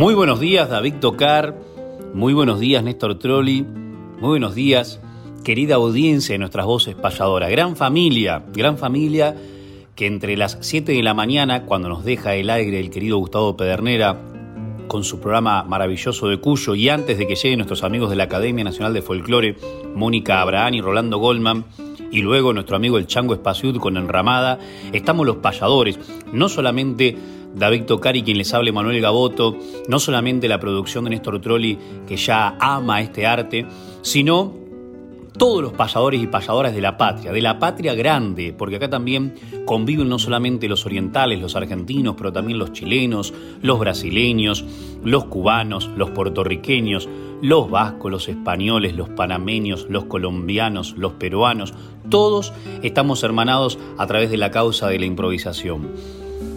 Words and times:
Muy 0.00 0.14
buenos 0.14 0.40
días, 0.40 0.70
David 0.70 0.94
Tocar. 0.98 1.54
Muy 2.14 2.32
buenos 2.32 2.58
días, 2.58 2.82
Néstor 2.82 3.18
Trolli. 3.18 3.60
Muy 3.60 4.30
buenos 4.30 4.54
días, 4.54 4.98
querida 5.44 5.74
audiencia 5.74 6.32
de 6.32 6.38
nuestras 6.38 6.64
voces 6.64 6.94
payadoras. 6.94 7.50
Gran 7.50 7.76
familia, 7.76 8.42
gran 8.50 8.78
familia 8.78 9.36
que 9.94 10.06
entre 10.06 10.38
las 10.38 10.56
7 10.62 10.92
de 10.92 11.02
la 11.02 11.12
mañana, 11.12 11.66
cuando 11.66 11.90
nos 11.90 12.02
deja 12.02 12.34
el 12.34 12.48
aire 12.48 12.80
el 12.80 12.88
querido 12.88 13.18
Gustavo 13.18 13.58
Pedernera 13.58 14.18
con 14.88 15.04
su 15.04 15.20
programa 15.20 15.64
maravilloso 15.64 16.28
de 16.28 16.40
Cuyo 16.40 16.74
y 16.74 16.88
antes 16.88 17.18
de 17.18 17.26
que 17.26 17.34
lleguen 17.34 17.58
nuestros 17.58 17.84
amigos 17.84 18.08
de 18.08 18.16
la 18.16 18.24
Academia 18.24 18.64
Nacional 18.64 18.94
de 18.94 19.02
Folclore, 19.02 19.56
Mónica 19.94 20.40
Abraham 20.40 20.72
y 20.72 20.80
Rolando 20.80 21.18
Goldman, 21.18 21.66
y 22.10 22.22
luego 22.22 22.54
nuestro 22.54 22.76
amigo 22.76 22.96
el 22.96 23.06
Chango 23.06 23.34
Espaciud 23.34 23.76
con 23.76 23.98
Enramada, 23.98 24.58
estamos 24.94 25.26
los 25.26 25.36
payadores, 25.36 25.98
no 26.32 26.48
solamente 26.48 27.18
David 27.54 27.84
Tocari, 27.84 28.22
quien 28.22 28.38
les 28.38 28.52
hable 28.54 28.72
Manuel 28.72 29.00
Gaboto, 29.00 29.56
no 29.88 29.98
solamente 29.98 30.48
la 30.48 30.60
producción 30.60 31.04
de 31.04 31.10
Néstor 31.10 31.40
Trolli, 31.40 31.78
que 32.06 32.16
ya 32.16 32.56
ama 32.60 33.00
este 33.00 33.26
arte, 33.26 33.66
sino 34.02 34.60
todos 35.40 35.62
los 35.62 35.72
payadores 35.72 36.22
y 36.22 36.26
payadoras 36.26 36.74
de 36.74 36.80
la 36.80 36.98
patria, 36.98 37.32
de 37.32 37.40
la 37.40 37.58
patria 37.58 37.94
grande, 37.94 38.52
porque 38.56 38.76
acá 38.76 38.90
también 38.90 39.34
conviven 39.64 40.08
no 40.08 40.18
solamente 40.18 40.68
los 40.68 40.84
orientales, 40.84 41.40
los 41.40 41.56
argentinos, 41.56 42.14
pero 42.16 42.32
también 42.32 42.58
los 42.58 42.72
chilenos, 42.72 43.32
los 43.62 43.78
brasileños, 43.78 44.64
los 45.02 45.24
cubanos, 45.24 45.88
los 45.96 46.10
puertorriqueños, 46.10 47.08
los 47.40 47.70
vascos, 47.70 48.10
los 48.10 48.28
españoles, 48.28 48.94
los 48.94 49.08
panameños, 49.08 49.86
los 49.88 50.04
colombianos, 50.04 50.94
los 50.98 51.12
peruanos, 51.14 51.72
todos 52.10 52.52
estamos 52.82 53.22
hermanados 53.22 53.78
a 53.96 54.06
través 54.06 54.30
de 54.30 54.36
la 54.36 54.50
causa 54.50 54.88
de 54.88 54.98
la 54.98 55.06
improvisación. 55.06 55.88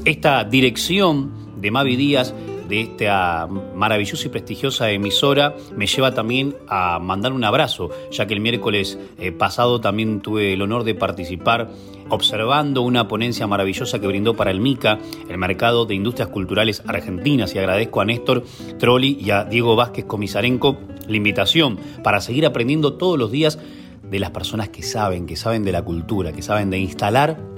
Esta 0.05 0.43
dirección 0.43 1.31
de 1.61 1.71
Mavi 1.71 1.95
Díaz, 1.95 2.33
de 2.67 2.81
esta 2.81 3.47
maravillosa 3.47 4.27
y 4.27 4.31
prestigiosa 4.31 4.91
emisora, 4.91 5.55
me 5.77 5.87
lleva 5.87 6.13
también 6.13 6.57
a 6.67 6.99
mandar 6.99 7.31
un 7.31 7.45
abrazo, 7.45 7.89
ya 8.11 8.27
que 8.27 8.33
el 8.33 8.41
miércoles 8.41 8.99
eh, 9.17 9.31
pasado 9.31 9.79
también 9.79 10.19
tuve 10.19 10.51
el 10.51 10.61
honor 10.61 10.83
de 10.83 10.93
participar 10.93 11.69
observando 12.09 12.81
una 12.81 13.07
ponencia 13.07 13.47
maravillosa 13.47 13.99
que 13.99 14.07
brindó 14.07 14.35
para 14.35 14.51
el 14.51 14.59
MICA, 14.59 14.99
el 15.29 15.37
Mercado 15.37 15.85
de 15.85 15.95
Industrias 15.95 16.27
Culturales 16.27 16.83
Argentinas, 16.85 17.55
y 17.55 17.59
agradezco 17.59 18.01
a 18.01 18.05
Néstor 18.05 18.43
Trolli 18.79 19.17
y 19.21 19.31
a 19.31 19.45
Diego 19.45 19.77
Vázquez 19.77 20.03
Comisarenco 20.03 20.79
la 21.07 21.15
invitación 21.15 21.79
para 22.03 22.19
seguir 22.19 22.45
aprendiendo 22.45 22.95
todos 22.95 23.17
los 23.17 23.31
días 23.31 23.57
de 24.03 24.19
las 24.19 24.31
personas 24.31 24.67
que 24.67 24.83
saben, 24.83 25.27
que 25.27 25.37
saben 25.37 25.63
de 25.63 25.71
la 25.71 25.81
cultura, 25.81 26.33
que 26.33 26.41
saben 26.41 26.69
de 26.69 26.79
instalar 26.79 27.52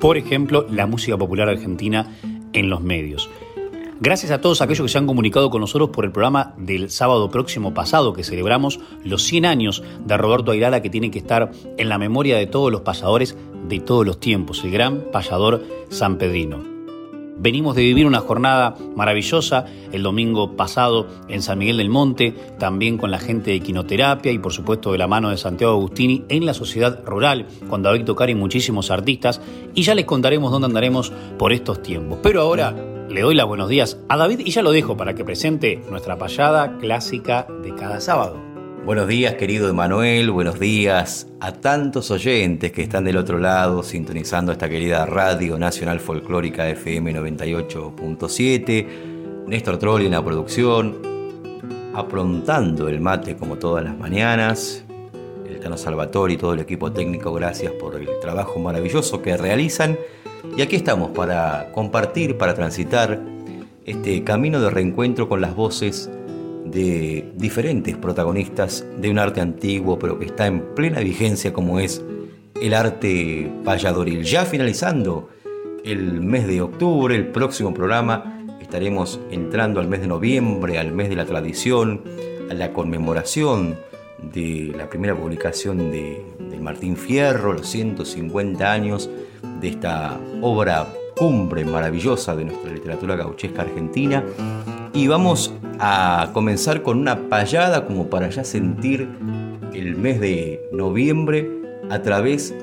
por 0.00 0.16
ejemplo, 0.16 0.66
la 0.70 0.86
música 0.86 1.16
popular 1.16 1.48
argentina 1.48 2.06
en 2.52 2.70
los 2.70 2.80
medios. 2.80 3.28
Gracias 4.02 4.32
a 4.32 4.40
todos 4.40 4.62
aquellos 4.62 4.86
que 4.86 4.88
se 4.88 4.96
han 4.96 5.06
comunicado 5.06 5.50
con 5.50 5.60
nosotros 5.60 5.90
por 5.90 6.06
el 6.06 6.10
programa 6.10 6.54
del 6.56 6.88
sábado 6.88 7.30
próximo 7.30 7.74
pasado, 7.74 8.14
que 8.14 8.24
celebramos 8.24 8.80
los 9.04 9.24
100 9.24 9.44
años 9.44 9.82
de 10.06 10.16
Roberto 10.16 10.52
Ayrala, 10.52 10.80
que 10.80 10.88
tiene 10.88 11.10
que 11.10 11.18
estar 11.18 11.50
en 11.76 11.88
la 11.90 11.98
memoria 11.98 12.38
de 12.38 12.46
todos 12.46 12.72
los 12.72 12.80
payadores 12.80 13.36
de 13.68 13.78
todos 13.80 14.06
los 14.06 14.18
tiempos, 14.18 14.64
el 14.64 14.70
gran 14.70 15.04
payador 15.12 15.62
sanpedrino. 15.90 16.69
Venimos 17.42 17.74
de 17.74 17.80
vivir 17.80 18.06
una 18.06 18.20
jornada 18.20 18.74
maravillosa 18.94 19.64
el 19.92 20.02
domingo 20.02 20.56
pasado 20.56 21.06
en 21.26 21.40
San 21.40 21.58
Miguel 21.58 21.78
del 21.78 21.88
Monte, 21.88 22.34
también 22.58 22.98
con 22.98 23.10
la 23.10 23.18
gente 23.18 23.50
de 23.50 23.60
Quinoterapia 23.60 24.30
y 24.30 24.38
por 24.38 24.52
supuesto 24.52 24.92
de 24.92 24.98
la 24.98 25.06
mano 25.06 25.30
de 25.30 25.38
Santiago 25.38 25.72
Agustini 25.72 26.22
en 26.28 26.44
la 26.44 26.52
sociedad 26.52 27.02
rural, 27.06 27.46
con 27.70 27.82
David 27.82 28.04
Tocar 28.04 28.28
y 28.28 28.34
muchísimos 28.34 28.90
artistas, 28.90 29.40
y 29.74 29.84
ya 29.84 29.94
les 29.94 30.04
contaremos 30.04 30.52
dónde 30.52 30.66
andaremos 30.66 31.14
por 31.38 31.54
estos 31.54 31.82
tiempos. 31.82 32.18
Pero 32.22 32.42
ahora 32.42 32.74
le 33.08 33.22
doy 33.22 33.34
las 33.34 33.46
buenos 33.46 33.70
días 33.70 33.96
a 34.10 34.18
David 34.18 34.40
y 34.44 34.50
ya 34.50 34.60
lo 34.60 34.70
dejo 34.70 34.98
para 34.98 35.14
que 35.14 35.24
presente 35.24 35.82
nuestra 35.88 36.18
payada 36.18 36.76
clásica 36.76 37.46
de 37.62 37.74
cada 37.74 38.02
sábado. 38.02 38.49
Buenos 38.84 39.08
días, 39.08 39.34
querido 39.34 39.68
Emanuel, 39.68 40.30
buenos 40.30 40.58
días 40.58 41.28
a 41.38 41.52
tantos 41.52 42.10
oyentes 42.10 42.72
que 42.72 42.82
están 42.82 43.04
del 43.04 43.18
otro 43.18 43.38
lado 43.38 43.82
sintonizando 43.82 44.52
esta 44.52 44.70
querida 44.70 45.04
Radio 45.04 45.58
Nacional 45.58 46.00
Folclórica 46.00 46.66
FM 46.66 47.14
98.7, 47.14 48.86
Néstor 49.46 49.76
Trolli 49.76 50.06
en 50.06 50.12
la 50.12 50.24
producción, 50.24 50.96
aprontando 51.94 52.88
el 52.88 53.00
mate 53.02 53.36
como 53.36 53.56
todas 53.56 53.84
las 53.84 53.98
mañanas, 53.98 54.82
el 55.46 55.60
Tano 55.60 55.76
Salvatore 55.76 56.32
y 56.32 56.36
todo 56.38 56.54
el 56.54 56.60
equipo 56.60 56.90
técnico, 56.90 57.34
gracias 57.34 57.72
por 57.72 57.96
el 57.96 58.08
trabajo 58.22 58.58
maravilloso 58.60 59.20
que 59.20 59.36
realizan. 59.36 59.98
Y 60.56 60.62
aquí 60.62 60.76
estamos 60.76 61.10
para 61.10 61.70
compartir, 61.72 62.38
para 62.38 62.54
transitar 62.54 63.20
este 63.84 64.24
camino 64.24 64.58
de 64.58 64.70
reencuentro 64.70 65.28
con 65.28 65.42
las 65.42 65.54
voces 65.54 66.10
de 66.70 67.32
diferentes 67.36 67.96
protagonistas 67.96 68.84
de 68.98 69.10
un 69.10 69.18
arte 69.18 69.40
antiguo, 69.40 69.98
pero 69.98 70.18
que 70.18 70.26
está 70.26 70.46
en 70.46 70.74
plena 70.74 71.00
vigencia 71.00 71.52
como 71.52 71.80
es 71.80 72.04
el 72.60 72.74
arte 72.74 73.50
payadoril. 73.64 74.22
Ya 74.22 74.44
finalizando 74.44 75.28
el 75.84 76.20
mes 76.20 76.46
de 76.46 76.60
octubre, 76.60 77.14
el 77.14 77.28
próximo 77.28 77.72
programa, 77.72 78.46
estaremos 78.60 79.20
entrando 79.30 79.80
al 79.80 79.88
mes 79.88 80.00
de 80.00 80.06
noviembre, 80.06 80.78
al 80.78 80.92
mes 80.92 81.08
de 81.08 81.16
la 81.16 81.24
tradición, 81.24 82.02
a 82.50 82.54
la 82.54 82.72
conmemoración 82.72 83.76
de 84.32 84.72
la 84.76 84.88
primera 84.90 85.14
publicación 85.14 85.90
de, 85.90 86.24
de 86.38 86.58
Martín 86.60 86.96
Fierro, 86.96 87.54
los 87.54 87.66
150 87.68 88.70
años 88.70 89.08
de 89.60 89.68
esta 89.68 90.20
obra 90.42 90.86
cumbre 91.16 91.64
maravillosa 91.64 92.34
de 92.36 92.46
nuestra 92.46 92.72
literatura 92.72 93.16
gauchesca 93.16 93.62
argentina. 93.62 94.24
Y 94.92 95.06
vamos 95.06 95.52
a 95.82 96.30
comenzar 96.34 96.82
con 96.82 96.98
una 96.98 97.28
payada 97.28 97.86
como 97.86 98.10
para 98.10 98.28
ya 98.28 98.44
sentir 98.44 99.08
el 99.72 99.96
mes 99.96 100.20
de 100.20 100.60
noviembre 100.72 101.50
a 101.88 102.02
través 102.02 102.54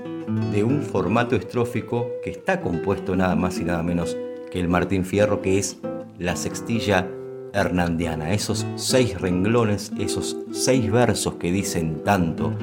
de 0.51 0.63
un 0.63 0.83
formato 0.83 1.35
estrófico 1.35 2.11
que 2.23 2.29
está 2.29 2.61
compuesto 2.61 3.15
nada 3.15 3.35
más 3.35 3.59
y 3.59 3.63
nada 3.63 3.81
menos 3.81 4.15
que 4.51 4.59
el 4.59 4.67
Martín 4.67 5.03
Fierro, 5.03 5.41
que 5.41 5.57
es 5.57 5.77
la 6.19 6.35
sextilla 6.35 7.07
hernandiana. 7.53 8.33
Esos 8.33 8.67
seis 8.75 9.19
renglones, 9.19 9.91
esos 9.97 10.37
seis 10.51 10.91
versos 10.91 11.35
que 11.35 11.51
dicen 11.51 12.03
tanto 12.03 12.53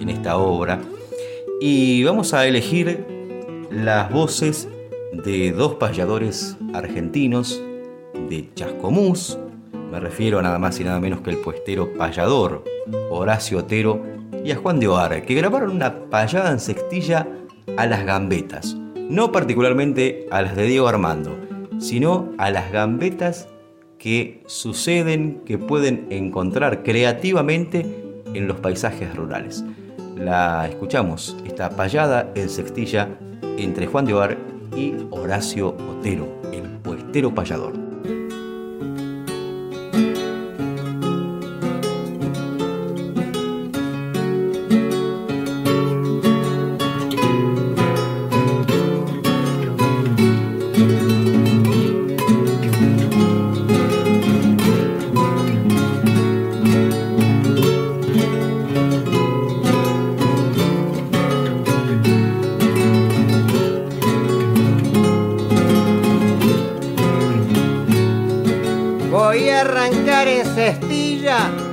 en 0.00 0.08
esta 0.08 0.38
obra. 0.38 0.80
Y 1.60 2.02
vamos 2.02 2.34
a 2.34 2.46
elegir 2.46 3.06
las 3.70 4.10
voces 4.10 4.68
de 5.24 5.52
dos 5.52 5.74
payadores 5.74 6.56
argentinos 6.72 7.62
de 8.28 8.48
Chascomús, 8.54 9.38
me 9.90 10.00
refiero 10.00 10.38
a 10.38 10.42
nada 10.42 10.58
más 10.58 10.78
y 10.80 10.84
nada 10.84 11.00
menos 11.00 11.20
que 11.20 11.30
el 11.30 11.38
puestero 11.38 11.92
payador 11.94 12.64
Horacio 13.10 13.58
Otero 13.58 14.02
y 14.44 14.52
a 14.52 14.56
Juan 14.56 14.80
de 14.80 14.88
Oar, 14.88 15.22
que 15.22 15.34
grabaron 15.34 15.70
una 15.70 16.08
payada 16.08 16.50
en 16.50 16.60
sextilla 16.60 17.26
a 17.76 17.86
las 17.86 18.04
gambetas, 18.04 18.76
no 19.08 19.32
particularmente 19.32 20.26
a 20.30 20.42
las 20.42 20.56
de 20.56 20.66
Diego 20.66 20.88
Armando, 20.88 21.36
sino 21.78 22.30
a 22.38 22.50
las 22.50 22.72
gambetas 22.72 23.48
que 23.98 24.42
suceden, 24.46 25.42
que 25.44 25.58
pueden 25.58 26.06
encontrar 26.10 26.82
creativamente 26.82 27.84
en 28.32 28.48
los 28.48 28.60
paisajes 28.60 29.14
rurales. 29.14 29.64
La 30.16 30.66
escuchamos, 30.68 31.36
esta 31.44 31.70
payada 31.70 32.30
en 32.34 32.48
sextilla 32.48 33.08
entre 33.58 33.86
Juan 33.86 34.06
de 34.06 34.14
Oar 34.14 34.38
y 34.74 34.94
Horacio 35.10 35.76
Otero, 35.90 36.28
el 36.52 36.62
puestero 36.82 37.34
payador. 37.34 37.89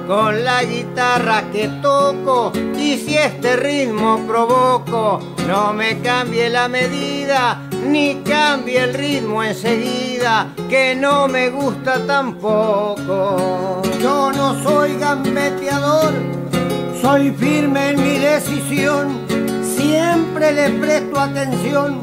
Con 0.08 0.44
la 0.44 0.64
guitarra 0.64 1.44
que 1.52 1.68
toco 1.82 2.52
y 2.78 2.98
si 2.98 3.18
este 3.18 3.56
ritmo 3.56 4.20
provoco, 4.28 5.20
no 5.48 5.74
me 5.74 6.00
cambie 6.00 6.50
la 6.50 6.68
medida 6.68 7.62
ni 7.86 8.16
cambie 8.24 8.84
el 8.84 8.94
ritmo 8.94 9.44
enseguida, 9.44 10.54
que 10.70 10.96
no 10.96 11.28
me 11.28 11.50
gusta 11.50 12.06
tampoco. 12.06 13.82
Yo 14.02 14.32
no 14.32 14.62
soy 14.64 14.98
gambeteador, 14.98 16.14
soy 17.02 17.32
firme 17.32 17.90
en 17.92 18.04
mi 18.04 18.18
decisión, 18.20 19.26
siempre 19.64 20.52
le 20.52 20.70
presto 20.70 21.20
atención 21.20 22.02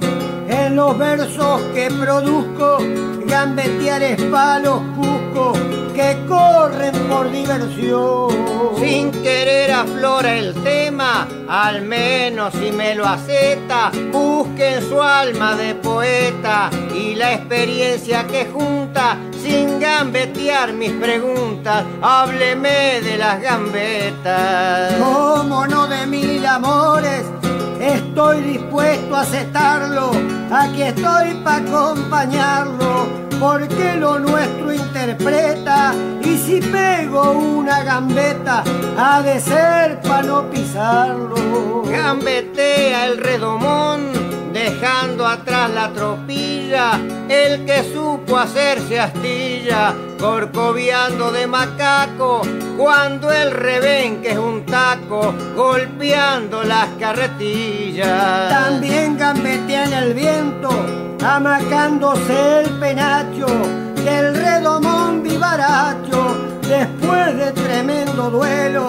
en 0.49 0.77
los 0.77 0.97
versos 0.99 1.61
que 1.75 1.91
produzco, 1.91 2.79
gambetear 3.27 4.03
es 4.03 4.23
palos 4.25 4.81
cusco 4.97 5.53
que 5.95 6.17
corren 6.29 6.95
por 7.09 7.31
diversión. 7.31 8.29
Sin 8.79 9.11
querer 9.11 9.73
aflora 9.73 10.35
el 10.35 10.53
tema, 10.63 11.29
al 11.49 11.83
menos 11.83 12.53
si 12.55 12.73
me 12.73 12.95
lo 12.95 13.07
acepta, 13.07 13.93
busque 14.13 14.75
en 14.75 14.89
su 14.89 15.01
alma 15.01 15.55
de 15.55 15.75
poeta 15.77 16.71
y 16.95 17.15
la 17.15 17.35
experiencia 17.35 18.27
que 18.27 18.47
junta, 18.47 19.17
sin 19.43 19.79
gambetear 19.79 20.73
mis 20.73 20.93
preguntas, 20.93 21.85
hábleme 22.03 23.01
de 23.01 23.17
las 23.17 23.41
gambetas. 23.41 24.95
¿Cómo 24.99 25.67
no 25.67 25.87
de 25.87 26.07
mil 26.07 26.45
amores? 26.45 27.25
Estoy 27.85 28.41
dispuesto 28.41 29.15
a 29.15 29.21
aceptarlo, 29.21 30.13
aquí 30.51 30.85
estoy 30.85 31.35
para 31.45 31.59
acompañarlo, 31.59 33.07
porque 33.39 33.97
lo 33.97 34.19
nuestro 34.19 34.73
interpreta, 34.73 35.93
y 36.23 36.39
si 36.39 36.61
pego 36.63 37.33
una 37.33 37.85
gambeta, 37.85 38.65
ha 38.97 39.21
de 39.21 39.39
ser 39.39 40.01
para 40.01 40.23
no 40.23 40.51
pisarlo. 40.51 41.83
Gambetea 41.83 43.07
el 43.09 43.19
redomón 43.19 44.14
dejando 44.55 45.27
atrás 45.27 45.69
la 45.75 45.93
tropilla, 45.93 46.93
el 47.29 47.67
que 47.67 47.83
supo 47.93 48.39
hacerse 48.39 49.01
astilla, 49.01 49.93
corcoviando 50.19 51.33
de 51.33 51.49
macaco, 51.49 52.43
cuando 52.79 53.33
el 53.33 53.51
rebenque 53.51 54.31
es 54.31 54.39
un 54.39 54.65
taco, 54.65 55.35
golpeando 55.57 56.63
las 56.63 56.87
carretillas. 57.01 58.49
También 58.49 59.19
gambetea 59.19 59.87
en 59.87 59.93
el 59.93 60.15
viento, 60.15 60.71
amacándose 61.21 62.61
el 62.61 62.71
penacho, 62.79 63.47
del 64.05 64.37
redomón 64.37 65.25
vivaracho, 65.25 66.37
después 66.69 67.37
de 67.37 67.51
tremendo 67.51 68.31
duelo 68.31 68.87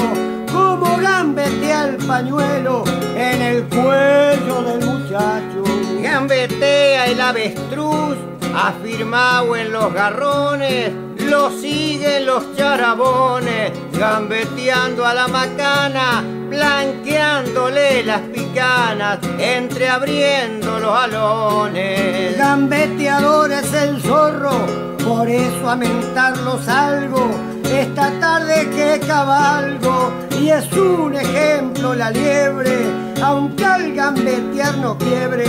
como 0.79 0.97
gambetea 0.97 1.85
el 1.85 1.95
pañuelo 1.97 2.83
en 3.15 3.41
el 3.41 3.63
cuello 3.63 4.61
del 4.63 4.85
muchacho. 4.85 5.63
Gambetea 6.01 7.05
el 7.07 7.21
avestruz, 7.21 8.17
afirmado 8.53 9.55
en 9.55 9.71
los 9.71 9.93
garrones, 9.93 10.91
lo 11.17 11.49
siguen 11.49 12.25
los 12.25 12.55
charabones, 12.55 13.71
gambeteando 13.93 15.05
a 15.05 15.13
la 15.13 15.27
macana, 15.27 16.23
blanqueándole 16.49 18.03
las 18.03 18.21
picanas, 18.21 19.19
entreabriendo 19.39 20.79
los 20.79 20.93
alones. 20.93 22.37
Gambeteador 22.37 23.51
es 23.51 23.73
el 23.73 24.01
zorro, 24.01 24.65
por 25.05 25.29
eso 25.29 25.69
a 25.69 25.75
mentarlo 25.75 26.61
salgo 26.61 27.54
esta 27.71 28.11
tarde 28.19 28.69
que 28.69 28.99
cabalgo 29.05 30.11
y 30.39 30.49
es 30.49 30.71
un 30.73 31.15
ejemplo 31.15 31.93
la 31.93 32.11
liebre, 32.11 32.77
aunque 33.23 33.65
al 33.65 33.93
gambetear 33.93 34.77
no 34.77 34.97
quiebre 34.97 35.45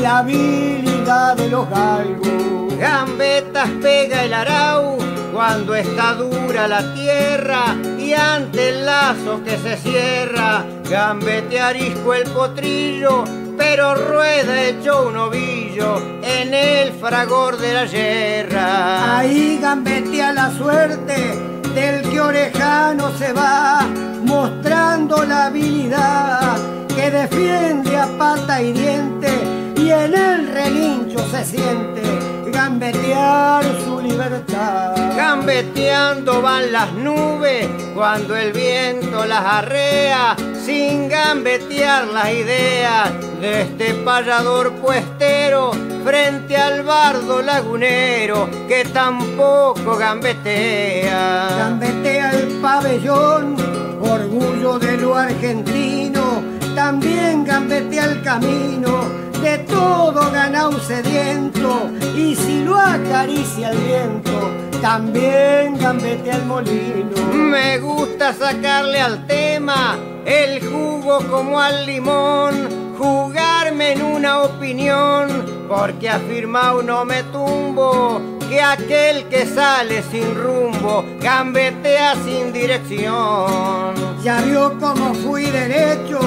la 0.00 0.18
habilidad 0.18 1.36
de 1.36 1.48
los 1.48 1.68
galgos. 1.68 2.78
Gambetas 2.78 3.70
pega 3.82 4.24
el 4.24 4.34
arau 4.34 4.98
cuando 5.32 5.74
está 5.74 6.14
dura 6.14 6.68
la 6.68 6.94
tierra 6.94 7.76
y 7.98 8.12
ante 8.12 8.68
el 8.70 8.86
lazo 8.86 9.42
que 9.44 9.58
se 9.58 9.76
cierra, 9.76 10.64
gambetearisco 10.88 12.14
el 12.14 12.30
potrillo 12.30 13.24
pero 13.56 13.94
rueda 13.94 14.62
hecho 14.64 15.08
un 15.08 15.16
ovillo 15.16 16.00
en 16.22 16.52
el 16.52 16.92
fragor 16.92 17.56
de 17.56 17.72
la 17.72 17.86
yerra. 17.86 19.18
Ahí 19.18 19.58
gambetea 19.60 20.32
la 20.32 20.50
suerte 20.52 21.55
del 21.76 22.08
que 22.08 22.18
orejano 22.18 23.10
se 23.18 23.34
va, 23.34 23.86
mostrando 24.24 25.22
la 25.24 25.46
habilidad 25.46 26.56
que 26.88 27.10
defiende 27.10 27.94
a 27.98 28.06
pata 28.16 28.62
y 28.62 28.72
diente 28.72 29.28
y 29.76 29.90
en 29.90 30.14
el 30.14 30.48
relincho 30.48 31.18
se 31.30 31.44
siente 31.44 32.35
gambetear 32.52 33.64
su 33.84 34.00
libertad. 34.00 34.94
Gambeteando 35.16 36.42
van 36.42 36.72
las 36.72 36.92
nubes 36.92 37.68
cuando 37.94 38.36
el 38.36 38.52
viento 38.52 39.24
las 39.24 39.44
arrea, 39.44 40.36
sin 40.64 41.08
gambetear 41.08 42.06
las 42.08 42.30
ideas 42.30 43.10
de 43.40 43.62
este 43.62 43.94
payador 43.94 44.72
puestero 44.74 45.72
frente 46.04 46.56
al 46.56 46.82
bardo 46.82 47.42
lagunero 47.42 48.48
que 48.68 48.84
tampoco 48.84 49.96
gambetea. 49.96 51.48
Gambetea 51.58 52.30
el 52.32 52.46
pabellón, 52.60 53.56
orgullo 54.00 54.78
de 54.78 54.96
lo 54.98 55.16
argentino, 55.16 56.55
también 56.76 57.44
gambetea 57.44 58.04
el 58.04 58.22
camino 58.22 59.08
de 59.42 59.58
todo 59.58 60.30
ganado 60.30 60.78
sediento 60.78 61.90
y 62.14 62.36
si 62.36 62.62
lo 62.64 62.78
acaricia 62.78 63.70
el 63.70 63.78
viento 63.78 64.50
también 64.82 65.78
gambetea 65.78 66.36
el 66.36 66.44
molino. 66.44 67.16
Me 67.32 67.78
gusta 67.78 68.34
sacarle 68.34 69.00
al 69.00 69.26
tema 69.26 69.96
el 70.26 70.60
jugo 70.68 71.18
como 71.30 71.58
al 71.58 71.86
limón, 71.86 72.94
jugarme 72.98 73.92
en 73.92 74.02
una 74.02 74.42
opinión 74.42 75.28
porque 75.68 76.10
afirmado 76.10 76.82
no 76.82 77.04
me 77.04 77.22
tumbo, 77.24 78.20
que 78.48 78.60
aquel 78.60 79.24
que 79.28 79.46
sale 79.46 80.02
sin 80.02 80.34
rumbo 80.34 81.04
gambetea 81.20 82.14
sin 82.24 82.52
dirección. 82.52 83.94
Ya 84.22 84.40
vio 84.42 84.78
cómo 84.78 85.14
fui 85.14 85.46
derecho, 85.46 86.20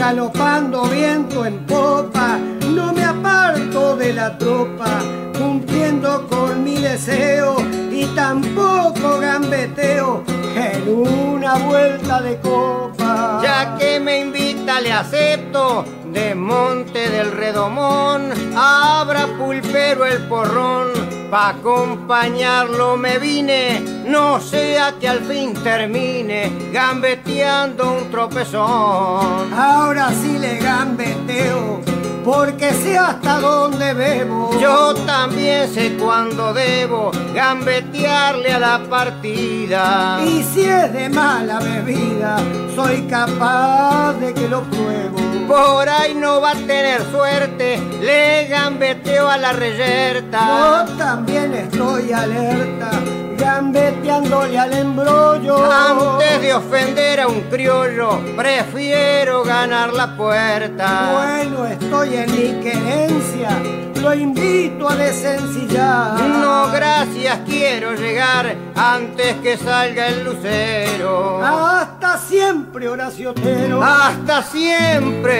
galopando 0.00 0.84
viento 0.84 1.44
en 1.44 1.58
popa, 1.66 2.38
no 2.74 2.90
me 2.94 3.04
aparto 3.04 3.96
de 3.96 4.14
la 4.14 4.38
tropa, 4.38 5.02
cumpliendo 5.38 6.26
con 6.26 6.64
mi 6.64 6.76
deseo 6.76 7.56
y 7.92 8.06
tampoco 8.14 9.18
gambeteo 9.20 10.24
en 10.56 10.88
una 10.88 11.58
vuelta 11.58 12.22
de 12.22 12.40
copa. 12.40 13.40
Ya 13.42 13.76
que 13.78 14.00
me 14.00 14.20
invita 14.20 14.80
le 14.80 14.90
acepto, 14.90 15.84
de 16.10 16.34
Monte 16.34 17.10
del 17.10 17.30
Redomón, 17.32 18.32
abra 18.56 19.26
pulpero 19.38 20.06
el 20.06 20.22
porrón, 20.28 20.88
pa' 21.30 21.50
acompañarlo 21.50 22.96
me 22.96 23.18
vine, 23.18 23.80
no 24.04 24.40
sea 24.40 24.94
que 24.98 25.08
al 25.08 25.20
fin 25.20 25.54
termine 25.54 26.50
gambeteando 26.72 27.92
un 27.92 28.10
tropezón. 28.10 29.54
Ahora 29.54 30.10
sí 30.10 30.38
le 30.38 30.58
gambeteo, 30.58 31.80
porque 32.24 32.72
sé 32.72 32.98
hasta 32.98 33.38
dónde 33.38 33.94
bebo. 33.94 34.58
Yo 34.60 34.94
también 35.06 35.72
sé 35.72 35.96
cuándo 35.96 36.52
debo 36.52 37.12
gambetearle 37.32 38.52
a 38.52 38.58
la 38.58 38.78
partida. 38.90 40.20
Y 40.26 40.42
si 40.42 40.62
es 40.62 40.92
de 40.92 41.08
mala 41.08 41.60
bebida, 41.60 42.38
soy 42.74 43.02
capaz 43.02 44.14
de 44.14 44.34
que 44.34 44.48
lo 44.48 44.62
pruebo 44.62 45.29
por 45.50 45.88
ahí 45.88 46.14
no 46.14 46.40
va 46.40 46.52
a 46.52 46.54
tener 46.54 47.02
suerte, 47.10 47.82
le 48.00 48.46
gambeteo 48.46 49.28
a 49.28 49.36
la 49.36 49.52
reyerta. 49.52 50.86
Yo 50.86 50.96
también 50.96 51.52
estoy 51.54 52.12
alerta, 52.12 52.90
gambeteándole 53.36 54.56
al 54.56 54.72
embrollo. 54.72 55.68
Antes 55.72 56.40
de 56.40 56.54
ofender 56.54 57.20
a 57.20 57.26
un 57.26 57.40
criollo, 57.50 58.20
prefiero 58.36 59.42
ganar 59.42 59.92
la 59.92 60.16
puerta. 60.16 61.10
Bueno, 61.14 61.66
estoy 61.66 62.14
en 62.14 62.30
mi 62.30 62.62
querencia 62.62 63.58
lo 64.00 64.14
invito 64.14 64.88
a 64.88 64.96
desencillar. 64.96 66.20
No, 66.20 66.70
gracias, 66.72 67.40
quiero 67.46 67.94
llegar 67.94 68.56
antes 68.74 69.36
que 69.36 69.56
salga 69.56 70.08
el 70.08 70.24
lucero. 70.24 71.42
Hasta 71.44 72.18
siempre, 72.18 72.88
Horacio 72.88 73.34
Tero. 73.34 73.82
Hasta 73.82 74.42
siempre, 74.42 75.39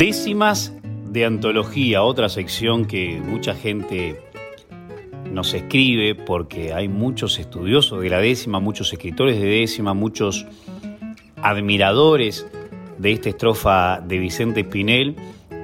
Décimas 0.00 0.72
de 1.10 1.26
antología, 1.26 2.02
otra 2.02 2.30
sección 2.30 2.86
que 2.86 3.20
mucha 3.22 3.54
gente 3.54 4.18
nos 5.30 5.52
escribe 5.52 6.14
porque 6.14 6.72
hay 6.72 6.88
muchos 6.88 7.38
estudiosos 7.38 8.00
de 8.00 8.08
la 8.08 8.18
décima, 8.18 8.60
muchos 8.60 8.94
escritores 8.94 9.38
de 9.38 9.46
décima, 9.46 9.92
muchos 9.92 10.46
admiradores 11.42 12.46
de 12.96 13.12
esta 13.12 13.28
estrofa 13.28 14.00
de 14.00 14.18
Vicente 14.18 14.60
Espinel 14.60 15.16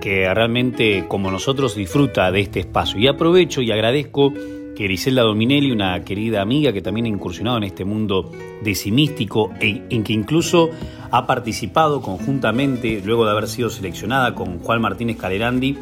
que 0.03 0.29
realmente 0.35 1.07
como 1.09 1.31
nosotros 1.31 1.75
disfruta 1.75 2.31
de 2.31 2.41
este 2.41 2.61
espacio. 2.61 3.01
Y 3.01 3.07
aprovecho 3.07 3.63
y 3.63 3.73
agradezco 3.73 4.35
que 4.77 4.85
Griselda 4.85 5.23
Dominelli, 5.23 5.73
una 5.73 6.05
querida 6.05 6.43
amiga 6.43 6.73
que 6.73 6.83
también 6.83 7.07
ha 7.07 7.09
incursionado 7.09 7.57
en 7.57 7.65
este 7.65 7.85
mundo 7.85 8.31
decimístico, 8.63 9.51
en 9.61 10.05
que 10.05 10.13
incluso 10.13 10.71
ha 11.11 11.27
participado 11.27 12.03
conjuntamente, 12.03 13.03
luego 13.05 13.25
de 13.25 13.31
haber 13.31 13.49
sido 13.49 13.71
seleccionada 13.71 14.35
con 14.35 14.59
Juan 14.59 14.81
Martínez 14.81 15.17
Calerandi, 15.17 15.77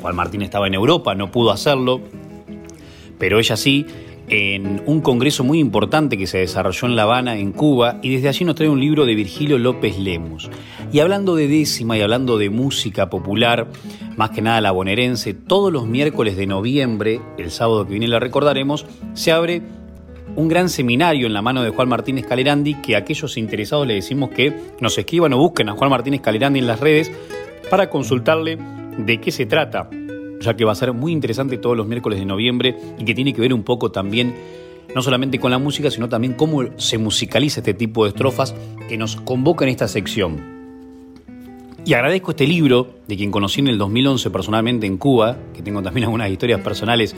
Juan 0.00 0.14
Martín 0.14 0.42
estaba 0.42 0.66
en 0.66 0.74
Europa, 0.74 1.14
no 1.14 1.32
pudo 1.32 1.50
hacerlo, 1.50 2.00
pero 3.18 3.38
ella 3.38 3.56
sí, 3.56 3.86
en 4.30 4.82
un 4.86 5.00
congreso 5.00 5.44
muy 5.44 5.58
importante 5.58 6.18
que 6.18 6.26
se 6.26 6.38
desarrolló 6.38 6.86
en 6.86 6.96
La 6.96 7.04
Habana, 7.04 7.38
en 7.38 7.52
Cuba, 7.52 7.98
y 8.02 8.14
desde 8.14 8.28
allí 8.28 8.44
nos 8.44 8.54
trae 8.54 8.68
un 8.68 8.80
libro 8.80 9.06
de 9.06 9.14
Virgilio 9.14 9.58
López 9.58 9.98
Lemus. 9.98 10.50
Y 10.92 11.00
hablando 11.00 11.34
de 11.34 11.48
décima 11.48 11.96
y 11.96 12.00
hablando 12.00 12.38
de 12.38 12.50
música 12.50 13.10
popular, 13.10 13.68
más 14.16 14.30
que 14.30 14.42
nada 14.42 14.60
la 14.60 14.70
bonaerense, 14.70 15.34
todos 15.34 15.72
los 15.72 15.86
miércoles 15.86 16.36
de 16.36 16.46
noviembre, 16.46 17.20
el 17.38 17.50
sábado 17.50 17.84
que 17.84 17.92
viene 17.92 18.08
la 18.08 18.20
recordaremos, 18.20 18.86
se 19.14 19.32
abre 19.32 19.62
un 20.36 20.48
gran 20.48 20.68
seminario 20.68 21.26
en 21.26 21.32
la 21.32 21.42
mano 21.42 21.62
de 21.62 21.70
Juan 21.70 21.88
Martínez 21.88 22.26
Calerandi, 22.26 22.74
que 22.74 22.94
a 22.94 22.98
aquellos 22.98 23.36
interesados 23.36 23.86
le 23.86 23.94
decimos 23.94 24.30
que 24.30 24.54
nos 24.80 24.96
escriban 24.98 25.32
o 25.32 25.38
busquen 25.38 25.68
a 25.68 25.72
Juan 25.72 25.90
Martínez 25.90 26.20
Calerandi 26.20 26.60
en 26.60 26.66
las 26.66 26.80
redes 26.80 27.10
para 27.70 27.90
consultarle 27.90 28.58
de 28.98 29.20
qué 29.20 29.30
se 29.30 29.46
trata 29.46 29.88
ya 30.40 30.56
que 30.56 30.64
va 30.64 30.72
a 30.72 30.76
ser 30.76 30.92
muy 30.92 31.12
interesante 31.12 31.58
todos 31.58 31.76
los 31.76 31.86
miércoles 31.86 32.18
de 32.18 32.24
noviembre 32.24 32.76
y 32.98 33.04
que 33.04 33.14
tiene 33.14 33.32
que 33.32 33.40
ver 33.40 33.54
un 33.54 33.62
poco 33.62 33.90
también 33.90 34.34
no 34.94 35.02
solamente 35.02 35.38
con 35.38 35.50
la 35.50 35.58
música, 35.58 35.90
sino 35.90 36.08
también 36.08 36.34
cómo 36.34 36.64
se 36.76 36.98
musicaliza 36.98 37.60
este 37.60 37.74
tipo 37.74 38.04
de 38.04 38.10
estrofas 38.10 38.54
que 38.88 38.96
nos 38.96 39.16
convoca 39.16 39.64
en 39.64 39.70
esta 39.70 39.88
sección. 39.88 40.58
Y 41.84 41.94
agradezco 41.94 42.32
este 42.32 42.46
libro, 42.46 42.88
de 43.06 43.16
quien 43.16 43.30
conocí 43.30 43.60
en 43.60 43.68
el 43.68 43.78
2011 43.78 44.30
personalmente 44.30 44.86
en 44.86 44.98
Cuba, 44.98 45.36
que 45.54 45.62
tengo 45.62 45.82
también 45.82 46.04
algunas 46.04 46.30
historias 46.30 46.60
personales 46.60 47.14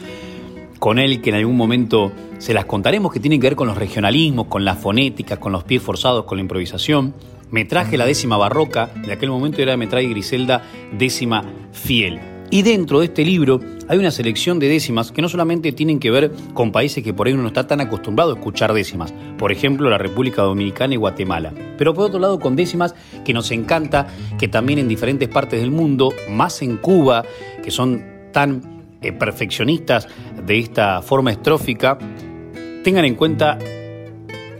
con 0.79 0.99
él 0.99 1.21
que 1.21 1.31
en 1.31 1.37
algún 1.37 1.57
momento 1.57 2.13
se 2.39 2.55
las 2.55 2.65
contaremos, 2.65 3.13
que 3.13 3.21
tienen 3.21 3.41
que 3.41 3.49
ver 3.49 3.57
con 3.57 3.67
los 3.67 3.77
regionalismos, 3.77 4.47
con 4.47 4.65
la 4.65 4.77
fonética, 4.77 5.39
con 5.39 5.53
los 5.53 5.65
pies 5.65 5.83
forzados, 5.83 6.25
con 6.25 6.39
la 6.39 6.43
improvisación. 6.43 7.15
Me 7.51 7.65
traje 7.65 7.97
la 7.97 8.07
décima 8.07 8.37
barroca, 8.37 8.91
de 9.05 9.13
aquel 9.13 9.31
momento 9.31 9.61
era 9.61 9.77
me 9.77 9.89
trae 9.89 10.07
Griselda 10.07 10.63
décima 10.93 11.45
fiel. 11.73 12.30
Y 12.53 12.63
dentro 12.63 12.99
de 12.99 13.07
este 13.07 13.25
libro 13.25 13.61
hay 13.87 13.99
una 13.99 14.11
selección 14.11 14.59
de 14.59 14.69
décimas 14.69 15.13
que 15.13 15.23
no 15.23 15.29
solamente 15.29 15.71
tienen 15.71 16.01
que 16.01 16.11
ver 16.11 16.33
con 16.53 16.73
países 16.73 17.05
que 17.05 17.15
por 17.15 17.29
ahí 17.29 17.33
uno 17.33 17.43
no 17.43 17.49
está 17.49 17.69
tan 17.69 17.81
acostumbrado 17.81 18.33
a 18.33 18.35
escuchar 18.35 18.75
décimas, 18.75 19.15
por 19.39 19.53
ejemplo 19.53 19.89
la 19.89 19.99
República 19.99 20.43
Dominicana 20.43 20.95
y 20.95 20.97
Guatemala, 20.97 21.53
pero 21.79 21.95
por 21.95 22.07
otro 22.07 22.19
lado 22.19 22.41
con 22.41 22.57
décimas 22.57 22.97
que 23.25 23.33
nos 23.33 23.53
encanta 23.53 24.09
que 24.37 24.49
también 24.49 24.81
en 24.81 24.89
diferentes 24.89 25.29
partes 25.29 25.61
del 25.61 25.71
mundo, 25.71 26.13
más 26.29 26.61
en 26.63 26.79
Cuba, 26.79 27.25
que 27.63 27.71
son 27.71 28.03
tan 28.33 28.83
eh, 29.01 29.13
perfeccionistas 29.13 30.09
de 30.45 30.59
esta 30.59 31.03
forma 31.03 31.31
estrófica, 31.31 31.99
tengan 32.83 33.05
en 33.05 33.15
cuenta 33.15 33.59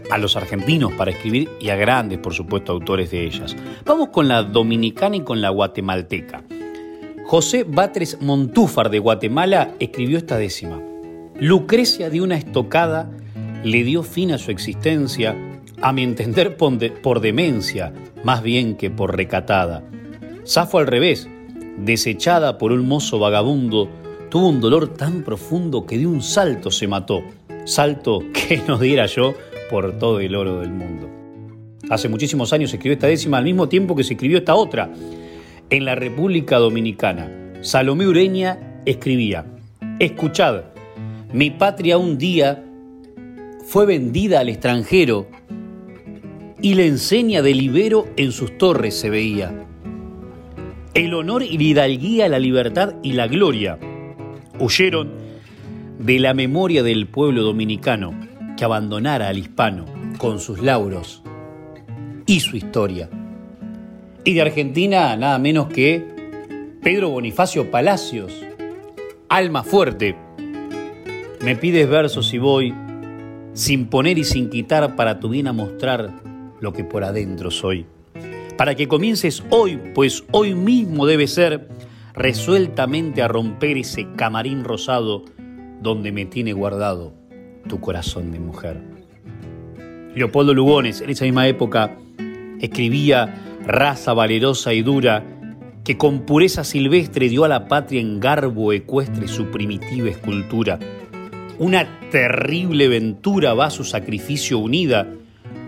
a 0.09 0.17
los 0.17 0.37
argentinos 0.37 0.93
para 0.93 1.11
escribir 1.11 1.49
y 1.59 1.69
a 1.69 1.75
grandes, 1.75 2.19
por 2.19 2.33
supuesto, 2.33 2.71
autores 2.71 3.11
de 3.11 3.25
ellas. 3.25 3.55
Vamos 3.85 4.09
con 4.09 4.29
la 4.29 4.43
dominicana 4.43 5.17
y 5.17 5.21
con 5.21 5.41
la 5.41 5.49
guatemalteca. 5.49 6.43
José 7.31 7.63
Batres 7.63 8.17
Montúfar 8.19 8.89
de 8.89 8.99
Guatemala 8.99 9.73
escribió 9.79 10.17
esta 10.17 10.35
décima. 10.35 10.81
Lucrecia 11.39 12.09
de 12.09 12.19
una 12.19 12.35
estocada 12.35 13.09
le 13.63 13.85
dio 13.85 14.03
fin 14.03 14.33
a 14.33 14.37
su 14.37 14.51
existencia, 14.51 15.37
a 15.81 15.93
mi 15.93 16.03
entender 16.03 16.57
por 16.57 17.21
demencia, 17.21 17.93
más 18.25 18.43
bien 18.43 18.75
que 18.75 18.89
por 18.89 19.15
recatada. 19.15 19.81
Safo 20.43 20.79
al 20.79 20.87
revés, 20.87 21.29
desechada 21.77 22.57
por 22.57 22.73
un 22.73 22.85
mozo 22.85 23.17
vagabundo, 23.17 23.87
tuvo 24.29 24.49
un 24.49 24.59
dolor 24.59 24.89
tan 24.89 25.23
profundo 25.23 25.85
que 25.85 25.97
de 25.97 26.07
un 26.07 26.21
salto 26.21 26.69
se 26.69 26.89
mató, 26.89 27.21
salto 27.63 28.25
que 28.33 28.61
no 28.67 28.77
diera 28.77 29.05
yo 29.05 29.35
por 29.69 29.97
todo 29.97 30.19
el 30.19 30.35
oro 30.35 30.59
del 30.59 30.71
mundo. 30.71 31.09
Hace 31.89 32.09
muchísimos 32.09 32.51
años 32.51 32.71
se 32.71 32.75
escribió 32.75 32.95
esta 32.95 33.07
décima 33.07 33.37
al 33.37 33.45
mismo 33.45 33.69
tiempo 33.69 33.95
que 33.95 34.03
se 34.03 34.15
escribió 34.15 34.37
esta 34.37 34.53
otra, 34.55 34.91
en 35.71 35.85
la 35.85 35.95
República 35.95 36.57
Dominicana. 36.57 37.31
Salomé 37.61 38.05
Ureña 38.05 38.81
escribía, 38.85 39.45
Escuchad, 39.99 40.63
mi 41.33 41.49
patria 41.49 41.97
un 41.97 42.17
día 42.17 42.63
fue 43.65 43.85
vendida 43.85 44.41
al 44.41 44.49
extranjero 44.49 45.27
y 46.61 46.75
la 46.75 46.83
enseña 46.83 47.41
del 47.41 47.61
Ibero 47.61 48.07
en 48.17 48.33
sus 48.33 48.57
torres 48.57 48.95
se 48.95 49.09
veía. 49.09 49.65
El 50.93 51.13
honor 51.13 51.41
y 51.41 51.57
la 51.57 51.63
hidalguía, 51.63 52.27
la 52.27 52.39
libertad 52.39 52.95
y 53.01 53.13
la 53.13 53.27
gloria 53.27 53.79
huyeron 54.59 55.09
de 55.99 56.19
la 56.19 56.33
memoria 56.33 56.83
del 56.83 57.07
pueblo 57.07 57.43
dominicano 57.43 58.13
que 58.57 58.65
abandonara 58.65 59.29
al 59.29 59.37
hispano 59.37 59.85
con 60.17 60.39
sus 60.39 60.61
lauros 60.61 61.23
y 62.25 62.41
su 62.41 62.57
historia. 62.57 63.09
Y 64.23 64.35
de 64.35 64.41
Argentina 64.41 65.15
nada 65.17 65.39
menos 65.39 65.67
que 65.67 66.05
Pedro 66.83 67.09
Bonifacio 67.09 67.71
Palacios, 67.71 68.33
Alma 69.29 69.63
Fuerte. 69.63 70.15
Me 71.43 71.55
pides 71.55 71.89
versos 71.89 72.31
y 72.33 72.37
voy, 72.37 72.71
sin 73.53 73.87
poner 73.87 74.19
y 74.19 74.23
sin 74.23 74.51
quitar, 74.51 74.95
para 74.95 75.19
tu 75.19 75.29
bien 75.29 75.47
a 75.47 75.53
mostrar 75.53 76.11
lo 76.59 76.71
que 76.71 76.83
por 76.83 77.03
adentro 77.03 77.49
soy. 77.49 77.87
Para 78.57 78.75
que 78.75 78.87
comiences 78.87 79.43
hoy, 79.49 79.79
pues 79.95 80.23
hoy 80.29 80.53
mismo 80.53 81.07
debe 81.07 81.25
ser, 81.25 81.67
resueltamente 82.13 83.23
a 83.23 83.27
romper 83.27 83.77
ese 83.77 84.05
camarín 84.15 84.63
rosado 84.63 85.25
donde 85.81 86.11
me 86.11 86.25
tiene 86.25 86.53
guardado 86.53 87.13
tu 87.67 87.79
corazón 87.79 88.31
de 88.31 88.39
mujer. 88.39 88.81
Leopoldo 90.13 90.53
Lugones, 90.53 91.01
en 91.01 91.09
esa 91.09 91.25
misma 91.25 91.47
época, 91.47 91.97
escribía 92.59 93.50
raza 93.65 94.13
valerosa 94.13 94.73
y 94.73 94.81
dura, 94.81 95.23
que 95.83 95.97
con 95.97 96.25
pureza 96.25 96.63
silvestre 96.63 97.29
dio 97.29 97.43
a 97.43 97.47
la 97.47 97.67
patria 97.67 98.01
en 98.01 98.19
garbo 98.19 98.71
ecuestre 98.73 99.27
su 99.27 99.49
primitiva 99.49 100.09
escultura. 100.09 100.79
Una 101.57 101.99
terrible 102.11 102.87
ventura 102.87 103.53
va 103.53 103.69
su 103.69 103.83
sacrificio 103.83 104.59
unida, 104.59 105.07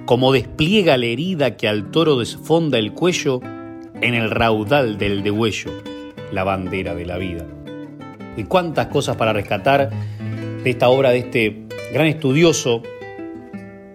como 0.05 0.31
despliega 0.31 0.97
la 0.97 1.05
herida 1.05 1.55
que 1.55 1.67
al 1.67 1.91
toro 1.91 2.17
desfonda 2.17 2.77
el 2.77 2.93
cuello 2.93 3.41
en 4.01 4.13
el 4.13 4.29
raudal 4.29 4.97
del 4.97 5.23
degüello, 5.23 5.71
la 6.31 6.43
bandera 6.43 6.93
de 6.93 7.05
la 7.05 7.17
vida. 7.17 7.45
Y 8.35 8.43
cuántas 8.43 8.87
cosas 8.87 9.15
para 9.15 9.33
rescatar 9.33 9.89
de 10.63 10.69
esta 10.69 10.89
obra 10.89 11.11
de 11.11 11.19
este 11.19 11.63
gran 11.93 12.07
estudioso 12.07 12.81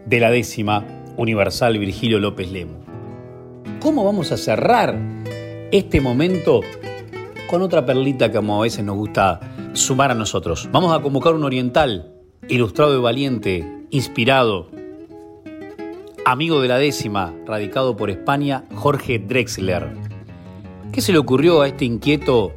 de 0.07 0.21
la 0.21 0.31
décima 0.31 0.85
universal 1.17 1.79
Virgilio 1.79 2.19
López 2.21 2.51
Lemo. 2.51 2.88
¿Cómo 3.81 4.05
vamos 4.05 4.33
a 4.33 4.37
cerrar 4.37 4.99
este 5.71 6.01
momento 6.01 6.63
con 7.49 7.63
otra 7.63 7.87
perlita 7.87 8.29
que 8.29 8.37
como 8.37 8.59
a 8.59 8.63
veces 8.63 8.85
nos 8.85 8.97
gusta 8.97 9.39
sumar 9.73 10.11
a 10.11 10.15
nosotros? 10.15 10.69
Vamos 10.73 10.93
a 10.93 11.01
convocar 11.01 11.35
un 11.35 11.45
oriental, 11.45 12.13
ilustrado 12.49 12.99
y 12.99 13.01
valiente, 13.01 13.85
inspirado, 13.91 14.69
amigo 16.25 16.61
de 16.61 16.67
la 16.67 16.79
décima, 16.79 17.33
radicado 17.47 17.97
por 17.97 18.11
España, 18.11 18.65
Jorge 18.75 19.21
Drexler. 19.21 19.87
¿Qué 20.91 21.01
se 21.01 21.13
le 21.13 21.19
ocurrió 21.19 21.61
a 21.63 21.69
este 21.69 21.85
inquieto 21.85 22.53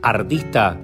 artista 0.00 0.78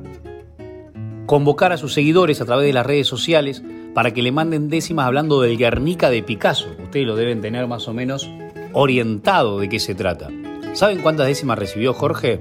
convocar 1.27 1.71
a 1.71 1.77
sus 1.77 1.95
seguidores 1.95 2.41
a 2.41 2.47
través 2.47 2.67
de 2.67 2.73
las 2.73 2.85
redes 2.85 3.07
sociales 3.07 3.63
para 3.95 4.13
que 4.13 4.23
le 4.23 4.33
manden 4.33 4.69
décimas 4.69 5.07
hablando 5.07 5.41
del 5.41 5.57
Guernica 5.57 6.11
de 6.11 6.25
Picasso? 6.25 6.67
Ustedes 6.83 7.07
lo 7.07 7.15
deben 7.15 7.41
tener 7.41 7.69
más 7.69 7.87
o 7.87 7.95
menos 7.95 8.29
orientado 8.73 9.59
de 9.59 9.69
qué 9.69 9.79
se 9.79 9.95
trata. 9.95 10.29
¿Saben 10.75 11.01
cuántas 11.01 11.27
décimas 11.27 11.59
recibió 11.59 11.93
Jorge? 11.93 12.41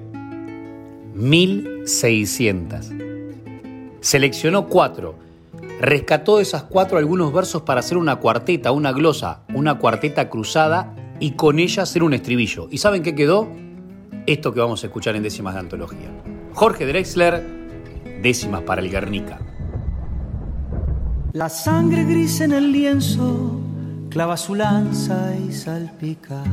1600. 1.13 2.91
Seleccionó 3.99 4.67
cuatro. 4.67 5.15
rescató 5.79 6.37
de 6.37 6.43
esas 6.43 6.63
cuatro 6.63 6.97
algunos 6.97 7.33
versos 7.33 7.63
para 7.63 7.79
hacer 7.79 7.97
una 7.97 8.17
cuarteta, 8.17 8.71
una 8.71 8.91
glosa, 8.91 9.41
una 9.53 9.79
cuarteta 9.79 10.29
cruzada 10.29 10.95
y 11.19 11.31
con 11.31 11.59
ella 11.59 11.83
hacer 11.83 12.03
un 12.03 12.13
estribillo. 12.13 12.67
¿Y 12.69 12.77
saben 12.77 13.03
qué 13.03 13.15
quedó? 13.15 13.49
Esto 14.27 14.53
que 14.53 14.59
vamos 14.59 14.83
a 14.83 14.87
escuchar 14.87 15.15
en 15.15 15.23
décimas 15.23 15.55
de 15.55 15.59
antología. 15.61 16.09
Jorge 16.53 16.85
Drexler, 16.85 17.43
décimas 18.21 18.61
para 18.61 18.81
el 18.81 18.89
Guernica. 18.89 19.39
La 21.33 21.49
sangre 21.49 22.03
gris 22.03 22.41
en 22.41 22.51
el 22.51 22.71
lienzo 22.71 23.59
clava 24.11 24.35
su 24.35 24.55
lanza 24.55 25.33
y 25.37 25.53
salpica. 25.53 26.43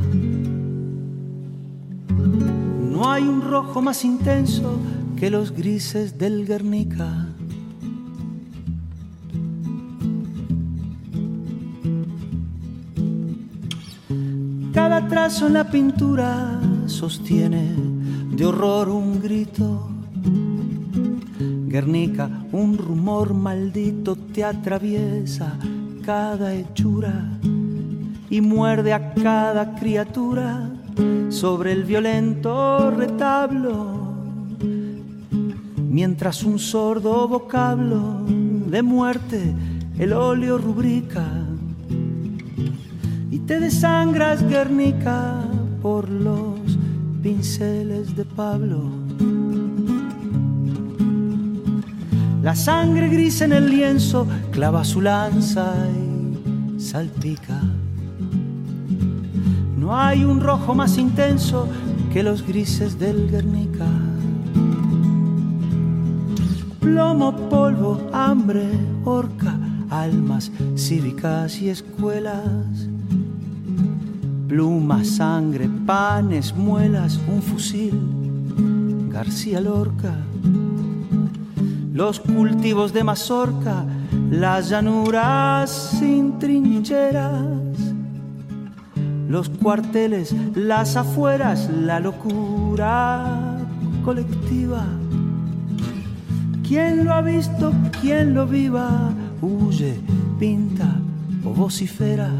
No 2.89 3.11
hay 3.11 3.23
un 3.23 3.41
rojo 3.41 3.81
más 3.81 4.05
intenso 4.05 4.79
que 5.17 5.29
los 5.29 5.51
grises 5.51 6.17
del 6.17 6.47
Guernica. 6.47 7.27
Cada 14.73 15.09
trazo 15.09 15.47
en 15.47 15.53
la 15.53 15.69
pintura 15.69 16.61
sostiene 16.85 17.75
de 18.31 18.45
horror 18.45 18.87
un 18.87 19.19
grito. 19.19 19.89
Guernica, 21.67 22.29
un 22.53 22.77
rumor 22.77 23.33
maldito 23.33 24.15
te 24.15 24.45
atraviesa 24.45 25.57
cada 26.05 26.53
hechura 26.53 27.38
y 28.29 28.41
muerde 28.41 28.93
a 28.93 29.13
cada 29.13 29.75
criatura 29.75 30.69
sobre 31.29 31.71
el 31.71 31.83
violento 31.83 32.91
retablo, 32.91 34.13
mientras 35.77 36.43
un 36.43 36.59
sordo 36.59 37.27
vocablo 37.27 38.23
de 38.27 38.81
muerte 38.81 39.55
el 39.97 40.13
óleo 40.13 40.57
rubrica 40.57 41.25
y 43.31 43.39
te 43.39 43.59
desangras 43.59 44.47
Guernica 44.47 45.41
por 45.81 46.09
los 46.09 46.59
pinceles 47.21 48.15
de 48.15 48.25
Pablo. 48.25 48.89
La 52.41 52.55
sangre 52.55 53.09
gris 53.09 53.41
en 53.41 53.51
el 53.51 53.69
lienzo 53.69 54.25
clava 54.51 54.85
su 54.85 55.01
lanza 55.01 55.73
y 55.91 56.79
salpica. 56.79 57.59
No 59.89 59.97
hay 59.97 60.23
un 60.23 60.39
rojo 60.39 60.75
más 60.75 60.99
intenso 60.99 61.67
que 62.13 62.21
los 62.21 62.45
grises 62.45 62.99
del 62.99 63.27
Guernica. 63.27 63.87
Plomo, 66.79 67.35
polvo, 67.49 67.99
hambre, 68.13 68.69
horca, 69.03 69.57
almas 69.89 70.51
cívicas 70.77 71.59
y 71.59 71.69
escuelas. 71.69 72.87
Pluma, 74.47 75.03
sangre, 75.03 75.67
panes, 75.87 76.55
muelas, 76.55 77.19
un 77.27 77.41
fusil. 77.41 77.99
García 79.11 79.59
Lorca. 79.59 80.13
Los 81.93 82.19
cultivos 82.19 82.93
de 82.93 83.03
mazorca, 83.03 83.85
las 84.29 84.69
llanuras 84.69 85.71
sin 85.97 86.37
trincheras. 86.37 87.58
Los 89.29 89.47
cuarteles, 89.47 90.35
las 90.55 90.95
afueras, 90.95 91.69
la 91.69 91.99
locura 91.99 93.59
colectiva. 94.03 94.83
¿Quién 96.67 97.05
lo 97.05 97.13
ha 97.13 97.21
visto? 97.21 97.71
¿Quién 98.01 98.33
lo 98.33 98.47
viva? 98.47 99.13
Huye, 99.39 99.99
pinta 100.39 100.95
o 101.45 101.51
vocifera. 101.51 102.31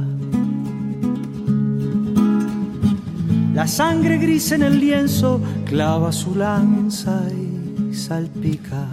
La 3.54 3.68
sangre 3.68 4.18
gris 4.18 4.52
en 4.52 4.64
el 4.64 4.80
lienzo 4.80 5.42
clava 5.66 6.12
su 6.12 6.34
lanza 6.34 7.22
y 7.30 7.94
salpica. 7.94 8.88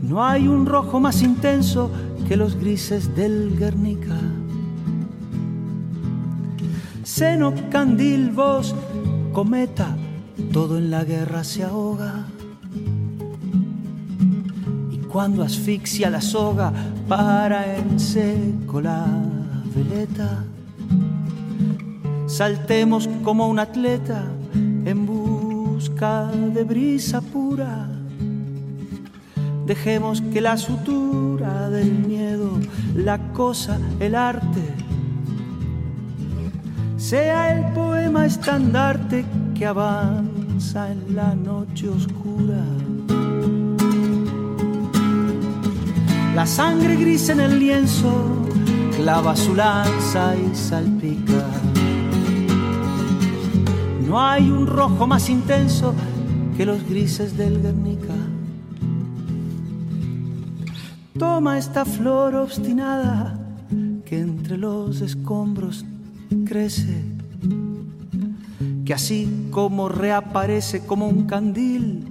No 0.00 0.24
hay 0.24 0.46
un 0.46 0.64
rojo 0.64 1.00
más 1.00 1.22
intenso 1.22 1.90
que 2.28 2.36
los 2.36 2.54
grises 2.54 3.16
del 3.16 3.58
Guernica. 3.58 4.16
Seno, 7.14 7.52
candil, 7.68 8.30
voz, 8.30 8.74
cometa, 9.34 9.94
todo 10.50 10.78
en 10.78 10.90
la 10.90 11.04
guerra 11.04 11.44
se 11.44 11.62
ahoga. 11.62 12.24
Y 14.90 14.96
cuando 15.12 15.42
asfixia 15.42 16.08
la 16.08 16.22
soga, 16.22 16.72
para 17.06 17.76
en 17.76 18.00
seco 18.00 18.80
la 18.80 19.04
veleta 19.74 20.42
Saltemos 22.26 23.10
como 23.22 23.46
un 23.46 23.58
atleta 23.58 24.24
en 24.54 25.04
busca 25.04 26.30
de 26.54 26.64
brisa 26.64 27.20
pura. 27.20 27.90
Dejemos 29.66 30.22
que 30.32 30.40
la 30.40 30.56
sutura 30.56 31.68
del 31.68 31.92
miedo, 31.92 32.58
la 32.94 33.18
cosa, 33.34 33.78
el 34.00 34.14
arte, 34.14 34.81
sea 37.12 37.52
el 37.52 37.74
poema 37.74 38.24
estandarte 38.24 39.26
que 39.54 39.66
avanza 39.66 40.90
en 40.90 41.14
la 41.14 41.34
noche 41.34 41.86
oscura. 41.86 42.64
La 46.34 46.46
sangre 46.46 46.96
gris 46.96 47.28
en 47.28 47.40
el 47.40 47.58
lienzo 47.58 48.14
clava 48.96 49.36
su 49.36 49.54
lanza 49.54 50.34
y 50.36 50.54
salpica 50.56 51.44
no 54.08 54.18
hay 54.18 54.50
un 54.50 54.66
rojo 54.66 55.06
más 55.06 55.28
intenso 55.28 55.94
que 56.56 56.64
los 56.64 56.82
grises 56.88 57.36
del 57.36 57.60
Guernica. 57.60 58.16
Toma 61.18 61.58
esta 61.58 61.84
flor 61.84 62.36
obstinada 62.36 63.38
que 64.06 64.18
entre 64.18 64.56
los 64.56 65.02
escombros 65.02 65.84
crece, 66.44 67.02
que 68.84 68.94
así 68.94 69.48
como 69.50 69.88
reaparece 69.88 70.80
como 70.86 71.08
un 71.08 71.26
candil 71.26 72.04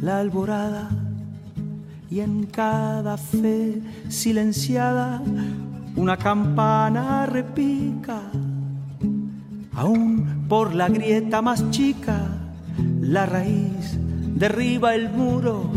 la 0.00 0.20
alborada 0.20 0.90
y 2.10 2.20
en 2.20 2.46
cada 2.46 3.16
fe 3.16 3.80
silenciada 4.08 5.22
una 5.96 6.16
campana 6.16 7.26
repica 7.26 8.22
aún 9.80 10.46
por 10.48 10.74
la 10.74 10.88
grieta 10.88 11.40
más 11.40 11.70
chica, 11.70 12.18
la 13.00 13.24
raíz 13.24 13.98
derriba 14.34 14.94
el 14.94 15.08
muro. 15.08 15.70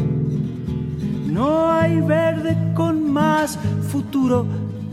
No 1.28 1.70
hay 1.72 2.02
verde 2.02 2.58
con 2.74 3.12
más 3.12 3.58
futuro 3.90 4.46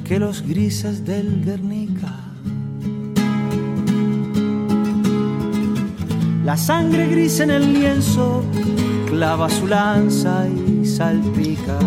que 0.05 0.19
los 0.21 0.43
grises 0.43 1.05
del 1.05 1.45
Guernica. 1.45 1.90
La 6.51 6.57
sangre 6.57 7.07
gris 7.07 7.39
en 7.39 7.51
el 7.53 7.73
lienzo 7.73 8.43
clava 9.07 9.49
su 9.49 9.69
lanza 9.69 10.49
y 10.49 10.85
salpica. 10.85 11.79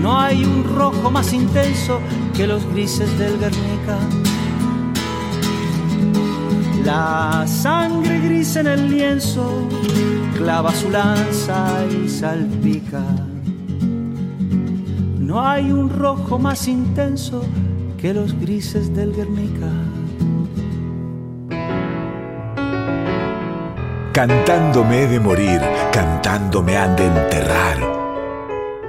No 0.00 0.18
hay 0.18 0.42
un 0.42 0.64
rojo 0.64 1.10
más 1.10 1.34
intenso 1.34 2.00
que 2.34 2.46
los 2.46 2.64
grises 2.72 3.10
del 3.18 3.38
Guernica 3.38 3.98
la 6.82 7.44
sangre 7.46 8.20
gris 8.20 8.56
en 8.56 8.68
el 8.68 8.88
lienzo 8.88 9.68
clava 10.38 10.72
su 10.72 10.88
lanza 10.88 11.84
y 11.90 12.08
salpica. 12.08 13.02
No 15.18 15.46
hay 15.46 15.70
un 15.70 15.90
rojo 15.90 16.38
más 16.38 16.68
intenso 16.68 17.42
que 17.98 18.14
los 18.14 18.32
grises 18.40 18.94
del 18.94 19.12
Guernica. 19.12 19.95
Cantándome 24.16 25.06
de 25.08 25.20
morir, 25.20 25.60
cantándome 25.92 26.74
han 26.74 26.96
de 26.96 27.04
enterrar. 27.04 27.76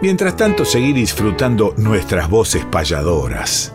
Mientras 0.01 0.37
tanto, 0.37 0.63
seguir 0.63 0.95
disfrutando 0.95 1.73
nuestras 1.75 2.29
voces 2.29 2.63
payadoras. 2.63 3.73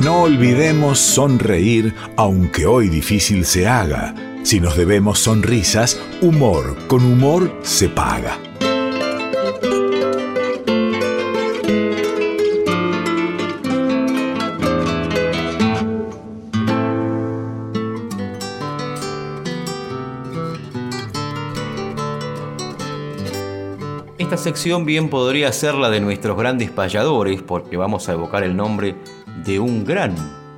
No 0.00 0.22
olvidemos 0.22 0.98
sonreír, 0.98 1.94
aunque 2.16 2.66
hoy 2.66 2.88
difícil 2.88 3.44
se 3.44 3.68
haga. 3.68 4.16
Si 4.42 4.58
nos 4.58 4.76
debemos 4.76 5.20
sonrisas, 5.20 6.00
humor 6.20 6.76
con 6.88 7.04
humor 7.04 7.60
se 7.62 7.88
paga. 7.88 8.40
Sección 24.48 24.86
bien 24.86 25.10
podría 25.10 25.52
ser 25.52 25.74
la 25.74 25.90
de 25.90 26.00
nuestros 26.00 26.34
grandes 26.34 26.70
payadores, 26.70 27.42
porque 27.42 27.76
vamos 27.76 28.08
a 28.08 28.14
evocar 28.14 28.44
el 28.44 28.56
nombre 28.56 28.94
de 29.44 29.60
un 29.60 29.84
gran 29.84 30.14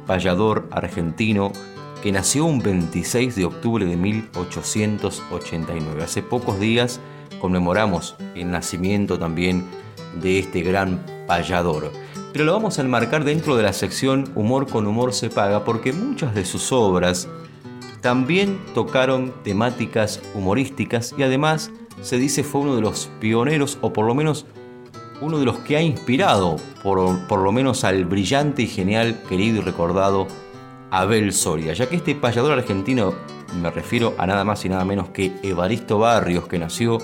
payador 0.07 0.68
argentino 0.70 1.50
que 2.00 2.12
nació 2.12 2.44
un 2.44 2.61
26 2.61 3.35
de 3.35 3.46
octubre 3.46 3.85
de 3.85 3.96
1889. 3.96 6.05
Hace 6.05 6.22
pocos 6.22 6.61
días 6.61 7.00
conmemoramos 7.40 8.14
el 8.37 8.53
nacimiento 8.53 9.18
también 9.18 9.64
de 10.22 10.38
este 10.38 10.62
gran 10.62 11.05
payador. 11.26 11.90
Pero 12.33 12.44
lo 12.44 12.53
vamos 12.53 12.79
a 12.79 12.83
enmarcar 12.83 13.24
dentro 13.24 13.57
de 13.57 13.64
la 13.64 13.72
sección 13.72 14.31
Humor 14.37 14.68
con 14.68 14.87
humor 14.87 15.12
se 15.12 15.31
paga 15.31 15.64
porque 15.64 15.92
muchas 15.92 16.33
de 16.33 16.44
sus 16.44 16.70
obras 16.70 17.26
también 18.03 18.57
tocaron 18.72 19.35
temáticas 19.42 20.22
humorísticas 20.37 21.12
y 21.18 21.24
además 21.24 21.72
se 22.03 22.18
dice 22.18 22.42
fue 22.44 22.62
uno 22.62 22.76
de 22.76 22.83
los 22.83 23.11
pioneros 23.20 23.79
o 23.81 23.92
por 23.92 24.07
lo 24.07 24.14
menos 24.14 24.46
uno 25.20 25.38
de 25.38 25.44
los 25.44 25.59
que 25.59 25.76
ha 25.76 25.83
inspirado 25.83 26.57
por, 26.83 27.26
por 27.26 27.40
lo 27.40 27.53
menos 27.53 27.85
al 27.85 28.05
brillante 28.05 28.62
y 28.62 28.66
genial, 28.66 29.20
querido 29.29 29.59
y 29.59 29.61
recordado 29.61 30.26
Abel 30.90 31.33
Soria, 31.33 31.72
ya 31.72 31.88
que 31.88 31.96
este 31.96 32.14
payador 32.14 32.53
argentino, 32.53 33.14
me 33.61 33.70
refiero 33.70 34.14
a 34.18 34.26
nada 34.26 34.44
más 34.44 34.64
y 34.64 34.68
nada 34.68 34.85
menos 34.85 35.11
que 35.11 35.33
Evaristo 35.42 35.98
Barrios, 35.98 36.48
que 36.48 36.59
nació 36.59 36.98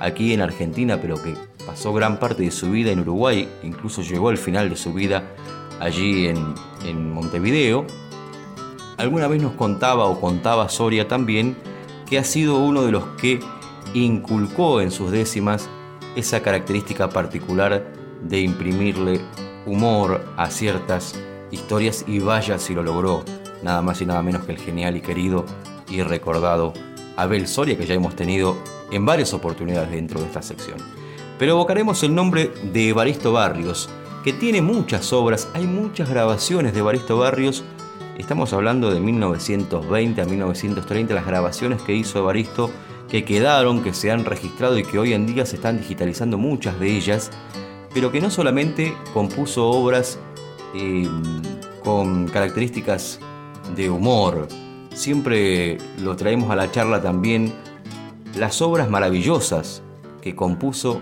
aquí 0.00 0.32
en 0.32 0.40
Argentina, 0.40 0.98
pero 1.00 1.20
que 1.22 1.34
pasó 1.66 1.92
gran 1.92 2.18
parte 2.18 2.44
de 2.44 2.50
su 2.50 2.70
vida 2.70 2.90
en 2.90 3.00
Uruguay, 3.00 3.48
incluso 3.62 4.02
llegó 4.02 4.30
al 4.30 4.38
final 4.38 4.70
de 4.70 4.76
su 4.76 4.94
vida 4.94 5.24
allí 5.80 6.28
en, 6.28 6.54
en 6.86 7.12
Montevideo, 7.12 7.86
alguna 8.96 9.28
vez 9.28 9.42
nos 9.42 9.52
contaba 9.52 10.06
o 10.06 10.20
contaba 10.20 10.68
Soria 10.68 11.06
también 11.06 11.56
que 12.08 12.18
ha 12.18 12.24
sido 12.24 12.58
uno 12.58 12.82
de 12.82 12.92
los 12.92 13.04
que 13.20 13.40
inculcó 13.94 14.80
en 14.80 14.90
sus 14.90 15.10
décimas 15.10 15.68
esa 16.16 16.42
característica 16.42 17.08
particular 17.08 17.92
de 18.22 18.40
imprimirle 18.40 19.20
humor 19.66 20.24
a 20.36 20.50
ciertas 20.50 21.14
historias 21.50 22.04
y 22.06 22.18
vaya 22.18 22.58
si 22.58 22.74
lo 22.74 22.82
logró, 22.82 23.24
nada 23.62 23.82
más 23.82 24.00
y 24.00 24.06
nada 24.06 24.22
menos 24.22 24.44
que 24.44 24.52
el 24.52 24.58
genial 24.58 24.96
y 24.96 25.00
querido 25.00 25.44
y 25.88 26.02
recordado 26.02 26.72
Abel 27.16 27.46
Soria 27.46 27.76
que 27.76 27.86
ya 27.86 27.94
hemos 27.94 28.16
tenido 28.16 28.56
en 28.90 29.04
varias 29.04 29.34
oportunidades 29.34 29.90
dentro 29.90 30.20
de 30.20 30.26
esta 30.26 30.42
sección. 30.42 30.78
Pero 31.38 31.52
evocaremos 31.52 32.02
el 32.02 32.14
nombre 32.14 32.50
de 32.72 32.88
Evaristo 32.88 33.32
Barrios, 33.32 33.88
que 34.24 34.32
tiene 34.32 34.60
muchas 34.60 35.12
obras, 35.12 35.48
hay 35.54 35.66
muchas 35.66 36.08
grabaciones 36.10 36.72
de 36.72 36.80
Evaristo 36.80 37.18
Barrios, 37.18 37.64
estamos 38.16 38.52
hablando 38.52 38.90
de 38.90 39.00
1920 39.00 40.20
a 40.20 40.24
1930, 40.24 41.14
las 41.14 41.26
grabaciones 41.26 41.80
que 41.82 41.94
hizo 41.94 42.18
Evaristo 42.18 42.70
que 43.08 43.24
quedaron, 43.24 43.82
que 43.82 43.94
se 43.94 44.10
han 44.10 44.24
registrado 44.24 44.78
y 44.78 44.84
que 44.84 44.98
hoy 44.98 45.12
en 45.12 45.26
día 45.26 45.46
se 45.46 45.56
están 45.56 45.78
digitalizando 45.78 46.38
muchas 46.38 46.78
de 46.78 46.96
ellas, 46.96 47.30
pero 47.94 48.12
que 48.12 48.20
no 48.20 48.30
solamente 48.30 48.94
compuso 49.14 49.68
obras 49.68 50.18
eh, 50.74 51.08
con 51.82 52.28
características 52.28 53.20
de 53.74 53.88
humor, 53.90 54.48
siempre 54.94 55.78
lo 56.00 56.16
traemos 56.16 56.50
a 56.50 56.56
la 56.56 56.70
charla 56.70 57.00
también 57.00 57.52
las 58.36 58.60
obras 58.60 58.90
maravillosas 58.90 59.82
que 60.20 60.34
compuso 60.34 61.00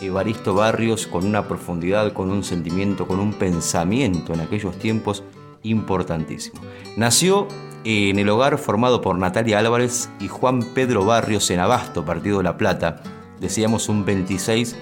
Evaristo 0.00 0.54
Barrios 0.54 1.06
con 1.06 1.24
una 1.26 1.46
profundidad, 1.46 2.12
con 2.12 2.30
un 2.30 2.42
sentimiento, 2.42 3.06
con 3.06 3.20
un 3.20 3.32
pensamiento 3.32 4.32
en 4.32 4.40
aquellos 4.40 4.78
tiempos 4.78 5.22
importantísimo. 5.62 6.60
Nació 6.96 7.48
en 7.84 8.18
el 8.18 8.28
hogar 8.30 8.56
formado 8.58 9.00
por 9.00 9.18
Natalia 9.18 9.58
Álvarez 9.58 10.08
y 10.18 10.28
Juan 10.28 10.62
Pedro 10.74 11.04
Barrios 11.04 11.50
en 11.50 11.60
Abasto, 11.60 12.04
Partido 12.04 12.38
de 12.38 12.44
la 12.44 12.56
Plata, 12.56 13.02
decíamos 13.40 13.88
un 13.90 14.04
26 14.04 14.74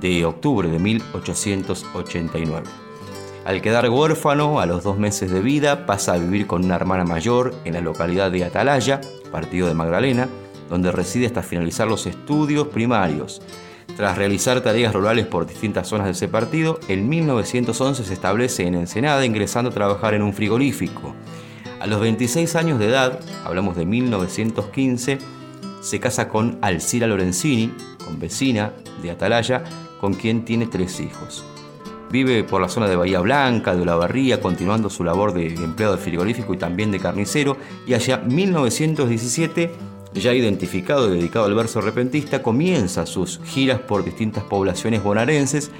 de 0.00 0.24
octubre 0.26 0.68
de 0.68 0.78
1889. 0.78 2.66
Al 3.46 3.62
quedar 3.62 3.88
huérfano 3.88 4.60
a 4.60 4.66
los 4.66 4.82
dos 4.82 4.98
meses 4.98 5.30
de 5.30 5.40
vida, 5.40 5.86
pasa 5.86 6.12
a 6.12 6.18
vivir 6.18 6.46
con 6.46 6.64
una 6.64 6.74
hermana 6.74 7.04
mayor 7.04 7.54
en 7.64 7.74
la 7.74 7.80
localidad 7.80 8.30
de 8.30 8.44
Atalaya, 8.44 9.00
partido 9.32 9.68
de 9.68 9.74
Magdalena, 9.74 10.28
donde 10.68 10.92
reside 10.92 11.26
hasta 11.26 11.42
finalizar 11.42 11.86
los 11.86 12.06
estudios 12.06 12.66
primarios. 12.68 13.40
Tras 13.96 14.18
realizar 14.18 14.60
tareas 14.60 14.92
rurales 14.92 15.26
por 15.26 15.46
distintas 15.46 15.88
zonas 15.88 16.06
de 16.06 16.12
ese 16.12 16.28
partido, 16.28 16.80
en 16.88 17.08
1911 17.08 18.04
se 18.04 18.12
establece 18.12 18.66
en 18.66 18.74
Ensenada 18.74 19.24
ingresando 19.24 19.70
a 19.70 19.74
trabajar 19.74 20.12
en 20.12 20.22
un 20.22 20.34
frigorífico. 20.34 21.14
A 21.78 21.86
los 21.86 22.00
26 22.00 22.56
años 22.56 22.78
de 22.78 22.86
edad, 22.86 23.20
hablamos 23.44 23.76
de 23.76 23.84
1915, 23.84 25.18
se 25.82 26.00
casa 26.00 26.28
con 26.28 26.58
Alcira 26.62 27.06
Lorenzini, 27.06 27.70
con 28.02 28.18
vecina 28.18 28.72
de 29.02 29.10
Atalaya, 29.10 29.62
con 30.00 30.14
quien 30.14 30.44
tiene 30.46 30.66
tres 30.66 31.00
hijos. 31.00 31.44
Vive 32.10 32.44
por 32.44 32.62
la 32.62 32.70
zona 32.70 32.88
de 32.88 32.96
Bahía 32.96 33.20
Blanca, 33.20 33.76
de 33.76 33.84
La 33.84 33.94
Barría, 33.94 34.40
continuando 34.40 34.88
su 34.88 35.04
labor 35.04 35.34
de 35.34 35.48
empleado 35.48 35.96
de 35.96 36.02
frigorífico 36.02 36.54
y 36.54 36.56
también 36.56 36.90
de 36.90 36.98
carnicero, 36.98 37.58
y 37.86 37.92
hacia 37.92 38.18
1917, 38.18 39.70
ya 40.14 40.32
identificado 40.32 41.08
y 41.12 41.18
dedicado 41.18 41.44
al 41.44 41.54
verso 41.54 41.82
repentista, 41.82 42.42
comienza 42.42 43.04
sus 43.04 43.40
giras 43.44 43.80
por 43.80 44.02
distintas 44.02 44.44
poblaciones 44.44 45.02
bonaerenses, 45.02 45.70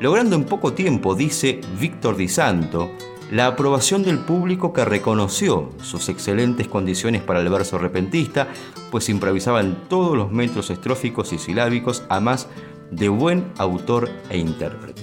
logrando 0.00 0.36
en 0.36 0.44
poco 0.44 0.74
tiempo, 0.74 1.14
dice 1.14 1.60
Víctor 1.80 2.16
Di 2.16 2.28
Santo, 2.28 2.90
la 3.30 3.46
aprobación 3.46 4.02
del 4.02 4.18
público 4.18 4.72
que 4.72 4.84
reconoció 4.84 5.70
sus 5.82 6.08
excelentes 6.08 6.66
condiciones 6.66 7.22
para 7.22 7.38
el 7.40 7.48
verso 7.48 7.78
repentista, 7.78 8.48
pues 8.90 9.08
improvisaba 9.08 9.60
en 9.60 9.76
todos 9.88 10.16
los 10.16 10.32
metros 10.32 10.70
estróficos 10.70 11.32
y 11.32 11.38
silábicos, 11.38 12.02
a 12.08 12.18
más 12.18 12.48
de 12.90 13.08
buen 13.08 13.46
autor 13.56 14.10
e 14.30 14.38
intérprete. 14.38 15.02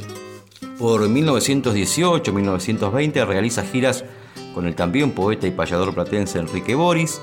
Por 0.77 1.07
1918-1920 1.07 3.25
realiza 3.25 3.63
giras 3.63 4.03
con 4.53 4.67
el 4.67 4.75
también 4.75 5.11
poeta 5.11 5.47
y 5.47 5.51
payador 5.51 5.93
platense 5.93 6.39
Enrique 6.39 6.75
Boris. 6.75 7.21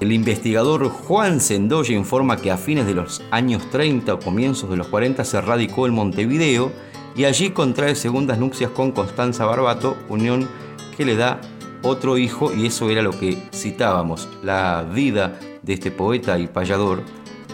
El 0.00 0.12
investigador 0.12 0.88
Juan 0.88 1.40
Sendoya 1.40 1.96
informa 1.96 2.36
que 2.36 2.52
a 2.52 2.56
fines 2.56 2.86
de 2.86 2.94
los 2.94 3.20
años 3.32 3.68
30 3.70 4.14
o 4.14 4.20
comienzos 4.20 4.70
de 4.70 4.76
los 4.76 4.86
40 4.86 5.24
se 5.24 5.40
radicó 5.40 5.86
en 5.86 5.94
Montevideo 5.94 6.70
y 7.16 7.24
allí 7.24 7.50
contrae 7.50 7.94
segundas 7.94 8.38
nupcias 8.38 8.70
con 8.70 8.92
Constanza 8.92 9.44
Barbato, 9.44 9.96
unión 10.08 10.48
que 10.96 11.04
le 11.04 11.16
da 11.16 11.40
otro 11.82 12.18
hijo 12.18 12.52
y 12.54 12.66
eso 12.66 12.90
era 12.90 13.02
lo 13.02 13.10
que 13.10 13.38
citábamos. 13.52 14.28
La 14.42 14.82
vida 14.82 15.38
de 15.62 15.72
este 15.72 15.90
poeta 15.90 16.38
y 16.38 16.46
payador 16.46 17.02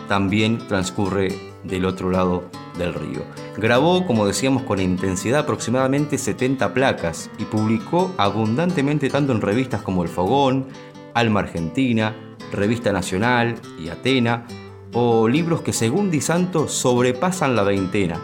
también 0.09 0.59
transcurre 0.69 1.29
del 1.65 1.85
otro 1.85 2.11
lado 2.11 2.45
del 2.79 2.95
río. 2.95 3.23
Grabó, 3.57 4.07
como 4.07 4.27
decíamos, 4.27 4.63
con 4.63 4.81
intensidad 4.81 5.41
aproximadamente 5.41 6.19
70 6.19 6.75
placas 6.75 7.31
y 7.39 7.45
publicó 7.45 8.13
abundantemente 8.19 9.09
tanto 9.09 9.33
en 9.33 9.41
revistas 9.41 9.83
como 9.83 10.03
El 10.03 10.09
Fogón, 10.09 10.67
Alma 11.15 11.41
Argentina, 11.41 12.15
Revista 12.53 12.93
Nacional 12.93 13.57
y 13.83 13.89
Atena, 13.89 14.47
o 14.93 15.29
libros 15.29 15.63
que 15.63 15.73
según 15.73 16.11
Di 16.11 16.21
Santo 16.21 16.69
sobrepasan 16.69 17.57
la 17.57 17.63
veintena. 17.63 18.21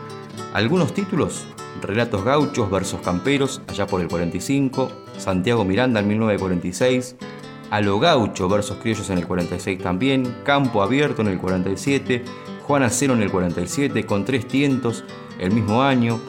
Algunos 0.52 0.92
títulos, 0.92 1.46
Relatos 1.80 2.24
Gauchos, 2.24 2.70
Versos 2.70 3.00
Camperos, 3.00 3.62
allá 3.68 3.86
por 3.86 4.02
el 4.02 4.08
45, 4.08 4.90
Santiago 5.16 5.64
Miranda 5.64 6.00
en 6.00 6.08
1946, 6.08 7.16
A 7.70 7.80
lo 7.80 7.98
Gaucho, 7.98 8.50
Versos 8.50 8.76
Criollos 8.76 9.08
en 9.08 9.16
el 9.16 9.26
46 9.26 9.78
también, 9.78 10.36
Campo 10.44 10.82
Abierto 10.82 11.22
en 11.22 11.28
el 11.28 11.38
47, 11.38 12.22
Juan 12.64 12.82
Acero 12.82 13.14
en 13.14 13.22
el 13.22 13.30
47, 13.30 14.04
con 14.04 14.26
tres 14.26 14.46
tientos 14.46 15.04
el 15.38 15.52
mismo 15.52 15.82
año, 15.82 16.20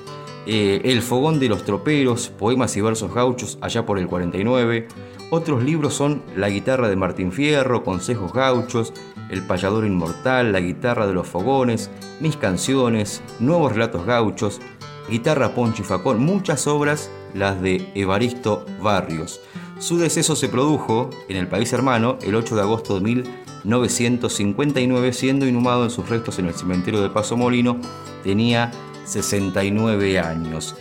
eh, 0.46 0.80
El 0.86 1.02
Fogón 1.02 1.42
de 1.42 1.50
los 1.50 1.66
Troperos, 1.66 2.30
Poemas 2.30 2.78
y 2.78 2.82
Versos 2.82 3.14
Gauchos 3.14 3.58
allá 3.60 3.86
por 3.86 4.00
el 4.00 4.08
49. 4.08 4.88
Otros 5.32 5.64
libros 5.64 5.96
son 5.96 6.24
La 6.38 6.48
guitarra 6.48 6.88
de 6.88 6.96
Martín 6.96 7.34
Fierro, 7.34 7.84
Consejos 7.84 8.32
Gauchos, 8.32 8.94
El 9.34 9.42
Payador 9.42 9.86
Inmortal, 9.86 10.52
La 10.52 10.60
guitarra 10.60 11.08
de 11.08 11.14
los 11.14 11.28
Fogones, 11.28 11.90
Mis 12.20 12.38
canciones, 12.38 13.24
Nuevos 13.40 13.72
Relatos 13.74 14.06
Gauchos, 14.06 14.62
Guitarra 15.10 15.56
Poncho 15.56 15.84
Facón, 15.84 16.24
muchas 16.24 16.68
obras, 16.68 17.10
las 17.34 17.60
de 17.62 17.90
Evaristo 17.96 18.64
Barrios. 18.82 19.42
Su 19.80 19.98
deceso 19.98 20.36
se 20.36 20.50
produjo 20.50 21.10
en 21.28 21.38
el 21.38 21.48
país 21.48 21.74
hermano 21.74 22.20
el 22.22 22.36
8 22.36 22.56
de 22.56 22.62
agosto 22.62 23.00
de 23.00 23.02
1959, 23.02 25.14
siendo 25.14 25.48
inhumado 25.48 25.84
en 25.84 25.90
sus 25.90 26.08
restos 26.08 26.38
en 26.38 26.46
el 26.46 26.54
cementerio 26.54 27.02
de 27.02 27.10
Paso 27.10 27.36
Molino. 27.36 27.80
Tenía 28.24 28.70
69 29.06 30.20
años. 30.20 30.76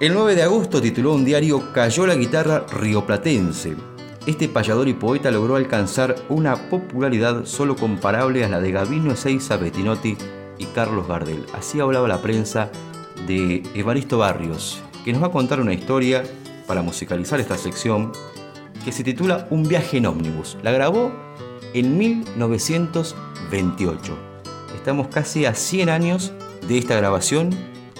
El 0.00 0.14
9 0.14 0.34
de 0.34 0.42
agosto 0.42 0.82
tituló 0.82 1.14
un 1.14 1.24
diario 1.24 1.72
Cayó 1.72 2.06
la 2.06 2.16
guitarra 2.16 2.66
rioplatense. 2.70 3.76
Este 4.28 4.46
payador 4.46 4.86
y 4.88 4.92
poeta 4.92 5.30
logró 5.30 5.56
alcanzar 5.56 6.14
una 6.28 6.68
popularidad 6.68 7.46
solo 7.46 7.76
comparable 7.76 8.44
a 8.44 8.50
la 8.50 8.60
de 8.60 8.72
Gabino 8.72 9.12
Ezeiza 9.12 9.56
Bettinotti 9.56 10.18
y 10.58 10.66
Carlos 10.66 11.08
Gardel. 11.08 11.46
Así 11.54 11.80
hablaba 11.80 12.06
la 12.08 12.20
prensa 12.20 12.70
de 13.26 13.62
Evaristo 13.74 14.18
Barrios, 14.18 14.82
que 15.02 15.14
nos 15.14 15.22
va 15.22 15.28
a 15.28 15.32
contar 15.32 15.60
una 15.60 15.72
historia 15.72 16.24
para 16.66 16.82
musicalizar 16.82 17.40
esta 17.40 17.56
sección 17.56 18.12
que 18.84 18.92
se 18.92 19.02
titula 19.02 19.46
Un 19.48 19.66
viaje 19.66 19.96
en 19.96 20.04
ómnibus. 20.04 20.58
La 20.62 20.72
grabó 20.72 21.10
en 21.72 21.96
1928. 21.96 24.18
estamos 24.76 25.08
casi 25.08 25.46
a 25.46 25.54
100 25.54 25.88
años 25.88 26.34
de 26.68 26.76
esta 26.76 26.96
grabación 26.96 27.48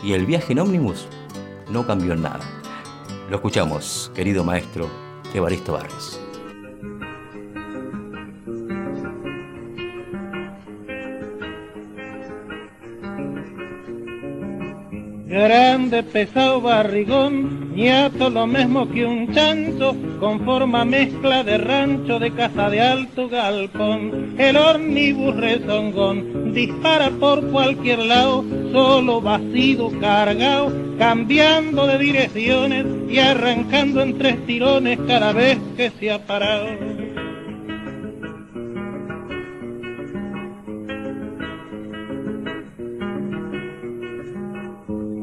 y 0.03 0.13
el 0.13 0.27
viaje 0.27 0.53
en 0.53 0.59
ómnibus 0.59 1.09
no 1.71 1.87
cambió 1.87 2.15
nada. 2.17 2.45
Lo 3.31 3.37
escuchamos, 3.37 4.13
querido 4.15 4.45
maestro 4.45 4.91
Evaristo 5.35 5.73
Barrios. 5.73 6.18
Grande, 15.29 16.03
pesado, 16.05 16.63
barrigón, 16.63 17.75
ñato 17.75 18.31
lo 18.31 18.47
mismo 18.47 18.89
que 18.89 19.05
un 19.05 19.31
chancho, 19.35 19.95
con 20.19 20.43
forma 20.43 20.87
mezcla 20.87 21.45
de 21.45 21.59
rancho 21.59 22.19
de 22.19 22.33
casa 22.33 22.71
de 22.71 22.81
alto 22.81 23.29
galpón. 23.29 24.37
El 24.39 24.57
ornibus 24.57 25.37
rezongón 25.37 26.55
dispara 26.55 27.11
por 27.11 27.47
cualquier 27.51 27.99
lado, 27.99 28.43
solo 28.73 29.21
vacío 29.21 29.91
cargado, 30.01 30.73
cambiando 30.99 31.87
de 31.87 31.99
direcciones 31.99 32.87
y 33.11 33.19
arrancando 33.19 34.01
en 34.01 34.17
tres 34.17 34.47
tirones 34.47 34.99
cada 35.07 35.35
vez 35.35 35.59
que 35.77 35.91
se 35.91 36.11
ha 36.11 36.25
parado. 36.25 37.08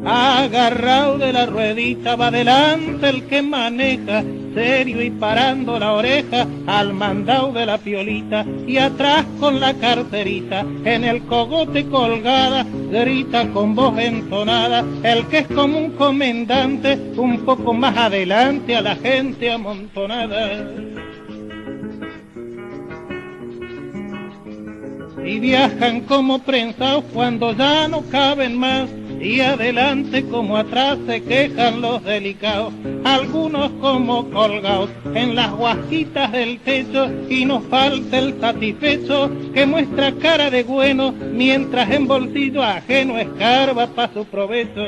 Agarrado 0.07 1.17
de 1.17 1.33
la 1.33 1.47
ruedita 1.47 2.15
va 2.15 2.27
adelante 2.27 3.09
el 3.09 3.25
que 3.25 3.41
maneja, 3.41 4.23
serio 4.53 5.01
y 5.01 5.09
parando 5.09 5.79
la 5.79 5.93
oreja 5.93 6.45
al 6.67 6.93
mandado 6.93 7.51
de 7.51 7.65
la 7.65 7.79
piolita 7.79 8.45
y 8.67 8.77
atrás 8.77 9.25
con 9.39 9.59
la 9.59 9.73
carterita 9.73 10.63
en 10.83 11.05
el 11.05 11.23
cogote 11.23 11.87
colgada 11.87 12.67
grita 12.91 13.47
con 13.49 13.73
voz 13.73 13.97
entonada 13.97 14.85
el 15.01 15.25
que 15.25 15.39
es 15.39 15.47
como 15.47 15.79
un 15.79 15.91
comendante 15.93 16.99
un 17.17 17.39
poco 17.43 17.73
más 17.73 17.97
adelante 17.97 18.75
a 18.75 18.81
la 18.81 18.95
gente 18.95 19.51
amontonada. 19.51 20.69
Y 25.25 25.39
viajan 25.39 26.01
como 26.01 26.37
prensados 26.37 27.03
cuando 27.11 27.53
ya 27.53 27.87
no 27.87 28.03
caben 28.11 28.55
más 28.55 28.87
y 29.19 29.41
adelante 29.41 30.25
como 30.25 30.57
atrás 30.57 30.97
se 31.07 31.23
quejan 31.23 31.81
los 31.81 32.03
delicados, 32.03 32.73
algunos 33.03 33.71
como 33.81 34.29
colgados 34.29 34.89
en 35.13 35.35
las 35.35 35.51
guajitas 35.51 36.31
del 36.31 36.59
techo 36.59 37.09
y 37.29 37.45
nos 37.45 37.63
falta 37.65 38.19
el 38.19 38.39
satisfecho 38.39 39.31
que 39.53 39.65
muestra 39.65 40.11
cara 40.13 40.49
de 40.49 40.63
bueno 40.63 41.11
mientras 41.11 41.89
en 41.91 42.07
bolsillo 42.07 42.63
ajeno 42.63 43.17
escarba 43.17 43.87
para 43.87 44.13
su 44.13 44.25
provecho. 44.25 44.81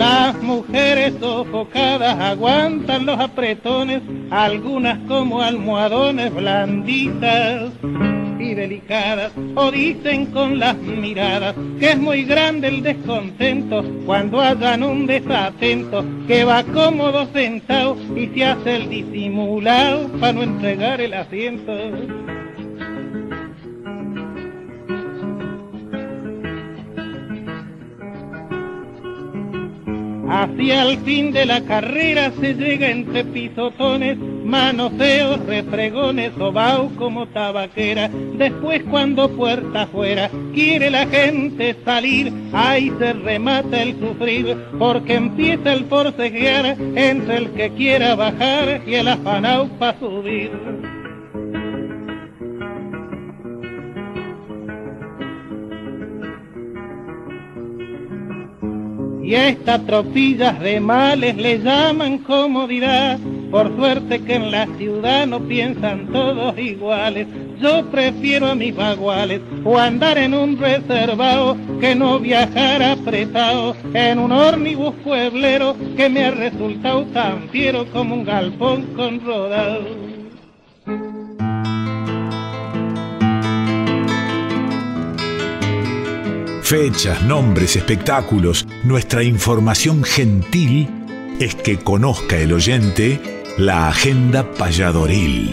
Las 0.00 0.34
mujeres 0.40 1.12
sofocadas 1.20 2.18
aguantan 2.18 3.04
los 3.04 3.20
apretones, 3.20 4.00
algunas 4.30 4.98
como 5.00 5.42
almohadones 5.42 6.34
blanditas 6.34 7.70
y 8.38 8.54
delicadas, 8.54 9.30
o 9.54 9.70
dicen 9.70 10.24
con 10.32 10.58
las 10.58 10.74
miradas 10.78 11.54
que 11.78 11.90
es 11.90 11.98
muy 11.98 12.24
grande 12.24 12.68
el 12.68 12.82
descontento 12.82 13.84
cuando 14.06 14.40
hagan 14.40 14.84
un 14.84 15.06
desatento 15.06 16.02
que 16.26 16.44
va 16.44 16.64
cómodo 16.64 17.26
sentado 17.34 17.94
y 18.16 18.26
se 18.28 18.46
hace 18.46 18.76
el 18.76 18.88
disimulado 18.88 20.08
para 20.18 20.32
no 20.32 20.44
entregar 20.44 21.02
el 21.02 21.12
asiento. 21.12 21.74
Hacia 30.32 30.82
el 30.82 30.98
fin 30.98 31.32
de 31.32 31.44
la 31.44 31.60
carrera 31.62 32.30
se 32.40 32.54
llega 32.54 32.88
entre 32.88 33.24
pisotones, 33.24 34.16
manoseos, 34.16 35.44
refregones, 35.44 36.32
sobao 36.38 36.88
como 36.94 37.26
tabaquera. 37.26 38.08
Después 38.08 38.84
cuando 38.88 39.28
puerta 39.28 39.82
afuera 39.82 40.30
quiere 40.54 40.88
la 40.88 41.04
gente 41.08 41.74
salir, 41.84 42.32
ahí 42.52 42.92
se 43.00 43.12
remata 43.12 43.82
el 43.82 43.98
sufrir, 43.98 44.56
porque 44.78 45.14
empieza 45.14 45.72
el 45.72 45.86
forcejear 45.86 46.76
entre 46.94 47.36
el 47.36 47.50
que 47.50 47.70
quiera 47.70 48.14
bajar 48.14 48.82
y 48.86 48.94
el 48.94 49.08
afanao 49.08 49.66
para 49.80 49.98
subir. 49.98 50.99
Y 59.30 59.36
a 59.36 59.48
estas 59.50 59.86
tropillas 59.86 60.58
de 60.58 60.80
males 60.80 61.36
le 61.36 61.60
llaman 61.60 62.18
comodidad. 62.18 63.16
Por 63.52 63.76
suerte 63.76 64.20
que 64.24 64.34
en 64.34 64.50
la 64.50 64.66
ciudad 64.76 65.24
no 65.24 65.38
piensan 65.46 66.08
todos 66.08 66.58
iguales. 66.58 67.28
Yo 67.60 67.88
prefiero 67.92 68.48
a 68.48 68.56
mis 68.56 68.74
baguales 68.74 69.40
o 69.62 69.78
andar 69.78 70.18
en 70.18 70.34
un 70.34 70.58
reservado 70.58 71.56
que 71.80 71.94
no 71.94 72.18
viajar 72.18 72.82
apretado 72.82 73.76
en 73.94 74.18
un 74.18 74.32
ómnibus 74.32 74.96
pueblero 75.04 75.76
que 75.96 76.08
me 76.08 76.24
ha 76.24 76.32
resultado 76.32 77.04
tan 77.12 77.48
fiero 77.50 77.86
como 77.92 78.16
un 78.16 78.24
galpón 78.24 78.82
con 78.96 79.20
rodado. 79.24 80.09
Fechas, 86.70 87.20
nombres, 87.24 87.74
espectáculos, 87.74 88.64
nuestra 88.84 89.24
información 89.24 90.04
gentil 90.04 90.88
es 91.40 91.56
que 91.56 91.80
conozca 91.80 92.36
el 92.36 92.52
oyente 92.52 93.42
la 93.58 93.88
agenda 93.88 94.48
payadoril. 94.52 95.50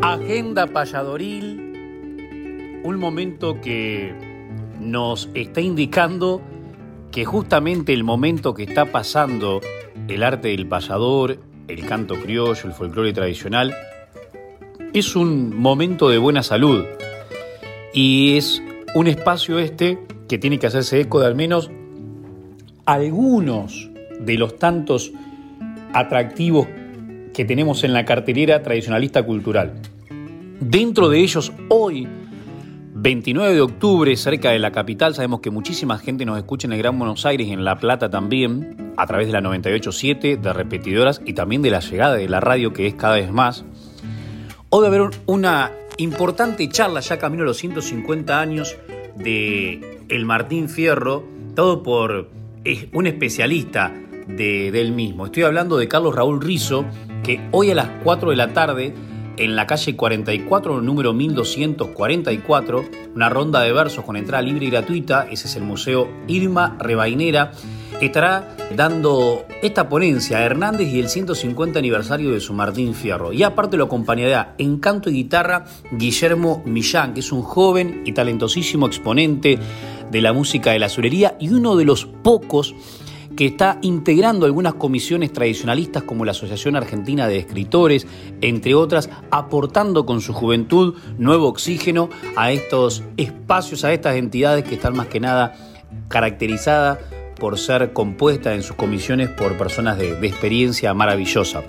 Agenda 0.00 0.66
payadoril, 0.68 2.80
un 2.82 2.96
momento 2.96 3.60
que 3.60 4.27
nos 4.90 5.28
está 5.34 5.60
indicando 5.60 6.40
que 7.10 7.24
justamente 7.24 7.92
el 7.92 8.04
momento 8.04 8.54
que 8.54 8.64
está 8.64 8.86
pasando 8.86 9.60
el 10.08 10.22
arte 10.22 10.48
del 10.48 10.66
payador, 10.66 11.38
el 11.68 11.84
canto 11.86 12.14
criollo, 12.16 12.62
el 12.64 12.72
folclore 12.72 13.12
tradicional, 13.12 13.74
es 14.92 15.16
un 15.16 15.58
momento 15.58 16.08
de 16.08 16.18
buena 16.18 16.42
salud 16.42 16.84
y 17.92 18.36
es 18.36 18.62
un 18.94 19.06
espacio 19.06 19.58
este 19.58 19.98
que 20.28 20.38
tiene 20.38 20.58
que 20.58 20.66
hacerse 20.66 21.00
eco 21.00 21.20
de 21.20 21.26
al 21.26 21.34
menos 21.34 21.70
algunos 22.84 23.90
de 24.20 24.38
los 24.38 24.58
tantos 24.58 25.12
atractivos 25.92 26.66
que 27.34 27.44
tenemos 27.44 27.84
en 27.84 27.92
la 27.92 28.04
cartelera 28.04 28.62
tradicionalista 28.62 29.22
cultural. 29.22 29.74
Dentro 30.60 31.08
de 31.08 31.20
ellos 31.20 31.52
hoy 31.68 32.08
29 33.00 33.54
de 33.54 33.60
octubre, 33.60 34.16
cerca 34.16 34.50
de 34.50 34.58
la 34.58 34.72
capital, 34.72 35.14
sabemos 35.14 35.38
que 35.38 35.52
muchísima 35.52 35.98
gente 35.98 36.24
nos 36.24 36.36
escucha 36.36 36.66
en 36.66 36.72
el 36.72 36.80
Gran 36.80 36.98
Buenos 36.98 37.24
Aires 37.26 37.46
y 37.46 37.52
en 37.52 37.64
La 37.64 37.78
Plata 37.78 38.10
también, 38.10 38.92
a 38.96 39.06
través 39.06 39.28
de 39.28 39.34
la 39.34 39.40
98.7, 39.40 40.40
de 40.40 40.52
repetidoras 40.52 41.22
y 41.24 41.34
también 41.34 41.62
de 41.62 41.70
la 41.70 41.78
llegada 41.78 42.16
de 42.16 42.28
la 42.28 42.40
radio 42.40 42.72
que 42.72 42.88
es 42.88 42.94
cada 42.94 43.14
vez 43.14 43.30
más. 43.30 43.64
Hoy 44.70 44.80
va 44.80 44.86
a 44.86 44.88
haber 44.88 45.10
una 45.26 45.70
importante 45.98 46.68
charla 46.68 46.98
ya 46.98 47.18
camino 47.18 47.44
a 47.44 47.46
los 47.46 47.58
150 47.58 48.40
años 48.40 48.76
de 49.14 50.02
El 50.08 50.24
Martín 50.24 50.68
Fierro, 50.68 51.22
todo 51.54 51.84
por 51.84 52.28
un 52.92 53.06
especialista 53.06 53.94
de, 54.26 54.72
del 54.72 54.90
mismo. 54.90 55.26
Estoy 55.26 55.44
hablando 55.44 55.76
de 55.76 55.86
Carlos 55.86 56.16
Raúl 56.16 56.40
Rizo, 56.40 56.84
que 57.22 57.48
hoy 57.52 57.70
a 57.70 57.76
las 57.76 57.90
4 58.02 58.30
de 58.30 58.36
la 58.36 58.52
tarde 58.52 58.92
en 59.38 59.56
la 59.56 59.66
calle 59.66 59.96
44, 59.96 60.80
número 60.80 61.12
1244, 61.12 62.84
una 63.14 63.28
ronda 63.28 63.60
de 63.60 63.72
versos 63.72 64.04
con 64.04 64.16
entrada 64.16 64.42
libre 64.42 64.66
y 64.66 64.70
gratuita, 64.70 65.28
ese 65.30 65.46
es 65.46 65.56
el 65.56 65.62
Museo 65.62 66.08
Irma 66.26 66.76
Rebainera, 66.78 67.52
estará 68.00 68.56
dando 68.76 69.44
esta 69.62 69.88
ponencia 69.88 70.38
a 70.38 70.44
Hernández 70.44 70.92
y 70.92 71.00
el 71.00 71.08
150 71.08 71.78
aniversario 71.78 72.30
de 72.32 72.40
su 72.40 72.52
Martín 72.52 72.94
Fierro. 72.94 73.32
Y 73.32 73.42
aparte 73.42 73.76
lo 73.76 73.84
acompañará 73.84 74.54
en 74.58 74.78
canto 74.78 75.10
y 75.10 75.14
guitarra 75.14 75.64
Guillermo 75.90 76.62
Millán, 76.64 77.14
que 77.14 77.20
es 77.20 77.32
un 77.32 77.42
joven 77.42 78.02
y 78.04 78.12
talentosísimo 78.12 78.86
exponente 78.86 79.58
de 80.10 80.22
la 80.22 80.32
música 80.32 80.72
de 80.72 80.78
la 80.78 80.86
azulería 80.86 81.36
y 81.40 81.50
uno 81.50 81.76
de 81.76 81.84
los 81.84 82.06
pocos 82.06 82.74
que 83.38 83.46
está 83.46 83.78
integrando 83.82 84.46
algunas 84.46 84.74
comisiones 84.74 85.32
tradicionalistas 85.32 86.02
como 86.02 86.24
la 86.24 86.32
Asociación 86.32 86.74
Argentina 86.74 87.28
de 87.28 87.38
Escritores, 87.38 88.04
entre 88.40 88.74
otras, 88.74 89.08
aportando 89.30 90.04
con 90.04 90.20
su 90.20 90.32
juventud 90.32 90.96
nuevo 91.18 91.46
oxígeno 91.46 92.08
a 92.34 92.50
estos 92.50 93.04
espacios, 93.16 93.84
a 93.84 93.92
estas 93.92 94.16
entidades 94.16 94.64
que 94.64 94.74
están 94.74 94.96
más 94.96 95.06
que 95.06 95.20
nada 95.20 95.54
caracterizadas 96.08 96.98
por 97.38 97.60
ser 97.60 97.92
compuestas 97.92 98.56
en 98.56 98.64
sus 98.64 98.74
comisiones 98.74 99.28
por 99.28 99.56
personas 99.56 99.98
de, 99.98 100.14
experiencia 100.26 100.92
maravillosa. 100.92 101.62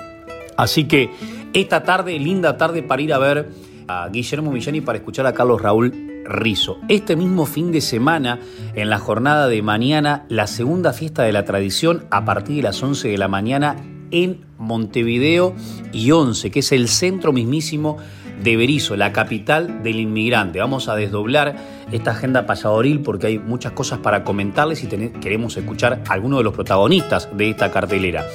Así 0.57 0.85
que 0.85 1.11
esta 1.53 1.83
tarde, 1.83 2.17
linda 2.17 2.57
tarde 2.57 2.81
para 2.81 3.03
ir 3.03 3.13
a 3.13 3.19
ver 3.19 3.47
a 3.87 4.09
Guillermo 4.09 4.51
Millán 4.51 4.73
y 4.73 4.81
para 4.81 4.97
escuchar 4.97 5.27
a 5.27 5.33
Carlos 5.33 5.61
Raúl 5.61 6.18
Rizo. 6.29 6.79
Este 6.87 7.15
mismo 7.15 7.45
fin 7.45 7.71
de 7.71 7.81
semana, 7.81 8.39
en 8.75 8.89
la 8.89 8.99
jornada 8.99 9.47
de 9.47 9.61
mañana, 9.61 10.25
la 10.29 10.47
segunda 10.47 10.93
fiesta 10.93 11.23
de 11.23 11.33
la 11.33 11.43
tradición 11.43 12.05
a 12.11 12.23
partir 12.23 12.57
de 12.57 12.61
las 12.63 12.81
11 12.81 13.09
de 13.09 13.17
la 13.17 13.27
mañana 13.27 13.75
en 14.11 14.45
Montevideo 14.57 15.55
y 15.91 16.11
11, 16.11 16.51
que 16.51 16.59
es 16.59 16.71
el 16.71 16.87
centro 16.87 17.33
mismísimo 17.33 17.97
de 18.43 18.55
Berizo, 18.55 18.95
la 18.95 19.11
capital 19.11 19.83
del 19.83 19.99
inmigrante. 19.99 20.59
Vamos 20.59 20.87
a 20.87 20.95
desdoblar 20.95 21.55
esta 21.91 22.11
agenda 22.11 22.45
pasadoril 22.45 23.01
porque 23.01 23.27
hay 23.27 23.39
muchas 23.39 23.73
cosas 23.73 23.99
para 23.99 24.23
comentarles 24.23 24.83
y 24.83 24.87
queremos 24.87 25.57
escuchar 25.57 26.03
a 26.07 26.13
algunos 26.13 26.39
de 26.39 26.43
los 26.43 26.53
protagonistas 26.53 27.29
de 27.35 27.49
esta 27.49 27.71
cartelera. 27.71 28.25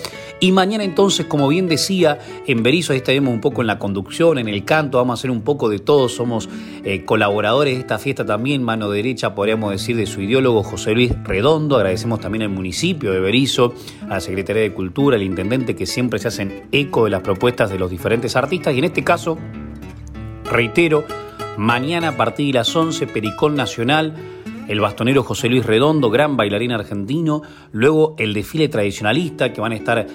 Y 0.45 0.53
mañana 0.53 0.85
entonces, 0.85 1.25
como 1.25 1.49
bien 1.49 1.69
decía, 1.69 2.19
en 2.47 2.63
Berizo 2.63 2.93
ahí 2.93 2.99
estaremos 2.99 3.33
un 3.33 3.41
poco 3.41 3.63
en 3.63 3.67
la 3.67 3.79
conducción, 3.79 4.37
en 4.37 4.47
el 4.47 4.63
canto, 4.67 4.99
vamos 4.99 5.19
a 5.19 5.19
hacer 5.19 5.31
un 5.31 5.41
poco 5.41 5.71
de 5.71 5.79
todo, 5.79 6.07
somos 6.11 6.51
eh, 6.85 7.07
colaboradores 7.07 7.77
de 7.77 7.81
esta 7.81 7.97
fiesta 7.97 8.27
también, 8.27 8.63
mano 8.63 8.91
derecha 8.91 9.35
podríamos 9.35 9.71
decir 9.71 9.97
de 9.97 10.05
su 10.05 10.21
ideólogo 10.21 10.63
José 10.63 10.93
Luis 10.93 11.15
Redondo, 11.25 11.77
agradecemos 11.77 12.21
también 12.21 12.43
al 12.43 12.51
municipio 12.51 13.11
de 13.11 13.21
Berizo, 13.21 13.73
a 14.03 14.09
la 14.09 14.21
Secretaría 14.21 14.61
de 14.61 14.75
Cultura, 14.75 15.17
al 15.17 15.23
intendente 15.23 15.75
que 15.75 15.87
siempre 15.87 16.19
se 16.19 16.29
hacen 16.29 16.65
eco 16.73 17.05
de 17.05 17.11
las 17.13 17.23
propuestas 17.23 17.71
de 17.71 17.79
los 17.79 17.91
diferentes 17.91 18.37
artistas. 18.37 18.75
Y 18.75 18.81
en 18.81 18.85
este 18.85 19.03
caso, 19.03 19.39
reitero, 20.45 21.07
mañana 21.57 22.09
a 22.09 22.17
partir 22.19 22.49
de 22.49 22.59
las 22.59 22.77
11, 22.77 23.07
Pericón 23.07 23.55
Nacional, 23.55 24.15
el 24.69 24.81
bastonero 24.81 25.23
José 25.23 25.49
Luis 25.49 25.65
Redondo, 25.65 26.11
gran 26.11 26.37
bailarín 26.37 26.73
argentino, 26.73 27.43
luego 27.73 28.15
el 28.19 28.33
desfile 28.35 28.69
tradicionalista 28.69 29.53
que 29.53 29.61
van 29.61 29.73
a 29.73 29.77
estar 29.77 30.07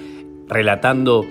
relatando 0.49 1.25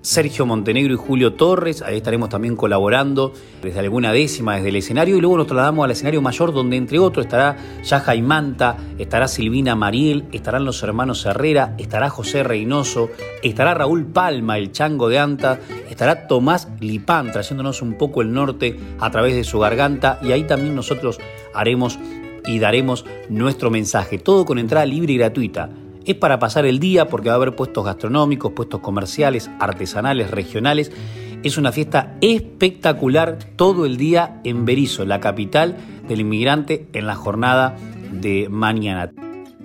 Sergio 0.00 0.46
Montenegro 0.46 0.94
y 0.94 0.96
Julio 0.96 1.34
Torres, 1.34 1.82
ahí 1.82 1.98
estaremos 1.98 2.28
también 2.30 2.56
colaborando 2.56 3.32
desde 3.62 3.80
alguna 3.80 4.12
décima 4.12 4.56
desde 4.56 4.70
el 4.70 4.76
escenario 4.76 5.18
y 5.18 5.20
luego 5.20 5.36
nos 5.36 5.48
trasladamos 5.48 5.84
al 5.84 5.90
escenario 5.90 6.22
mayor 6.22 6.54
donde 6.54 6.76
entre 6.76 6.98
otros 6.98 7.26
estará 7.26 7.56
Yaja 7.84 8.14
Manta, 8.22 8.76
estará 8.96 9.28
Silvina 9.28 9.74
Mariel, 9.74 10.24
estarán 10.32 10.64
los 10.64 10.82
hermanos 10.82 11.26
Herrera, 11.26 11.74
estará 11.78 12.08
José 12.08 12.42
Reynoso, 12.42 13.10
estará 13.42 13.74
Raúl 13.74 14.06
Palma, 14.06 14.56
el 14.56 14.72
chango 14.72 15.08
de 15.08 15.18
Anta, 15.18 15.58
estará 15.90 16.26
Tomás 16.26 16.68
Lipán 16.80 17.30
trayéndonos 17.32 17.82
un 17.82 17.98
poco 17.98 18.22
el 18.22 18.32
norte 18.32 18.78
a 19.00 19.10
través 19.10 19.34
de 19.34 19.44
su 19.44 19.58
garganta 19.58 20.20
y 20.22 20.32
ahí 20.32 20.44
también 20.44 20.74
nosotros 20.74 21.18
haremos 21.52 21.98
y 22.46 22.60
daremos 22.60 23.04
nuestro 23.28 23.70
mensaje, 23.70 24.18
todo 24.18 24.46
con 24.46 24.58
entrada 24.58 24.86
libre 24.86 25.12
y 25.12 25.18
gratuita. 25.18 25.68
Es 26.08 26.14
para 26.14 26.38
pasar 26.38 26.64
el 26.64 26.80
día 26.80 27.06
porque 27.06 27.28
va 27.28 27.34
a 27.34 27.36
haber 27.36 27.54
puestos 27.54 27.84
gastronómicos, 27.84 28.52
puestos 28.52 28.80
comerciales, 28.80 29.50
artesanales, 29.60 30.30
regionales. 30.30 30.90
Es 31.42 31.58
una 31.58 31.70
fiesta 31.70 32.16
espectacular 32.22 33.38
todo 33.56 33.84
el 33.84 33.98
día 33.98 34.40
en 34.42 34.64
Berizo, 34.64 35.04
la 35.04 35.20
capital 35.20 35.76
del 36.08 36.20
inmigrante, 36.20 36.88
en 36.94 37.06
la 37.06 37.14
jornada 37.14 37.76
de 38.10 38.48
mañana. 38.48 39.12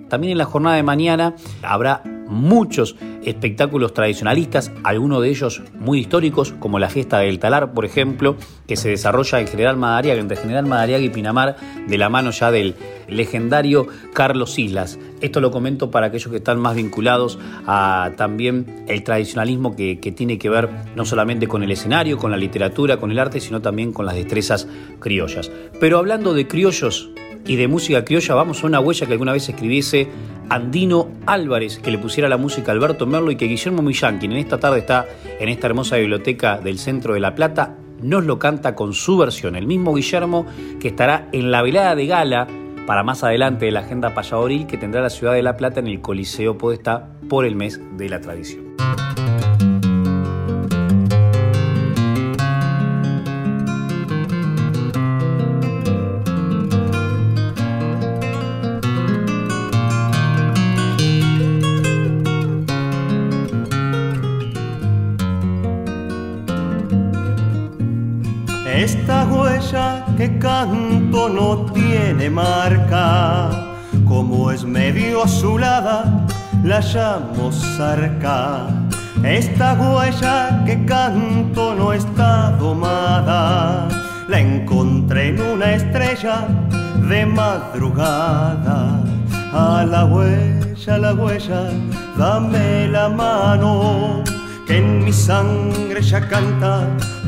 También 0.10 0.32
en 0.34 0.38
la 0.38 0.44
jornada 0.44 0.76
de 0.76 0.84
mañana 0.84 1.34
habrá 1.62 2.04
muchos 2.34 2.96
espectáculos 3.24 3.94
tradicionalistas, 3.94 4.72
algunos 4.84 5.22
de 5.22 5.30
ellos 5.30 5.62
muy 5.80 6.00
históricos, 6.00 6.54
como 6.60 6.80
la 6.80 6.90
fiesta 6.90 7.20
del 7.20 7.40
talar, 7.40 7.74
por 7.74 7.86
ejemplo, 7.86 8.36
que 8.68 8.76
se 8.76 8.90
desarrolla 8.90 9.40
en 9.40 9.48
General 9.48 9.78
Madariaga, 9.78 10.20
entre 10.20 10.38
General 10.38 10.66
Madariaga 10.66 11.04
y 11.04 11.10
Pinamar, 11.10 11.56
de 11.88 11.98
la 11.98 12.10
mano 12.10 12.32
ya 12.32 12.52
del 12.52 12.76
legendario 13.08 13.88
Carlos 14.14 14.58
Islas. 14.60 15.00
Esto 15.22 15.40
lo 15.40 15.52
comento 15.52 15.92
para 15.92 16.08
aquellos 16.08 16.30
que 16.30 16.38
están 16.38 16.60
más 16.60 16.76
vinculados 16.76 17.40
a 17.66 18.12
también 18.18 18.84
el 18.88 19.04
tradicionalismo 19.04 19.76
que, 19.76 20.00
que 20.00 20.12
tiene 20.12 20.38
que 20.38 20.50
ver 20.50 20.70
no 20.96 21.06
solamente 21.06 21.48
con 21.48 21.64
el 21.64 21.72
escenario, 21.72 22.18
con 22.18 22.32
la 22.32 22.38
literatura, 22.38 22.98
con 22.98 23.12
el 23.12 23.20
arte, 23.20 23.40
sino 23.40 23.62
también 23.62 23.94
con 23.94 24.06
las 24.06 24.16
destrezas 24.16 24.68
criollas. 25.00 25.52
Pero 25.80 25.98
hablando 25.98 26.34
de 26.34 26.48
criollos, 26.48 27.10
y 27.46 27.56
de 27.56 27.68
música 27.68 28.06
criolla, 28.06 28.36
vamos 28.36 28.64
a 28.64 28.68
una 28.68 28.80
huella 28.80 29.06
que 29.06 29.14
alguna 29.14 29.34
vez 29.34 29.48
escribiese 29.50 30.08
Andino 30.50 31.10
Álvarez, 31.26 31.80
que 31.80 31.92
le 31.92 31.98
pusiera 31.98 32.30
la 32.30 32.38
música 32.38 32.72
a 32.72 32.76
Alberto 32.76 33.06
Merlo 33.06 33.32
y 33.32 33.36
que 33.36 33.46
Guillermo 33.46 33.82
Millán, 33.82 34.20
quien 34.20 34.32
en 34.32 34.38
esta 34.38 34.60
tarde 34.60 34.80
está 34.80 35.06
en 35.40 35.50
esta 35.50 35.68
hermosa 35.68 35.98
biblioteca 35.98 36.58
del 36.60 36.80
centro 36.80 37.14
de 37.14 37.20
La 37.20 37.36
Plata, 37.36 37.76
nos 38.02 38.26
lo 38.26 38.40
canta 38.40 38.76
con 38.76 38.94
su 38.94 39.18
versión. 39.18 39.56
El 39.56 39.68
mismo 39.68 39.94
Guillermo 39.94 40.46
que 40.80 40.90
estará 40.90 41.28
en 41.32 41.52
la 41.52 41.62
velada 41.62 41.96
de 41.96 42.08
gala 42.08 42.48
para 42.86 43.04
más 43.04 43.24
adelante 43.24 43.66
de 43.66 43.72
la 43.72 43.82
agenda 43.82 44.14
payadoril 44.14 44.68
que 44.68 44.78
tendrá 44.78 45.02
la 45.02 45.10
ciudad 45.10 45.34
de 45.34 45.44
La 45.44 45.56
Plata 45.56 45.80
en 45.80 45.88
el 45.88 46.02
Coliseo 46.02 46.58
Podestá 46.58 47.10
por 47.30 47.46
el 47.46 47.56
mes 47.56 47.80
de 47.98 48.10
la 48.10 48.20
tradición. 48.20 48.74
Que 70.18 70.38
canto 70.40 71.30
no 71.30 71.66
tiene 71.72 72.30
marca, 72.30 73.50
como 74.06 74.52
es 74.52 74.66
medio 74.66 75.24
azulada, 75.24 76.26
la 76.64 76.82
llamo 76.82 77.50
zarca. 77.52 78.68
Esta 79.24 79.74
huella 79.76 80.64
que 80.66 80.84
canto 80.86 81.74
no 81.76 81.94
está 81.94 82.52
domada, 82.60 83.88
la 84.28 84.40
encontré 84.40 85.30
en 85.30 85.40
una 85.40 85.76
estrella 85.76 86.46
de 87.10 87.26
madrugada. 87.26 89.02
A 89.54 89.86
la 89.86 90.04
huella, 90.04 90.96
a 90.96 90.98
la 90.98 91.14
huella, 91.14 91.70
dame 92.18 92.90
la 92.90 93.08
mano, 93.08 94.24
en 94.74 95.04
mi 95.06 95.14
sangre 95.14 96.02
ya 96.02 96.28
canta 96.28 96.88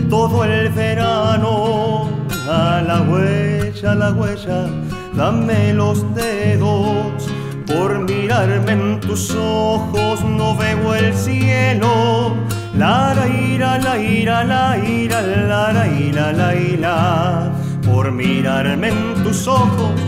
todo 0.10 0.44
el 0.44 0.70
verano 0.70 2.10
a 2.50 2.82
la 2.82 3.02
huella, 3.02 3.92
a 3.92 3.96
la 3.96 4.12
huella, 4.12 4.68
dame 5.14 5.74
los 5.74 6.04
dedos. 6.16 7.30
Por 7.68 8.00
mirarme 8.00 8.72
en 8.72 9.00
tus 9.00 9.32
ojos 9.32 10.24
no 10.24 10.56
veo 10.56 10.96
el 10.96 11.14
cielo. 11.14 12.36
La 12.78 13.14
ira, 13.28 13.78
la 13.78 13.98
ira, 13.98 14.44
la 14.44 14.78
ira, 14.78 15.22
la 15.22 15.88
ira, 15.88 16.32
la 16.32 16.56
ira. 16.56 17.52
Por 17.86 18.12
mirarme 18.12 18.90
en 18.90 19.24
tus 19.24 19.48
ojos 19.48 20.00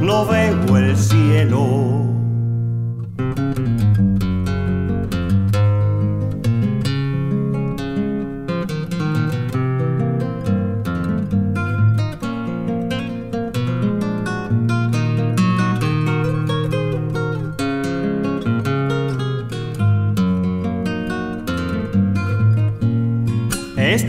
no 0.00 0.26
veo 0.26 0.76
el 0.76 0.96
cielo. 0.96 2.13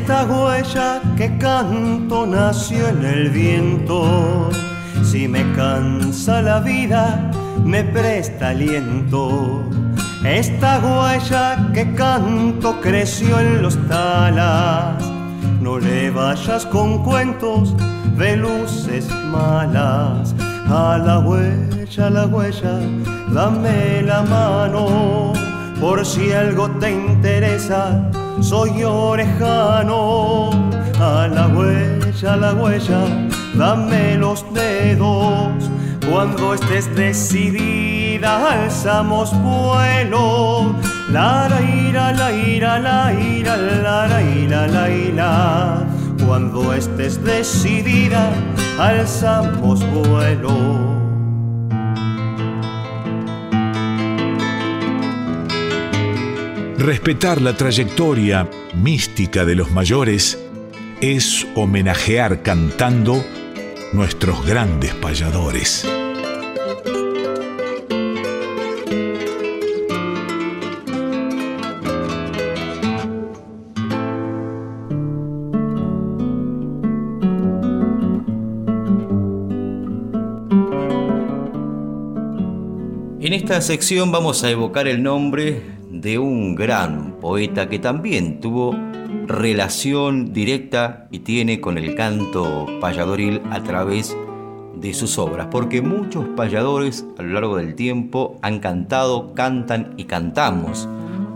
Esta 0.08 0.24
huella 0.26 1.02
que 1.18 1.36
canto 1.40 2.28
nació 2.28 2.90
en 2.90 3.04
el 3.04 3.32
viento. 3.32 4.52
Si 5.04 5.28
me 5.28 5.42
cansa 5.54 6.44
la 6.44 6.60
vida, 6.60 7.32
me 7.64 7.84
presta 7.84 8.50
aliento. 8.50 9.68
Esta 10.24 10.78
huella 10.78 11.72
que 11.74 11.92
canto 11.96 12.80
creció 12.82 13.40
en 13.40 13.64
los 13.64 13.80
talas. 13.88 15.04
No 15.60 15.80
le 15.80 16.12
vayas 16.12 16.68
con 16.68 17.04
cuentos 17.04 17.74
de 18.16 18.38
luces 18.38 19.10
malas. 19.10 20.36
A 20.70 21.00
la 21.04 21.18
huella, 21.18 22.06
a 22.06 22.10
la 22.12 22.28
huella, 22.28 22.78
dame 23.34 24.04
la 24.04 24.22
mano. 24.22 25.34
Por 25.82 26.06
si 26.06 26.32
algo 26.32 26.70
te 26.80 26.92
interesa 26.92 28.12
soy 28.42 28.84
orejano. 28.84 30.50
A 31.00 31.28
la 31.28 31.48
huella, 31.48 32.34
a 32.34 32.38
la 32.38 32.54
huella, 32.54 33.28
dame 33.56 34.18
los 34.18 34.46
dedos. 34.54 35.70
Cuando 36.10 36.54
estés 36.54 36.94
decidida, 36.96 38.52
alzamos 38.52 39.32
vuelo. 39.42 40.76
La 41.12 41.48
la 41.50 41.62
ira, 41.62 42.14
la 42.14 42.32
ira, 42.32 42.80
la 42.80 43.14
ira, 43.14 43.58
la 43.58 44.08
la 44.08 44.22
ira, 44.22 44.68
la 44.68 44.90
ira. 44.90 45.88
Cuando 46.26 46.74
estés 46.74 47.24
decidida, 47.24 48.32
alzamos 48.80 49.86
vuelo. 49.92 51.05
Respetar 56.86 57.42
la 57.42 57.58
trayectoria 57.58 58.48
mística 58.76 59.44
de 59.44 59.56
los 59.56 59.72
mayores 59.72 60.38
es 61.02 61.48
homenajear 61.56 62.44
cantando 62.44 63.26
nuestros 63.92 64.46
grandes 64.46 64.94
payadores. 64.94 65.84
En 83.20 83.34
esta 83.34 83.60
sección 83.62 84.12
vamos 84.12 84.44
a 84.44 84.52
evocar 84.52 84.88
el 84.88 85.02
nombre 85.02 85.75
de 86.06 86.20
un 86.20 86.54
gran 86.54 87.14
poeta 87.20 87.68
que 87.68 87.80
también 87.80 88.40
tuvo 88.40 88.76
relación 89.26 90.34
directa 90.34 91.08
y 91.10 91.20
tiene 91.20 91.60
con 91.60 91.80
el 91.80 91.96
canto 91.96 92.68
payadoril 92.80 93.42
a 93.50 93.64
través 93.64 94.16
de 94.76 94.94
sus 94.94 95.18
obras, 95.18 95.48
porque 95.50 95.82
muchos 95.82 96.24
payadores 96.36 97.08
a 97.18 97.24
lo 97.24 97.34
largo 97.34 97.58
del 97.58 97.74
tiempo 97.74 98.38
han 98.44 98.60
cantado, 98.60 99.34
cantan 99.34 99.96
y 99.98 100.04
cantamos 100.04 100.88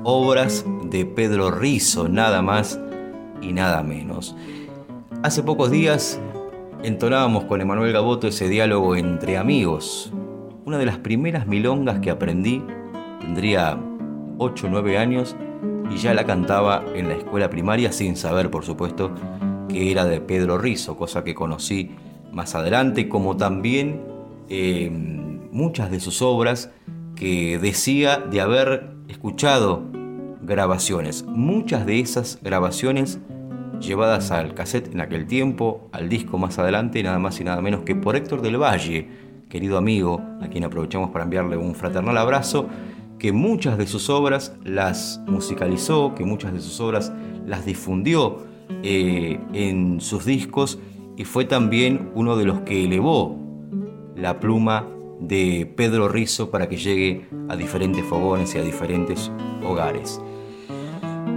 obras 0.04 0.64
de 0.84 1.04
Pedro 1.04 1.50
Rizo, 1.50 2.08
nada 2.08 2.44
más 2.44 2.80
y 3.42 3.54
nada 3.54 3.82
menos. 3.82 4.36
Hace 5.24 5.42
pocos 5.42 5.72
días 5.72 6.22
entonábamos 6.84 7.46
con 7.46 7.60
Emanuel 7.60 7.92
Gaboto 7.92 8.28
ese 8.28 8.48
diálogo 8.48 8.96
entre 8.96 9.36
amigos. 9.36 10.14
Una 10.64 10.78
de 10.78 10.86
las 10.86 11.00
primeras 11.00 11.48
milongas 11.48 12.02
que 12.02 12.12
aprendí, 12.12 12.62
tendría 13.20 13.80
8 14.40 14.68
o 14.68 14.70
9 14.70 14.98
años, 14.98 15.36
y 15.92 15.98
ya 15.98 16.14
la 16.14 16.26
cantaba 16.26 16.84
en 16.96 17.08
la 17.08 17.16
escuela 17.16 17.50
primaria 17.50 17.92
sin 17.92 18.16
saber, 18.16 18.50
por 18.50 18.66
supuesto, 18.66 19.12
que 19.68 19.92
era 19.92 20.06
de 20.06 20.22
Pedro 20.22 20.58
Rizo, 20.58 20.98
cosa 20.98 21.24
que 21.24 21.36
conocí 21.36 21.92
más 22.32 22.56
adelante, 22.56 23.10
como 23.10 23.38
también 23.38 24.02
eh, 24.50 24.90
muchas 25.52 25.92
de 25.92 26.00
sus 26.00 26.22
obras 26.22 26.72
que 27.16 27.60
decía 27.60 28.18
de 28.18 28.42
haber 28.42 28.92
escuchado 29.08 29.84
grabaciones. 30.42 31.24
Muchas 31.24 31.86
de 31.86 32.00
esas 32.00 32.40
grabaciones 32.42 33.20
llevadas 33.80 34.32
al 34.32 34.54
cassette 34.54 34.94
en 34.94 35.02
aquel 35.02 35.26
tiempo, 35.28 35.90
al 35.92 36.10
disco 36.10 36.38
más 36.38 36.60
adelante, 36.60 37.02
nada 37.04 37.20
más 37.20 37.40
y 37.40 37.44
nada 37.44 37.62
menos 37.62 37.82
que 37.82 37.96
por 37.96 38.16
Héctor 38.16 38.42
del 38.42 38.58
Valle, 38.58 39.08
querido 39.50 39.78
amigo, 39.78 40.22
a 40.42 40.48
quien 40.48 40.64
aprovechamos 40.64 41.10
para 41.10 41.24
enviarle 41.24 41.58
un 41.58 41.76
fraternal 41.76 42.18
abrazo 42.18 42.68
que 43.20 43.32
muchas 43.32 43.78
de 43.78 43.86
sus 43.86 44.10
obras 44.10 44.54
las 44.64 45.22
musicalizó, 45.28 46.16
que 46.16 46.26
muchas 46.26 46.54
de 46.54 46.62
sus 46.62 46.80
obras 46.80 47.12
las 47.46 47.66
difundió 47.66 48.48
eh, 48.84 49.40
en 49.54 50.00
sus 50.00 50.26
discos 50.26 50.80
y 51.18 51.26
fue 51.26 51.46
también 51.46 52.12
uno 52.16 52.38
de 52.38 52.46
los 52.46 52.62
que 52.62 52.86
elevó 52.86 53.38
la 54.16 54.40
pluma 54.40 54.88
de 55.20 55.72
Pedro 55.76 56.08
Rizo 56.08 56.50
para 56.50 56.70
que 56.70 56.78
llegue 56.78 57.28
a 57.50 57.56
diferentes 57.56 58.06
fogones 58.06 58.56
y 58.56 58.58
a 58.58 58.64
diferentes 58.64 59.32
hogares. 59.64 60.22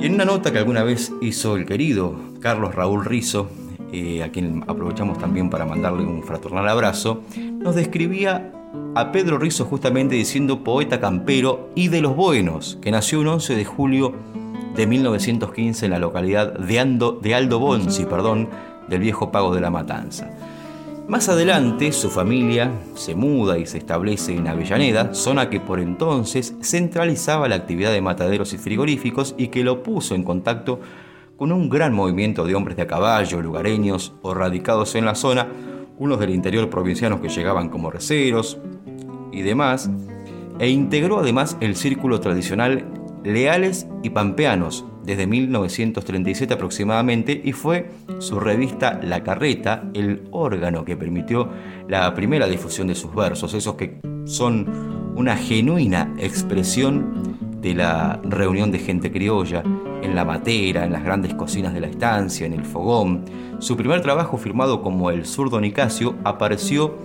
Y 0.01 0.07
en 0.07 0.14
una 0.14 0.24
nota 0.24 0.53
que 0.53 0.59
alguna 0.59 0.85
vez 0.85 1.12
hizo 1.20 1.57
el 1.57 1.66
querido 1.66 2.16
Carlos 2.41 2.74
Raúl 2.74 3.05
Rizo, 3.05 3.49
eh, 3.93 4.22
a 4.22 4.30
quien 4.30 4.64
aprovechamos 4.66 5.18
también 5.18 5.51
para 5.51 5.66
mandarle 5.66 6.05
un 6.05 6.22
fraternal 6.22 6.68
abrazo, 6.68 7.22
nos 7.37 7.74
describía 7.74 8.53
a 8.94 9.12
Pedro 9.12 9.38
Rizo 9.38 9.64
justamente 9.64 10.14
diciendo 10.14 10.62
poeta 10.64 11.00
campero 11.00 11.70
y 11.74 11.88
de 11.88 12.00
los 12.00 12.14
buenos, 12.14 12.78
que 12.82 12.90
nació 12.90 13.20
un 13.20 13.28
11 13.28 13.54
de 13.54 13.64
julio 13.64 14.14
de 14.74 14.86
1915 14.86 15.86
en 15.86 15.92
la 15.92 15.98
localidad 15.98 16.58
de, 16.58 16.78
Ando, 16.78 17.12
de 17.12 17.34
Aldo 17.34 17.58
Bonzi, 17.58 18.04
perdón, 18.04 18.48
del 18.88 19.00
viejo 19.00 19.30
Pago 19.30 19.54
de 19.54 19.60
la 19.60 19.70
Matanza. 19.70 20.30
Más 21.08 21.28
adelante, 21.28 21.92
su 21.92 22.10
familia 22.10 22.70
se 22.94 23.14
muda 23.14 23.58
y 23.58 23.66
se 23.66 23.78
establece 23.78 24.34
en 24.36 24.46
Avellaneda, 24.46 25.14
zona 25.14 25.50
que 25.50 25.60
por 25.60 25.80
entonces 25.80 26.54
centralizaba 26.62 27.48
la 27.48 27.56
actividad 27.56 27.92
de 27.92 28.00
mataderos 28.00 28.52
y 28.52 28.58
frigoríficos 28.58 29.34
y 29.36 29.48
que 29.48 29.64
lo 29.64 29.82
puso 29.82 30.14
en 30.14 30.22
contacto 30.22 30.80
con 31.36 31.50
un 31.50 31.68
gran 31.68 31.92
movimiento 31.92 32.46
de 32.46 32.54
hombres 32.54 32.76
de 32.76 32.82
a 32.82 32.86
caballo, 32.86 33.42
lugareños 33.42 34.12
o 34.22 34.32
radicados 34.32 34.94
en 34.94 35.04
la 35.04 35.16
zona, 35.16 35.48
unos 35.99 36.20
del 36.20 36.30
interior 36.30 36.68
provincianos 36.70 37.20
que 37.20 37.28
llegaban 37.28 37.68
como 37.68 37.90
receros 37.90 38.59
y 39.32 39.43
demás, 39.43 39.90
e 40.59 40.68
integró 40.68 41.18
además 41.18 41.57
el 41.61 41.76
círculo 41.76 42.20
tradicional 42.20 42.84
Leales 43.24 43.86
y 44.03 44.11
Pampeanos 44.11 44.84
desde 45.05 45.26
1937 45.26 46.55
aproximadamente 46.55 47.40
y 47.45 47.53
fue 47.53 47.90
su 48.18 48.38
revista 48.38 49.01
La 49.03 49.22
Carreta 49.22 49.84
el 49.95 50.22
órgano 50.30 50.84
que 50.84 50.97
permitió 50.97 51.49
la 51.88 52.14
primera 52.14 52.47
difusión 52.47 52.86
de 52.86 52.95
sus 52.95 53.14
versos, 53.14 53.55
esos 53.55 53.74
que 53.74 54.01
son 54.24 55.12
una 55.16 55.36
genuina 55.36 56.14
expresión 56.18 57.36
de 57.61 57.74
la 57.74 58.20
reunión 58.24 58.70
de 58.70 58.78
gente 58.78 59.11
criolla, 59.11 59.62
en 60.03 60.14
la 60.14 60.24
matera, 60.24 60.84
en 60.84 60.92
las 60.92 61.05
grandes 61.05 61.34
cocinas 61.34 61.74
de 61.74 61.80
la 61.80 61.86
estancia, 61.86 62.46
en 62.46 62.53
el 62.53 62.64
fogón. 62.64 63.24
Su 63.59 63.76
primer 63.76 64.03
trabajo 64.03 64.36
firmado 64.36 64.82
como 64.82 65.11
El 65.11 65.26
zurdo 65.26 65.61
Nicasio 65.61 66.16
apareció 66.24 66.96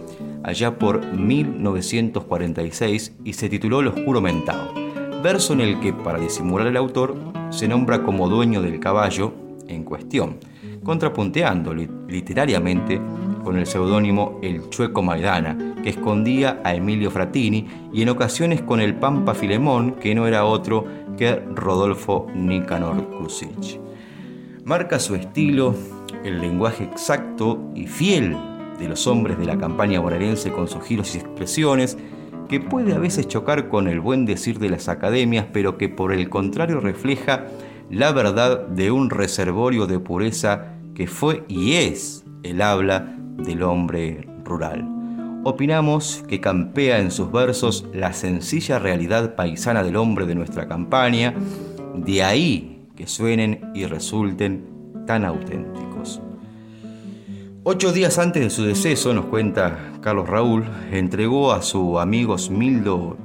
allá 0.43 0.80
por 0.80 1.06
1946 1.06 3.14
y 3.24 3.34
se 3.34 3.50
tituló 3.50 3.82
El 3.82 3.88
oscuro 3.88 4.22
mentado, 4.22 4.72
verso 5.22 5.54
en 5.54 5.62
el 5.62 5.80
que, 5.80 5.93
para 5.93 6.20
disimular 6.20 6.68
el 6.68 6.78
autor, 6.78 7.16
se 7.50 7.68
nombra 7.68 8.04
como 8.04 8.30
dueño 8.30 8.62
del 8.62 8.80
caballo 8.80 9.34
en 9.68 9.84
cuestión, 9.84 10.38
contrapunteando 10.84 11.74
literariamente 11.74 13.02
con 13.48 13.58
el 13.58 13.66
seudónimo 13.66 14.39
El 14.43 14.70
Chueco 14.70 15.02
Maidana, 15.02 15.58
que 15.82 15.91
escondía 15.91 16.60
a 16.66 16.76
Emilio 16.76 17.10
Fratini, 17.10 17.66
y 17.93 18.02
en 18.02 18.10
ocasiones 18.10 18.62
con 18.62 18.82
el 18.82 18.95
Pampa 18.95 19.34
Filemón, 19.34 19.93
que 19.93 20.14
no 20.14 20.28
era 20.28 20.43
otro 20.43 20.84
que 21.18 21.41
Rodolfo 21.56 22.28
Nicanor 22.36 23.10
Kusich. 23.12 23.80
Marca 24.66 25.00
su 25.00 25.16
estilo, 25.16 25.74
el 26.26 26.41
lenguaje 26.41 26.84
exacto 26.84 27.72
y 27.74 27.88
fiel 27.88 28.36
de 28.78 28.89
los 28.89 29.08
hombres 29.08 29.38
de 29.38 29.45
la 29.45 29.58
campaña 29.58 30.02
bonaerense 30.02 30.52
con 30.52 30.68
sus 30.68 30.84
giros 30.84 31.16
y 31.16 31.20
expresiones, 31.20 31.98
que 32.50 32.60
puede 32.60 32.93
a 32.93 33.00
veces 33.00 33.30
chocar 33.30 33.70
con 33.70 33.88
el 33.88 34.02
buen 34.02 34.26
decir 34.26 34.60
de 34.60 34.72
las 34.72 34.89
academias, 34.89 35.45
pero 35.54 35.78
que 35.78 35.88
por 35.88 36.12
el 36.12 36.30
contrario 36.30 36.82
refleja 36.82 37.45
la 37.89 38.12
verdad 38.12 38.68
de 38.68 38.91
un 38.91 39.10
reservorio 39.10 39.88
de 39.88 40.00
pureza 40.00 40.74
que 40.93 41.08
fue 41.08 41.45
y 41.48 41.76
es 41.76 42.26
el 42.43 42.62
habla 42.62 43.16
del 43.38 43.64
hombre 43.64 44.28
rural. 44.44 44.88
Opinamos 45.44 46.24
que 46.28 46.42
campea 46.42 47.00
en 47.00 47.12
sus 47.12 47.32
versos 47.32 47.86
la 47.94 48.12
sencilla 48.14 48.80
realidad 48.80 49.36
paisana 49.36 49.84
del 49.84 49.96
hombre 49.96 50.26
de 50.26 50.36
nuestra 50.36 50.68
campaña, 50.68 51.34
de 51.96 52.24
ahí 52.24 52.88
que 52.96 53.08
suenen 53.08 53.72
y 53.74 53.86
resulten 53.86 54.66
tan 55.06 55.24
auténticos. 55.24 56.22
Ocho 57.64 57.92
días 57.92 58.18
antes 58.18 58.44
de 58.44 58.50
su 58.50 58.64
deceso, 58.64 59.14
nos 59.14 59.26
cuenta 59.26 59.94
Carlos 60.02 60.28
Raúl, 60.28 60.66
entregó 60.92 61.52
a 61.52 61.62
su 61.62 62.00
amigo 62.00 62.38
Smildo 62.38 63.18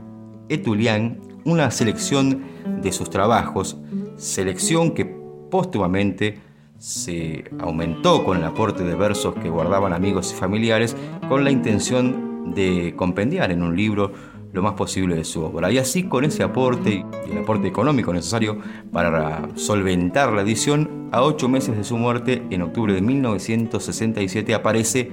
Etulián 0.49 1.21
una 1.45 1.71
selección 1.71 2.43
de 2.83 2.93
sus 2.93 3.09
trabajos, 3.09 3.79
selección 4.17 4.93
que 4.93 5.05
póstumamente 5.51 6.39
se 6.83 7.45
aumentó 7.61 8.25
con 8.25 8.39
el 8.39 8.45
aporte 8.45 8.83
de 8.83 8.97
versos 8.97 9.37
que 9.37 9.49
guardaban 9.49 9.93
amigos 9.93 10.33
y 10.33 10.35
familiares 10.35 10.97
con 11.29 11.45
la 11.45 11.53
intención 11.53 12.53
de 12.57 12.95
compendiar 12.97 13.53
en 13.53 13.63
un 13.63 13.77
libro 13.77 14.13
lo 14.53 14.63
más 14.63 14.73
posible 14.73 15.15
de 15.15 15.25
su 15.25 15.45
obra. 15.45 15.71
Y 15.71 15.79
así 15.79 16.03
con 16.09 16.25
ese 16.25 16.43
aporte 16.43 17.07
y 17.29 17.31
el 17.31 17.39
aporte 17.39 17.69
económico 17.69 18.13
necesario 18.13 18.59
para 18.93 19.49
solventar 19.55 20.33
la 20.33 20.43
edición, 20.43 21.09
a 21.13 21.23
ocho 21.23 21.49
meses 21.49 21.77
de 21.77 21.85
su 21.85 21.97
muerte, 21.97 22.43
en 22.51 22.63
octubre 22.63 22.93
de 22.93 23.01
1967, 23.01 24.53
aparece 24.53 25.09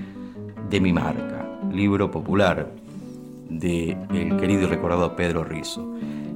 De 0.72 0.82
mi 0.82 0.92
marca, 0.92 1.48
libro 1.72 2.10
popular 2.10 2.72
del 3.48 3.96
el 4.12 4.38
querido 4.38 4.64
y 4.64 4.66
recordado 4.66 5.16
Pedro 5.16 5.44
Rizo 5.44 5.88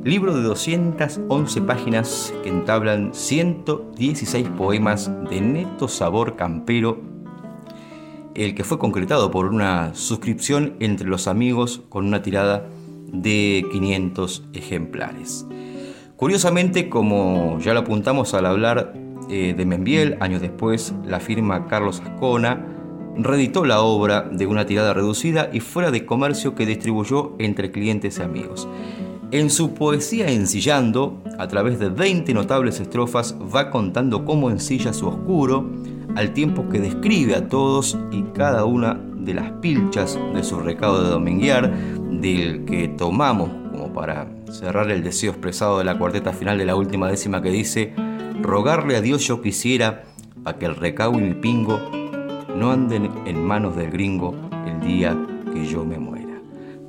libro 0.03 0.35
de 0.35 0.43
211 0.43 1.61
páginas 1.61 2.33
que 2.43 2.49
entablan 2.49 3.13
116 3.13 4.49
poemas 4.49 5.09
de 5.29 5.39
neto 5.39 5.87
sabor 5.87 6.35
campero 6.35 6.99
el 8.35 8.53
que 8.53 8.65
fue 8.65 8.79
concretado 8.79 9.31
por 9.31 9.45
una 9.45 9.95
suscripción 9.95 10.75
entre 10.79 11.07
los 11.07 11.27
amigos 11.27 11.83
con 11.87 12.05
una 12.05 12.21
tirada 12.21 12.67
de 13.13 13.65
500 13.71 14.43
ejemplares. 14.53 15.45
Curiosamente, 16.17 16.89
como 16.89 17.59
ya 17.59 17.73
lo 17.73 17.81
apuntamos 17.81 18.33
al 18.33 18.45
hablar 18.45 18.93
eh, 19.29 19.53
de 19.55 19.65
Membiel, 19.65 20.17
años 20.19 20.41
después, 20.41 20.93
la 21.05 21.19
firma 21.19 21.67
Carlos 21.67 22.01
Ascona 22.01 22.65
reeditó 23.15 23.65
la 23.65 23.81
obra 23.81 24.21
de 24.21 24.47
una 24.47 24.65
tirada 24.65 24.93
reducida 24.93 25.49
y 25.53 25.59
fuera 25.59 25.91
de 25.91 26.05
comercio 26.05 26.55
que 26.55 26.65
distribuyó 26.65 27.35
entre 27.39 27.71
clientes 27.71 28.17
y 28.17 28.23
amigos. 28.23 28.67
En 29.33 29.49
su 29.49 29.73
poesía 29.73 30.29
Ensillando, 30.29 31.19
a 31.39 31.47
través 31.47 31.79
de 31.79 31.89
20 31.89 32.35
notables 32.35 32.79
estrofas, 32.79 33.35
va 33.35 33.71
contando 33.71 34.25
cómo 34.25 34.51
ensilla 34.51 34.93
su 34.93 35.07
oscuro, 35.07 35.71
al 36.15 36.33
tiempo 36.33 36.69
que 36.69 36.79
describe 36.79 37.33
a 37.33 37.47
todos 37.47 37.97
y 38.11 38.21
cada 38.35 38.65
una 38.65 38.93
de 38.93 39.33
las 39.33 39.53
pilchas 39.53 40.19
de 40.35 40.43
su 40.43 40.59
recado 40.59 41.01
de 41.01 41.09
dominguear, 41.09 41.73
del 42.11 42.63
que 42.65 42.89
tomamos 42.89 43.49
como 43.71 43.91
para 43.91 44.27
cerrar 44.51 44.91
el 44.91 45.01
deseo 45.01 45.31
expresado 45.31 45.79
de 45.79 45.85
la 45.85 45.97
cuarteta 45.97 46.31
final 46.31 46.59
de 46.59 46.65
la 46.65 46.75
última 46.75 47.07
décima 47.07 47.41
que 47.41 47.49
dice, 47.49 47.95
rogarle 48.39 48.97
a 48.97 49.01
Dios 49.01 49.25
yo 49.25 49.41
quisiera 49.41 50.03
para 50.43 50.59
que 50.59 50.67
el 50.67 50.75
recao 50.75 51.17
y 51.17 51.23
mi 51.23 51.33
pingo 51.33 51.79
no 52.55 52.69
anden 52.69 53.09
en 53.25 53.43
manos 53.43 53.75
del 53.75 53.89
gringo 53.89 54.35
el 54.67 54.79
día 54.79 55.17
que 55.51 55.65
yo 55.65 55.83
me 55.85 55.97
muera. 55.97 56.39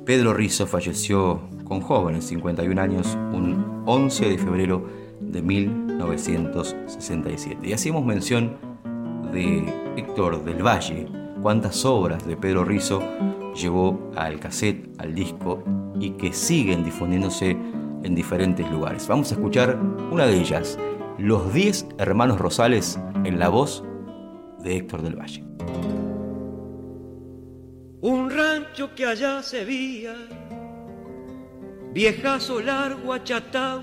Pedro 0.05 0.35
Rizo 0.35 0.67
falleció 0.67 1.54
con 1.65 1.81
jóvenes, 1.81 2.23
51 2.25 2.81
años, 2.81 3.17
un 3.33 3.83
11 3.85 4.29
de 4.29 4.37
febrero 4.37 4.87
de 5.19 5.41
1967. 5.41 7.67
Y 7.67 7.73
hacemos 7.73 8.05
mención 8.05 8.55
de 9.33 9.65
Héctor 9.97 10.45
del 10.45 10.65
Valle, 10.65 11.09
cuántas 11.41 11.83
obras 11.83 12.25
de 12.25 12.37
Pedro 12.37 12.63
Rizo 12.63 13.03
llevó 13.53 14.11
al 14.15 14.39
cassette, 14.39 14.89
al 14.99 15.13
disco 15.13 15.61
y 15.99 16.11
que 16.11 16.33
siguen 16.33 16.83
difundiéndose 16.83 17.57
en 18.03 18.15
diferentes 18.15 18.69
lugares. 18.69 19.07
Vamos 19.07 19.31
a 19.31 19.35
escuchar 19.35 19.79
una 20.11 20.25
de 20.25 20.39
ellas, 20.39 20.77
Los 21.17 21.53
10 21.53 21.87
Hermanos 21.97 22.39
Rosales, 22.39 22.99
en 23.23 23.39
la 23.39 23.49
voz 23.49 23.83
de 24.59 24.77
Héctor 24.77 25.01
del 25.01 25.15
Valle. 25.15 25.43
Un 28.01 28.29
rancho 28.29 28.93
que 28.93 29.05
allá 29.05 29.41
se 29.41 29.65
veía, 29.65 30.13
viejazo 31.95 32.59
largo 32.59 33.13
achatado, 33.13 33.81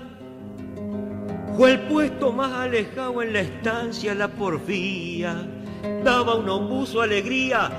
fue 1.57 1.71
el 1.71 1.79
puesto 1.87 2.31
más 2.31 2.53
alejado 2.53 3.23
en 3.23 3.33
la 3.33 3.39
estancia 3.39 4.13
la 4.13 4.27
porfía, 4.27 5.47
daba 6.03 6.35
un 6.35 6.47
ombuso 6.47 7.01
alegría 7.01 7.71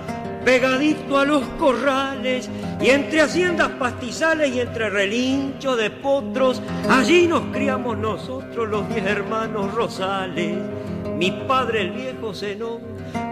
pegadito 0.45 1.19
a 1.19 1.25
los 1.25 1.45
corrales 1.57 2.51
y 2.81 2.89
entre 2.89 3.21
haciendas 3.21 3.69
pastizales 3.79 4.53
y 4.53 4.59
entre 4.59 4.91
relinchos 4.91 5.79
de 5.79 5.91
potros, 5.91 6.61
allí 6.91 7.29
nos 7.29 7.43
criamos 7.53 7.97
nosotros 7.97 8.69
los 8.69 8.89
diez 8.89 9.07
hermanos 9.07 9.73
Rosales. 9.73 10.59
Mi 11.17 11.31
padre 11.47 11.83
el 11.83 11.93
viejo 11.93 12.35
Zenón, 12.35 12.81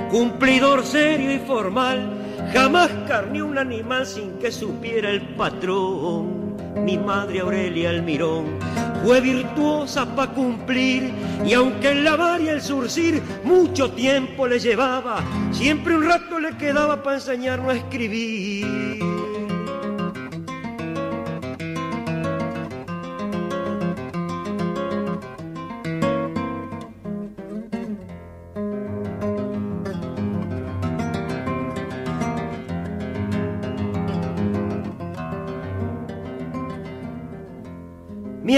cumplidor 0.09 0.84
serio 0.84 1.32
y 1.32 1.40
formal, 1.40 2.12
jamás 2.53 2.90
carneó 3.09 3.46
un 3.46 3.59
animal 3.59 4.07
sin 4.07 4.38
que 4.38 4.53
supiera 4.53 5.11
el 5.11 5.34
patrón. 5.34 6.41
Mi 6.83 6.99
madre 6.99 7.41
Aurelia 7.41 7.91
Almirón 7.91 8.59
fue 9.05 9.20
virtuosa 9.20 10.05
para 10.16 10.33
cumplir 10.33 11.12
y 11.47 11.55
aunque 11.55 11.93
el 11.93 12.05
lavar 12.05 12.41
y 12.41 12.49
el 12.49 12.61
surcir 12.61 13.22
mucho 13.45 13.93
tiempo 13.93 14.47
le 14.49 14.59
llevaba, 14.59 15.22
siempre 15.53 15.95
un 15.95 16.05
rato 16.05 16.41
le 16.41 16.57
quedaba 16.57 17.03
para 17.03 17.16
enseñarnos 17.16 17.72
a 17.72 17.76
escribir. 17.76 19.11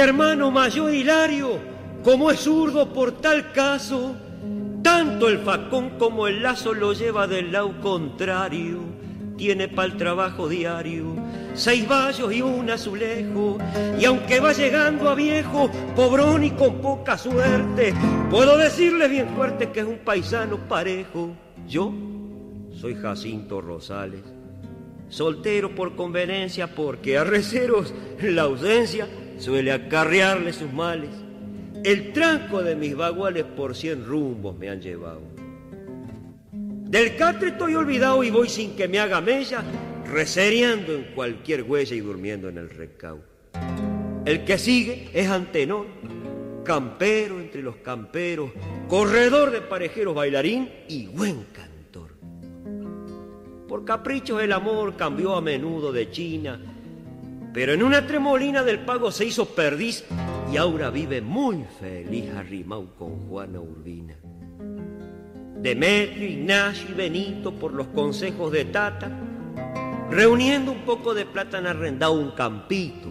Hermano 0.04 0.50
mayor 0.50 0.94
Hilario, 0.94 1.58
como 2.02 2.30
es 2.30 2.40
zurdo 2.40 2.92
por 2.92 3.12
tal 3.12 3.52
caso, 3.52 4.14
tanto 4.82 5.28
el 5.28 5.38
facón 5.38 5.98
como 5.98 6.28
el 6.28 6.42
lazo 6.42 6.74
lo 6.74 6.92
lleva 6.92 7.26
del 7.26 7.50
lado 7.50 7.80
contrario. 7.80 8.80
Tiene 9.36 9.66
para 9.66 9.88
el 9.88 9.96
trabajo 9.96 10.48
diario 10.48 11.16
seis 11.54 11.88
vallos 11.88 12.32
y 12.32 12.42
un 12.42 12.68
azulejo. 12.70 13.58
Y 13.98 14.04
aunque 14.04 14.40
va 14.40 14.52
llegando 14.52 15.08
a 15.08 15.14
viejo, 15.14 15.70
pobrón 15.96 16.44
y 16.44 16.50
con 16.50 16.80
poca 16.80 17.16
suerte, 17.16 17.94
puedo 18.30 18.58
decirle 18.58 19.08
bien 19.08 19.30
fuerte 19.34 19.70
que 19.70 19.80
es 19.80 19.86
un 19.86 19.98
paisano 19.98 20.58
parejo. 20.68 21.30
Yo 21.66 21.92
soy 22.78 22.94
Jacinto 22.94 23.60
Rosales, 23.60 24.22
soltero 25.08 25.74
por 25.74 25.96
conveniencia, 25.96 26.74
porque 26.74 27.16
a 27.16 27.24
receros 27.24 27.94
la 28.20 28.42
ausencia 28.42 29.08
suele 29.38 29.72
acarrearle 29.72 30.52
sus 30.52 30.72
males. 30.72 31.10
El 31.84 32.12
tranco 32.12 32.62
de 32.62 32.76
mis 32.76 32.96
baguales 32.96 33.44
por 33.44 33.74
cien 33.74 34.04
rumbos 34.06 34.56
me 34.56 34.70
han 34.70 34.80
llevado. 34.80 35.22
Del 36.52 37.16
catre 37.16 37.48
estoy 37.48 37.74
olvidado 37.74 38.22
y 38.22 38.30
voy 38.30 38.48
sin 38.48 38.76
que 38.76 38.88
me 38.88 39.00
haga 39.00 39.20
mella, 39.20 39.62
reseriando 40.10 40.94
en 40.94 41.04
cualquier 41.14 41.62
huella 41.64 41.94
y 41.96 42.00
durmiendo 42.00 42.48
en 42.48 42.58
el 42.58 42.70
recao. 42.70 43.20
El 44.24 44.44
que 44.44 44.56
sigue 44.56 45.10
es 45.12 45.28
Antenor, 45.28 45.86
campero 46.64 47.40
entre 47.40 47.62
los 47.62 47.76
camperos, 47.76 48.50
corredor 48.88 49.50
de 49.50 49.60
parejeros, 49.60 50.14
bailarín 50.14 50.70
y 50.88 51.06
buen 51.06 51.44
cantor. 51.52 52.10
Por 53.68 53.84
caprichos 53.84 54.42
el 54.42 54.52
amor 54.52 54.96
cambió 54.96 55.34
a 55.34 55.40
menudo 55.40 55.92
de 55.92 56.10
China 56.10 56.73
pero 57.54 57.72
en 57.72 57.84
una 57.84 58.04
tremolina 58.04 58.64
del 58.64 58.80
pago 58.80 59.12
se 59.12 59.26
hizo 59.26 59.46
perdiz 59.46 60.04
y 60.52 60.56
ahora 60.56 60.90
vive 60.90 61.22
muy 61.22 61.64
feliz 61.78 62.28
arrimado 62.36 62.92
con 62.98 63.28
Juana 63.28 63.60
Urbina. 63.60 64.16
Demetrio, 65.62 66.28
Ignacio 66.28 66.90
y 66.90 66.94
Benito 66.94 67.52
por 67.52 67.72
los 67.72 67.86
consejos 67.86 68.50
de 68.50 68.64
Tata, 68.64 69.08
reuniendo 70.10 70.72
un 70.72 70.80
poco 70.80 71.14
de 71.14 71.26
plata 71.26 71.58
han 71.58 71.68
arrendado 71.68 72.14
un 72.14 72.32
campito. 72.32 73.08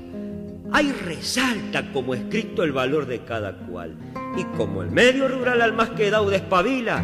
Ahí 0.74 0.92
resalta 0.92 1.94
como 1.94 2.14
escrito 2.14 2.64
el 2.64 2.74
valor 2.74 3.06
de 3.06 3.24
cada 3.24 3.56
cual. 3.56 3.96
Y 4.38 4.44
como 4.58 4.84
el 4.84 4.92
medio 4.92 5.30
rural 5.30 5.62
al 5.62 5.72
más 5.72 5.92
quedado 5.92 6.30
despabila, 6.30 7.02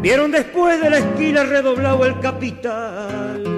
vieron 0.00 0.30
después 0.30 0.80
de 0.80 0.88
la 0.88 0.98
esquina 0.98 1.44
redoblado 1.44 2.06
el 2.06 2.18
capital. 2.20 3.57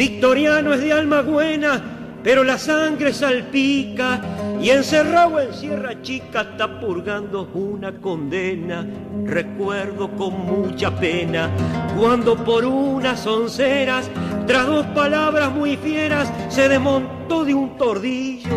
Victoriano 0.00 0.72
es 0.72 0.80
de 0.80 0.94
alma 0.94 1.20
buena, 1.20 1.78
pero 2.24 2.42
la 2.42 2.56
sangre 2.56 3.12
salpica 3.12 4.18
y 4.58 4.70
encerrado 4.70 5.38
en 5.38 5.52
Sierra 5.52 6.00
Chica 6.00 6.40
está 6.40 6.80
purgando 6.80 7.50
una 7.52 7.92
condena. 8.00 8.86
Recuerdo 9.26 10.10
con 10.12 10.46
mucha 10.46 10.98
pena 10.98 11.50
cuando 11.98 12.34
por 12.34 12.64
unas 12.64 13.26
onceras, 13.26 14.10
tras 14.46 14.66
dos 14.68 14.86
palabras 14.86 15.52
muy 15.52 15.76
fieras, 15.76 16.32
se 16.48 16.66
desmontó 16.66 17.44
de 17.44 17.52
un 17.52 17.76
tordillo 17.76 18.48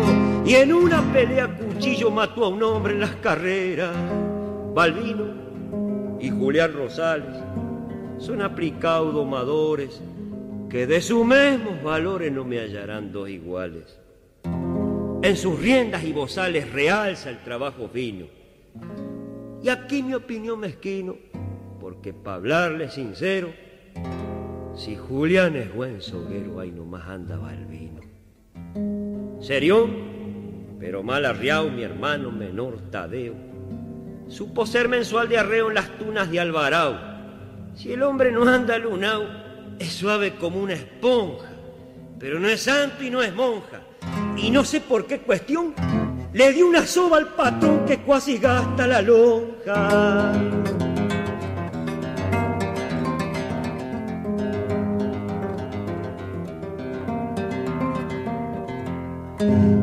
y 0.46 0.54
en 0.54 0.72
una 0.72 1.02
pelea 1.12 1.46
cuchillo 1.58 2.10
mató 2.10 2.46
a 2.46 2.48
un 2.48 2.62
hombre 2.62 2.94
en 2.94 3.00
las 3.00 3.16
carreras. 3.16 3.94
Balbino 4.72 5.26
y 6.18 6.30
Julián 6.30 6.72
Rosales 6.72 7.36
son 8.16 8.40
aplicados 8.40 9.12
domadores 9.12 10.00
que 10.74 10.88
de 10.88 11.00
sus 11.00 11.24
mismos 11.24 11.80
valores 11.84 12.32
no 12.32 12.44
me 12.44 12.58
hallarán 12.58 13.12
dos 13.12 13.28
iguales. 13.28 13.96
En 15.22 15.36
sus 15.36 15.56
riendas 15.60 16.02
y 16.02 16.12
bozales 16.12 16.68
realza 16.72 17.30
el 17.30 17.38
trabajo 17.44 17.88
fino. 17.88 18.26
Y 19.62 19.68
aquí 19.68 20.02
mi 20.02 20.14
opinión 20.14 20.58
mezquino, 20.58 21.14
porque 21.80 22.12
para 22.12 22.38
hablarle 22.38 22.90
sincero, 22.90 23.52
si 24.74 24.96
Julián 24.96 25.54
es 25.54 25.72
buen 25.72 26.02
soguero, 26.02 26.58
ahí 26.58 26.72
nomás 26.72 27.06
anda 27.06 27.36
Balbino. 27.36 28.00
Serión, 29.40 29.94
pero 30.80 31.04
mal 31.04 31.24
arriado 31.24 31.70
mi 31.70 31.84
hermano 31.84 32.32
menor 32.32 32.90
Tadeo, 32.90 33.36
supo 34.26 34.66
ser 34.66 34.88
mensual 34.88 35.28
de 35.28 35.38
arreo 35.38 35.68
en 35.68 35.76
las 35.76 35.96
tunas 35.98 36.32
de 36.32 36.40
Alvarado. 36.40 36.98
Si 37.76 37.92
el 37.92 38.02
hombre 38.02 38.32
no 38.32 38.42
anda 38.48 38.76
lunao, 38.76 39.43
es 39.78 39.92
suave 39.92 40.34
como 40.36 40.60
una 40.60 40.74
esponja, 40.74 41.48
pero 42.18 42.38
no 42.38 42.48
es 42.48 42.62
santo 42.62 43.02
y 43.02 43.10
no 43.10 43.22
es 43.22 43.34
monja. 43.34 43.82
y 44.36 44.50
no 44.50 44.64
sé 44.64 44.80
por 44.80 45.06
qué 45.06 45.20
cuestión, 45.20 45.74
le 46.32 46.52
di 46.52 46.62
una 46.62 46.86
soba 46.86 47.18
al 47.18 47.28
patrón 47.28 47.84
que 47.86 48.02
casi 48.02 48.38
gasta 48.38 48.86
la 48.86 49.00
lonja. 49.00 50.32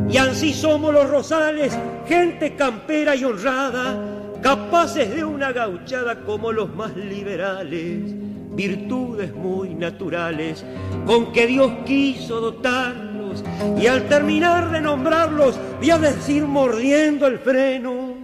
Y 0.10 0.18
así 0.18 0.54
somos 0.54 0.94
los 0.94 1.10
rosales, 1.10 1.78
gente 2.06 2.56
campera 2.58 3.16
y 3.16 3.24
honrada, 3.24 3.98
capaces 4.42 5.16
de 5.16 5.24
una 5.24 5.54
gauchada 5.54 6.24
como 6.26 6.52
los 6.52 6.74
más 6.76 6.96
liberales, 6.98 8.14
virtudes 8.52 9.34
muy 9.34 9.74
naturales 9.74 10.64
con 11.06 11.32
que 11.32 11.47
Dios 11.47 11.72
quiso 11.86 12.39
dotarlos. 12.41 13.43
Y 13.80 13.88
al 13.88 14.08
terminar 14.08 14.72
de 14.72 14.82
nombrarlos, 14.82 15.60
voy 15.80 15.91
a 15.91 15.97
decir 15.97 16.45
mordiendo 16.45 17.28
el 17.28 17.39
freno 17.39 18.16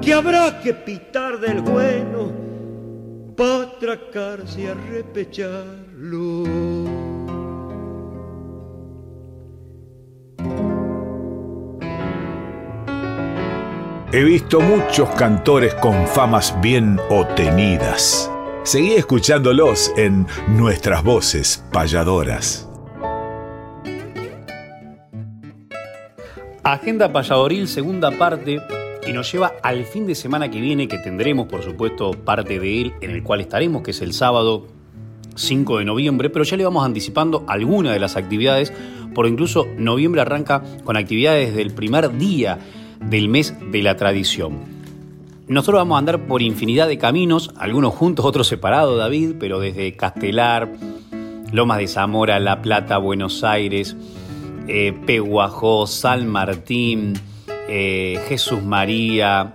que 0.00 0.12
habrá 0.12 0.60
que 0.60 0.74
pitar 0.74 1.38
del 1.38 1.60
bueno 1.60 2.30
para 3.36 3.62
atracarse 3.62 4.62
y 4.62 4.66
a 4.66 4.74
repecharlo. 4.74 6.44
He 14.12 14.22
visto 14.22 14.60
muchos 14.60 15.10
cantores 15.10 15.74
con 15.74 16.06
famas 16.06 16.58
bien 16.62 16.98
obtenidas. 17.10 18.30
Seguí 18.66 18.94
escuchándolos 18.94 19.92
en 19.96 20.26
Nuestras 20.48 21.04
Voces 21.04 21.64
Payadoras. 21.72 22.68
Agenda 26.64 27.12
Payadoril, 27.12 27.68
segunda 27.68 28.10
parte, 28.10 28.60
y 29.06 29.12
nos 29.12 29.30
lleva 29.30 29.52
al 29.62 29.84
fin 29.84 30.04
de 30.04 30.16
semana 30.16 30.50
que 30.50 30.60
viene, 30.60 30.88
que 30.88 30.98
tendremos, 30.98 31.46
por 31.46 31.62
supuesto, 31.62 32.10
parte 32.10 32.58
de 32.58 32.80
él, 32.80 32.94
en 33.02 33.12
el 33.12 33.22
cual 33.22 33.40
estaremos, 33.40 33.84
que 33.84 33.92
es 33.92 34.02
el 34.02 34.12
sábado 34.12 34.66
5 35.36 35.78
de 35.78 35.84
noviembre, 35.84 36.28
pero 36.28 36.44
ya 36.44 36.56
le 36.56 36.64
vamos 36.64 36.84
anticipando 36.84 37.44
algunas 37.46 37.92
de 37.92 38.00
las 38.00 38.16
actividades, 38.16 38.72
porque 39.14 39.30
incluso 39.30 39.68
noviembre 39.78 40.22
arranca 40.22 40.64
con 40.82 40.96
actividades 40.96 41.54
del 41.54 41.72
primer 41.72 42.18
día 42.18 42.58
del 43.00 43.28
mes 43.28 43.54
de 43.70 43.82
la 43.84 43.96
tradición. 43.96 44.75
Nosotros 45.48 45.78
vamos 45.78 45.94
a 45.94 45.98
andar 46.00 46.26
por 46.26 46.42
infinidad 46.42 46.88
de 46.88 46.98
caminos, 46.98 47.52
algunos 47.56 47.94
juntos, 47.94 48.24
otros 48.24 48.48
separados, 48.48 48.98
David, 48.98 49.36
pero 49.38 49.60
desde 49.60 49.94
Castelar, 49.94 50.72
Lomas 51.52 51.78
de 51.78 51.86
Zamora, 51.86 52.40
La 52.40 52.62
Plata, 52.62 52.98
Buenos 52.98 53.44
Aires, 53.44 53.96
eh, 54.66 54.92
Peguajó, 55.06 55.86
San 55.86 56.26
Martín, 56.26 57.14
eh, 57.68 58.18
Jesús 58.26 58.60
María, 58.64 59.54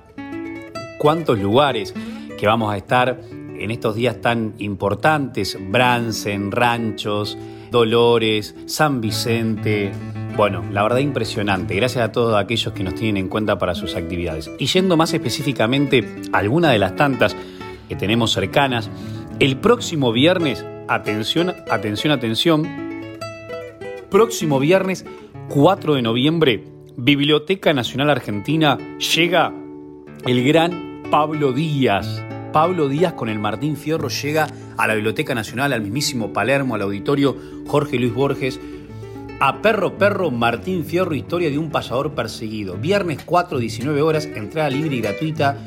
cuántos 0.98 1.38
lugares 1.40 1.94
que 2.40 2.48
vamos 2.48 2.74
a 2.74 2.78
estar 2.78 3.20
en 3.30 3.70
estos 3.70 3.96
días 3.96 4.22
tan 4.22 4.54
importantes, 4.60 5.58
Bransen, 5.70 6.54
Ranchos, 6.54 7.38
Dolores, 7.70 8.56
San 8.66 9.02
Vicente, 9.02 9.92
bueno, 10.36 10.64
la 10.72 10.84
verdad 10.84 11.00
impresionante. 11.00 11.76
Gracias 11.76 12.04
a 12.04 12.12
todos 12.12 12.36
aquellos 12.36 12.74
que 12.74 12.84
nos 12.84 12.96
tienen 12.96 13.18
en 13.18 13.30
cuenta 13.30 13.58
para 13.58 13.76
sus 13.76 13.96
actividades. 13.96 14.50
Y 14.60 14.68
yendo 14.68 14.98
más 14.98 15.14
específicamente 15.14 16.08
a 16.32 16.38
alguna 16.38 16.72
de 16.72 16.80
las 16.80 16.96
tantas 16.96 17.36
que 17.90 17.96
tenemos 17.96 18.32
cercanas, 18.32 18.90
el 19.40 19.58
próximo 19.58 20.12
viernes, 20.12 20.66
atención, 20.88 21.54
atención, 21.70 22.14
atención, 22.14 22.68
próximo 24.10 24.60
viernes 24.60 25.06
4 25.50 25.96
de 25.96 26.02
noviembre, 26.02 26.64
Biblioteca 26.96 27.74
Nacional 27.74 28.10
Argentina 28.10 28.78
llega 29.16 29.54
el 30.26 30.44
gran 30.46 31.04
Pablo 31.10 31.52
Díaz. 31.52 32.24
Pablo 32.54 32.90
Díaz 32.90 33.14
con 33.14 33.30
el 33.30 33.40
Martín 33.40 33.78
Fierro 33.78 34.10
llega 34.10 34.48
a 34.78 34.88
la 34.88 34.94
Biblioteca 34.94 35.34
Nacional, 35.34 35.74
al 35.74 35.82
mismísimo 35.82 36.34
Palermo, 36.34 36.76
al 36.76 36.82
auditorio 36.82 37.36
Jorge 37.68 37.98
Luis 37.98 38.14
Borges 38.14 38.60
a 39.44 39.60
Perro 39.60 39.98
Perro 39.98 40.30
Martín 40.30 40.86
Fierro, 40.86 41.16
historia 41.16 41.50
de 41.50 41.58
un 41.58 41.72
payador 41.72 42.12
perseguido. 42.12 42.76
Viernes 42.76 43.24
4, 43.26 43.58
19 43.58 44.00
horas, 44.04 44.26
entrada 44.28 44.70
libre 44.70 44.98
y 44.98 45.02
gratuita. 45.02 45.58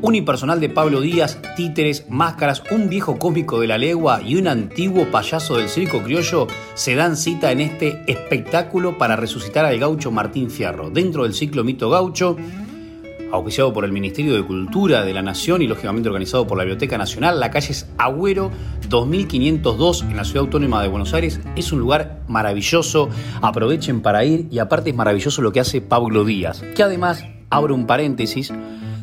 Unipersonal 0.00 0.60
de 0.60 0.68
Pablo 0.68 1.00
Díaz, 1.00 1.42
títeres, 1.56 2.06
máscaras, 2.08 2.62
un 2.70 2.88
viejo 2.88 3.18
cómico 3.18 3.58
de 3.58 3.66
la 3.66 3.78
legua 3.78 4.22
y 4.22 4.36
un 4.36 4.46
antiguo 4.46 5.10
payaso 5.10 5.56
del 5.56 5.68
circo 5.68 6.04
criollo 6.04 6.46
se 6.74 6.94
dan 6.94 7.16
cita 7.16 7.50
en 7.50 7.60
este 7.60 8.00
espectáculo 8.06 8.96
para 8.96 9.16
resucitar 9.16 9.64
al 9.64 9.80
gaucho 9.80 10.12
Martín 10.12 10.48
Fierro. 10.48 10.88
Dentro 10.88 11.24
del 11.24 11.34
ciclo 11.34 11.64
Mito 11.64 11.90
Gaucho, 11.90 12.36
auspiciado 13.32 13.72
por 13.72 13.84
el 13.84 13.92
Ministerio 13.92 14.34
de 14.34 14.44
Cultura 14.44 15.04
de 15.04 15.14
la 15.14 15.22
Nación 15.22 15.62
y 15.62 15.66
lógicamente 15.66 16.08
organizado 16.08 16.46
por 16.46 16.58
la 16.58 16.64
Biblioteca 16.64 16.98
Nacional. 16.98 17.40
La 17.40 17.50
calle 17.50 17.72
es 17.72 17.88
Agüero 17.98 18.50
2502 18.88 20.02
en 20.02 20.16
la 20.16 20.24
Ciudad 20.24 20.44
Autónoma 20.44 20.82
de 20.82 20.88
Buenos 20.88 21.14
Aires. 21.14 21.40
Es 21.56 21.72
un 21.72 21.80
lugar 21.80 22.22
maravilloso, 22.28 23.08
aprovechen 23.40 24.00
para 24.00 24.24
ir 24.24 24.46
y 24.50 24.58
aparte 24.58 24.90
es 24.90 24.96
maravilloso 24.96 25.42
lo 25.42 25.52
que 25.52 25.60
hace 25.60 25.80
Pablo 25.80 26.24
Díaz, 26.24 26.62
que 26.74 26.82
además, 26.82 27.24
abro 27.50 27.74
un 27.74 27.86
paréntesis, 27.86 28.52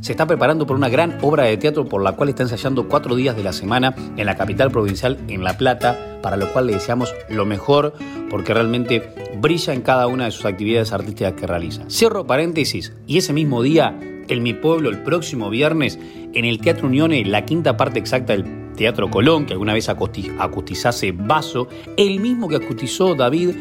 se 0.02 0.12
está 0.12 0.26
preparando 0.26 0.66
por 0.66 0.76
una 0.76 0.90
gran 0.90 1.18
obra 1.22 1.44
de 1.44 1.58
teatro 1.58 1.86
por 1.86 2.02
la 2.02 2.14
cual 2.14 2.30
está 2.30 2.44
ensayando 2.44 2.88
cuatro 2.88 3.16
días 3.16 3.36
de 3.36 3.44
la 3.44 3.54
semana 3.54 3.96
en 4.16 4.26
la 4.26 4.36
capital 4.36 4.72
provincial, 4.72 5.18
en 5.28 5.44
La 5.44 5.58
Plata, 5.58 6.20
para 6.22 6.38
lo 6.38 6.52
cual 6.52 6.68
le 6.68 6.74
deseamos 6.74 7.14
lo 7.30 7.46
mejor 7.46 7.94
porque 8.30 8.54
realmente 8.54 9.14
brilla 9.40 9.74
en 9.74 9.82
cada 9.82 10.08
una 10.08 10.26
de 10.26 10.32
sus 10.32 10.46
actividades 10.46 10.92
artísticas 10.92 11.34
que 11.34 11.48
realiza. 11.48 11.84
Cierro 11.90 12.26
paréntesis 12.26 12.94
y 13.06 13.18
ese 13.18 13.34
mismo 13.34 13.62
día 13.62 13.98
en 14.28 14.44
mi 14.44 14.54
pueblo 14.54 14.90
el 14.90 15.04
próximo 15.04 15.50
viernes 15.50 16.00
en 16.34 16.46
el 16.46 16.60
Teatro 16.60 16.88
Unione, 16.88 17.24
la 17.26 17.46
quinta 17.46 17.78
parte 17.78 18.00
exacta 18.00 18.34
del 18.34 18.74
Teatro 18.76 19.10
Colón, 19.10 19.46
que 19.46 19.54
alguna 19.54 19.74
vez 19.74 19.90
acustizase 19.90 21.12
Vaso, 21.12 21.68
el 21.96 22.20
mismo 22.20 22.48
que 22.48 22.58
acustizó 22.58 23.16
David, 23.16 23.56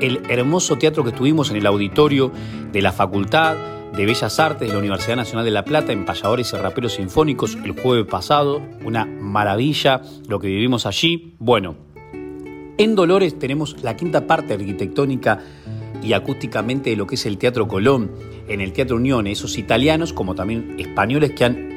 el 0.00 0.22
hermoso 0.28 0.78
teatro 0.78 1.04
que 1.04 1.10
estuvimos 1.10 1.50
en 1.50 1.56
el 1.56 1.66
auditorio 1.66 2.32
de 2.72 2.82
la 2.82 2.92
Facultad 2.92 3.56
de 3.98 4.06
Bellas 4.06 4.38
Artes 4.38 4.68
de 4.68 4.72
la 4.72 4.78
Universidad 4.78 5.16
Nacional 5.16 5.44
de 5.44 5.50
La 5.50 5.64
Plata 5.64 5.90
en 5.90 6.04
Payadores 6.04 6.52
y 6.52 6.56
Raperos 6.56 6.92
Sinfónicos 6.92 7.58
el 7.64 7.72
jueves 7.72 8.06
pasado. 8.06 8.62
Una 8.84 9.04
maravilla 9.04 10.02
lo 10.28 10.38
que 10.38 10.46
vivimos 10.46 10.86
allí. 10.86 11.34
Bueno, 11.40 11.74
en 12.78 12.94
Dolores 12.94 13.36
tenemos 13.40 13.82
la 13.82 13.96
quinta 13.96 14.24
parte 14.24 14.54
arquitectónica 14.54 15.40
y 16.00 16.12
acústicamente 16.12 16.90
de 16.90 16.96
lo 16.96 17.08
que 17.08 17.16
es 17.16 17.26
el 17.26 17.38
Teatro 17.38 17.66
Colón, 17.66 18.12
en 18.46 18.60
el 18.60 18.72
Teatro 18.72 18.94
Unión, 18.94 19.26
esos 19.26 19.58
italianos 19.58 20.12
como 20.12 20.36
también 20.36 20.76
españoles 20.78 21.32
que 21.32 21.44
han 21.44 21.67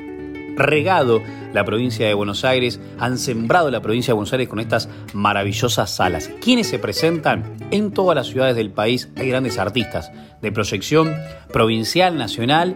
regado 0.55 1.21
la 1.53 1.65
provincia 1.65 2.07
de 2.07 2.13
Buenos 2.13 2.45
Aires, 2.45 2.79
han 2.99 3.17
sembrado 3.17 3.69
la 3.71 3.81
provincia 3.81 4.11
de 4.11 4.15
Buenos 4.15 4.33
Aires 4.33 4.47
con 4.47 4.59
estas 4.59 4.89
maravillosas 5.13 5.89
salas. 5.89 6.29
¿Quiénes 6.41 6.67
se 6.67 6.79
presentan? 6.79 7.57
En 7.71 7.91
todas 7.91 8.15
las 8.15 8.27
ciudades 8.27 8.55
del 8.55 8.71
país 8.71 9.09
hay 9.17 9.29
grandes 9.29 9.57
artistas 9.57 10.11
de 10.41 10.51
proyección 10.51 11.13
provincial, 11.51 12.17
nacional 12.17 12.75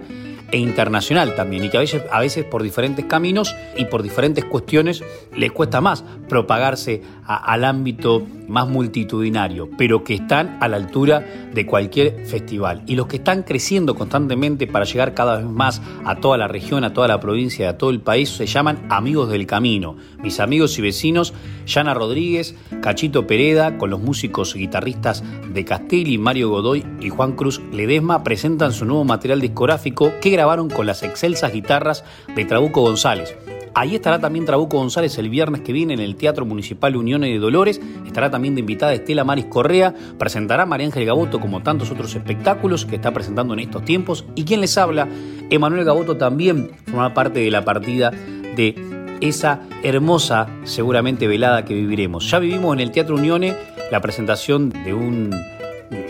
e 0.52 0.58
internacional 0.58 1.36
también, 1.36 1.64
y 1.66 1.70
que 1.70 1.78
a 1.78 1.82
veces, 1.82 2.04
a 2.12 2.20
veces 2.20 2.46
por 2.46 2.64
diferentes 2.64 3.06
caminos 3.06 3.56
y 3.78 3.86
por 3.86 4.04
diferentes 4.04 4.46
cuestiones 4.46 5.04
les 5.36 5.52
cuesta 5.52 5.82
más 5.82 6.04
propagarse 6.30 7.02
al 7.26 7.64
ámbito 7.64 8.26
más 8.48 8.68
multitudinario, 8.68 9.70
pero 9.78 10.04
que 10.04 10.14
están 10.16 10.58
a 10.62 10.68
la 10.68 10.78
altura 10.78 11.26
de 11.54 11.66
cualquier 11.66 12.26
festival. 12.26 12.84
Y 12.86 12.96
los 12.96 13.08
que 13.08 13.18
están 13.18 13.44
creciendo 13.44 13.96
constantemente 13.96 14.68
para 14.68 14.86
llegar 14.86 15.14
cada 15.14 15.38
vez 15.38 15.46
más 15.46 15.82
a 16.06 16.16
toda 16.18 16.38
la 16.38 16.48
región, 16.48 16.84
a 16.84 16.94
toda 16.94 17.08
la 17.08 17.20
provincia, 17.20 17.70
a 17.70 17.78
todo 17.78 17.90
el 17.90 18.02
país, 18.02 18.30
se 18.30 18.46
llaman 18.46 18.86
Amigos 18.90 19.30
del 19.30 19.48
Camino. 19.48 19.98
Mis 20.22 20.40
amigos 20.40 20.78
y 20.78 20.82
vecinos, 20.82 21.34
Yana 21.66 21.94
Rodríguez, 21.94 22.56
Cachito 22.82 23.26
Pereda, 23.26 23.78
con 23.78 23.90
los 23.90 24.00
músicos 24.00 24.54
guitarristas 24.54 25.24
de 25.52 25.66
Castelli, 25.66 26.18
Mario 26.18 26.50
Godoy 26.50 26.86
y 27.02 27.10
Juan 27.10 27.34
Cruz 27.34 27.62
Ledesma, 27.72 28.24
presentan 28.24 28.74
su 28.74 28.86
nuevo 28.86 29.04
material 29.04 29.42
discográfico 29.42 30.12
que 30.22 30.35
grabaron 30.36 30.70
con 30.70 30.86
las 30.86 31.02
excelsas 31.04 31.54
guitarras 31.54 32.04
de 32.36 32.46
Trabuco 32.46 32.82
González. 32.82 33.36
Ahí 33.78 33.96
estará 33.96 34.20
también 34.20 34.46
Trabuco 34.46 34.78
González 34.78 35.18
el 35.18 35.30
viernes 35.30 35.62
que 35.62 35.74
viene 35.74 35.94
en 35.94 36.00
el 36.00 36.16
Teatro 36.16 36.46
Municipal 36.46 36.96
Unión 36.96 37.22
de 37.22 37.38
Dolores. 37.38 37.82
Estará 38.06 38.32
también 38.32 38.56
de 38.56 38.62
invitada 38.62 38.94
Estela 38.94 39.26
Maris 39.26 39.46
Correa. 39.46 39.94
Presentará 40.18 40.66
María 40.66 40.88
Ángel 40.88 41.06
Gaboto 41.06 41.42
como 41.42 41.62
tantos 41.62 41.92
otros 41.92 42.16
espectáculos 42.16 42.86
que 42.86 42.96
está 42.96 43.12
presentando 43.12 43.54
en 43.54 43.60
estos 43.60 43.84
tiempos. 43.84 44.24
Y 44.36 44.46
quien 44.46 44.62
les 44.62 44.78
habla, 44.78 45.10
Emanuel 45.50 45.84
Gaboto 45.84 46.16
también 46.16 46.72
forma 46.86 47.14
parte 47.14 47.42
de 47.42 47.52
la 47.52 47.66
partida 47.66 48.12
de 48.12 48.76
esa 49.20 49.62
hermosa, 49.84 50.48
seguramente 50.64 51.28
velada 51.28 51.66
que 51.66 51.74
viviremos. 51.74 52.30
Ya 52.32 52.40
vivimos 52.40 52.74
en 52.74 52.80
el 52.80 52.92
Teatro 52.92 53.16
Unione 53.16 53.56
la 53.92 54.00
presentación 54.00 54.70
de 54.70 54.94
un 54.94 55.32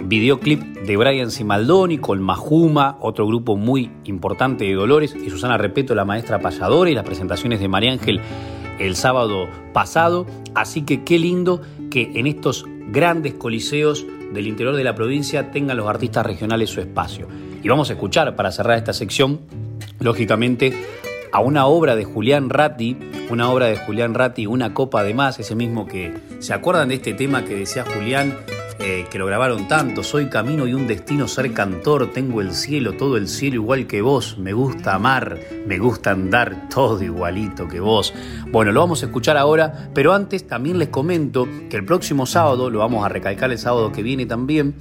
videoclip 0.03 0.61
de 0.61 0.97
Brian 0.97 1.31
Simaldoni 1.31 1.97
con 1.97 2.21
Majuma, 2.21 2.97
otro 3.01 3.25
grupo 3.27 3.55
muy 3.55 3.91
importante 4.05 4.65
de 4.65 4.73
Dolores, 4.73 5.15
y 5.15 5.29
Susana 5.29 5.57
Repeto, 5.57 5.95
la 5.95 6.05
maestra 6.05 6.39
payadora, 6.39 6.89
y 6.89 6.95
las 6.95 7.05
presentaciones 7.05 7.59
de 7.59 7.67
María 7.67 7.91
Ángel 7.91 8.21
el 8.79 8.95
sábado 8.95 9.47
pasado. 9.73 10.25
Así 10.53 10.83
que 10.83 11.03
qué 11.03 11.19
lindo 11.19 11.61
que 11.89 12.11
en 12.15 12.27
estos 12.27 12.65
grandes 12.89 13.33
coliseos 13.33 14.05
del 14.33 14.47
interior 14.47 14.75
de 14.75 14.83
la 14.83 14.95
provincia 14.95 15.51
tengan 15.51 15.77
los 15.77 15.88
artistas 15.88 16.25
regionales 16.25 16.69
su 16.69 16.81
espacio. 16.81 17.27
Y 17.63 17.69
vamos 17.69 17.89
a 17.89 17.93
escuchar 17.93 18.36
para 18.36 18.51
cerrar 18.51 18.77
esta 18.77 18.93
sección, 18.93 19.39
lógicamente, 19.99 20.73
a 21.31 21.39
una 21.39 21.65
obra 21.65 21.95
de 21.95 22.05
Julián 22.05 22.49
Ratti, 22.49 22.97
una 23.29 23.49
obra 23.49 23.65
de 23.65 23.77
Julián 23.77 24.13
Ratti, 24.13 24.45
Una 24.45 24.73
copa 24.73 25.03
de 25.03 25.13
más, 25.13 25.39
ese 25.39 25.55
mismo 25.55 25.88
que, 25.88 26.13
¿se 26.39 26.53
acuerdan 26.53 26.89
de 26.89 26.95
este 26.95 27.13
tema 27.13 27.43
que 27.43 27.55
decía 27.55 27.83
Julián? 27.83 28.36
Eh, 28.78 29.05
que 29.09 29.17
lo 29.17 29.26
grabaron 29.26 29.69
tanto, 29.69 30.03
soy 30.03 30.28
camino 30.28 30.67
y 30.67 30.73
un 30.73 30.86
destino 30.86 31.30
ser 31.30 31.53
cantor, 31.53 32.11
tengo 32.11 32.41
el 32.41 32.53
cielo, 32.53 32.93
todo 32.93 33.15
el 33.15 33.30
cielo 33.30 33.55
igual 33.55 33.88
que 33.88 34.01
vos, 34.01 34.38
me 34.38 34.51
gusta 34.51 34.95
amar, 34.95 35.39
me 35.65 35.80
gusta 35.80 36.11
andar 36.11 36.67
todo 36.67 37.01
igualito 37.01 37.69
que 37.69 37.80
vos. 37.80 38.13
Bueno, 38.51 38.73
lo 38.73 38.82
vamos 38.82 39.01
a 39.01 39.05
escuchar 39.05 39.38
ahora, 39.38 39.89
pero 39.93 40.13
antes 40.13 40.45
también 40.45 40.78
les 40.78 40.89
comento 40.89 41.47
que 41.69 41.78
el 41.78 41.86
próximo 41.86 42.26
sábado, 42.26 42.69
lo 42.69 42.80
vamos 42.80 43.05
a 43.05 43.09
recalcar 43.09 43.49
el 43.49 43.57
sábado 43.57 43.93
que 43.93 44.03
viene 44.03 44.26
también, 44.26 44.76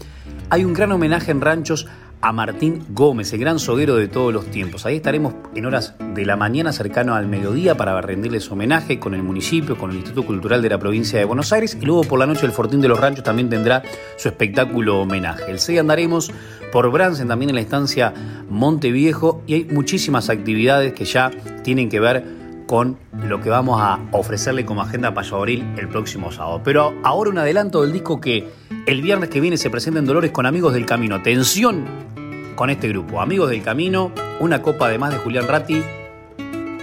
hay 0.51 0.64
un 0.64 0.74
gran 0.74 0.90
homenaje 0.90 1.30
en 1.30 1.40
ranchos 1.40 1.86
a 2.25 2.33
Martín 2.33 2.83
Gómez, 2.89 3.35
el 3.35 3.41
gran 3.41 3.59
soguero 3.59 3.97
de 3.97 4.09
todos 4.09 4.33
los 4.33 4.47
tiempos. 4.47 4.87
Ahí 4.87 4.97
estaremos 4.97 5.35
en 5.55 5.66
horas 5.66 5.95
de 6.14 6.25
la 6.25 6.37
mañana 6.37 6.72
cercano 6.72 7.14
al 7.14 7.29
mediodía 7.29 7.77
para 7.77 8.01
rendirles 8.01 8.51
homenaje 8.51 8.99
con 8.99 9.12
el 9.12 9.22
municipio, 9.22 9.77
con 9.77 9.91
el 9.91 9.97
Instituto 9.97 10.27
Cultural 10.27 10.62
de 10.62 10.70
la 10.70 10.79
provincia 10.79 11.18
de 11.18 11.27
Buenos 11.27 11.53
Aires 11.53 11.77
y 11.79 11.85
luego 11.85 12.01
por 12.05 12.18
la 12.18 12.25
noche 12.25 12.47
el 12.47 12.53
Fortín 12.53 12.81
de 12.81 12.89
los 12.89 12.99
Ranchos 12.99 13.25
también 13.25 13.51
tendrá 13.51 13.83
su 14.16 14.29
espectáculo 14.29 15.03
homenaje. 15.03 15.51
El 15.51 15.59
6 15.59 15.81
andaremos 15.81 16.33
por 16.72 16.91
Bransen 16.91 17.29
también 17.29 17.51
en 17.51 17.57
la 17.57 17.61
estancia 17.61 18.14
Monteviejo 18.49 19.43
y 19.47 19.55
hay 19.55 19.64
muchísimas 19.66 20.31
actividades 20.31 20.95
que 20.95 21.05
ya 21.05 21.31
tienen 21.62 21.91
que 21.91 22.01
ver 22.01 22.25
con 22.66 22.97
lo 23.22 23.43
que 23.43 23.51
vamos 23.51 23.83
a 23.83 23.99
ofrecerle 24.12 24.64
como 24.64 24.81
agenda 24.81 25.12
payaboril 25.12 25.62
el 25.77 25.89
próximo 25.89 26.33
sábado. 26.33 26.62
Pero 26.64 26.95
ahora 27.03 27.29
un 27.29 27.37
adelanto 27.37 27.83
del 27.83 27.93
disco 27.93 28.18
que 28.18 28.49
el 28.87 29.03
viernes 29.03 29.29
que 29.29 29.41
viene 29.41 29.59
se 29.59 29.68
presenta 29.68 29.99
en 29.99 30.07
Dolores 30.07 30.31
con 30.31 30.47
Amigos 30.47 30.72
del 30.72 30.87
Camino. 30.87 31.16
Atención 31.16 32.13
con 32.55 32.70
este 32.70 32.88
grupo. 32.88 33.20
Amigos 33.20 33.50
del 33.50 33.62
Camino, 33.62 34.12
una 34.40 34.62
copa 34.62 34.88
de 34.88 34.98
más 34.98 35.12
de 35.12 35.18
Julián 35.18 35.48
Ratti 35.48 35.82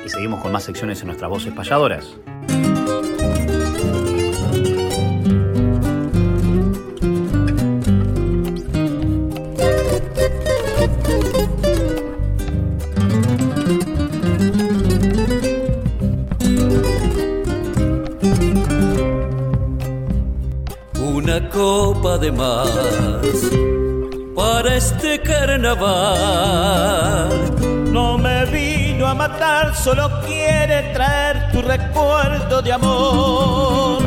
y 0.05 0.09
seguimos 0.09 0.41
con 0.41 0.51
más 0.51 0.63
secciones 0.63 1.01
en 1.01 1.07
nuestras 1.07 1.29
voces 1.29 1.53
payadoras. 1.53 2.15
Una 20.99 21.49
copa 21.49 22.17
de 22.17 22.31
más 22.31 23.70
para 24.35 24.75
este 24.75 25.19
carnaval. 25.21 25.89
No 27.91 28.17
me 28.17 28.45
vino 28.45 29.05
a 29.07 29.13
matar, 29.13 29.75
solo 29.75 30.09
quiere 30.25 30.93
traer 30.93 31.51
tu 31.51 31.61
recuerdo 31.61 32.61
de 32.61 32.71
amor. 32.71 34.01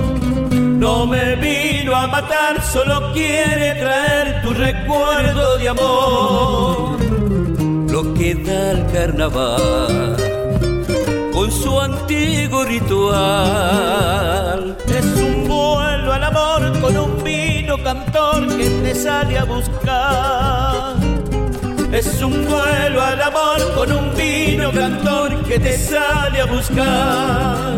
No 0.52 1.06
me 1.06 1.36
vino 1.36 1.94
a 1.94 2.06
matar, 2.06 2.62
solo 2.62 3.12
quiere 3.12 3.74
traer 3.74 4.42
tu 4.42 4.54
recuerdo 4.54 5.58
de 5.58 5.68
amor. 5.68 6.98
Lo 7.90 8.14
que 8.14 8.34
da 8.34 8.72
el 8.72 8.86
carnaval 8.92 10.16
con 11.32 11.50
su 11.50 11.80
antiguo 11.80 12.64
ritual. 12.64 14.04
Cantor 17.84 18.48
que 18.56 18.68
te 18.82 18.94
sale 18.94 19.38
a 19.38 19.44
buscar. 19.44 20.96
Es 21.92 22.22
un 22.22 22.46
vuelo 22.46 23.02
al 23.02 23.20
amor 23.22 23.74
con 23.74 23.92
un 23.92 24.14
vino 24.16 24.72
cantor 24.72 25.44
que 25.44 25.58
te 25.60 25.76
sale 25.78 26.40
a 26.40 26.46
buscar. 26.46 27.74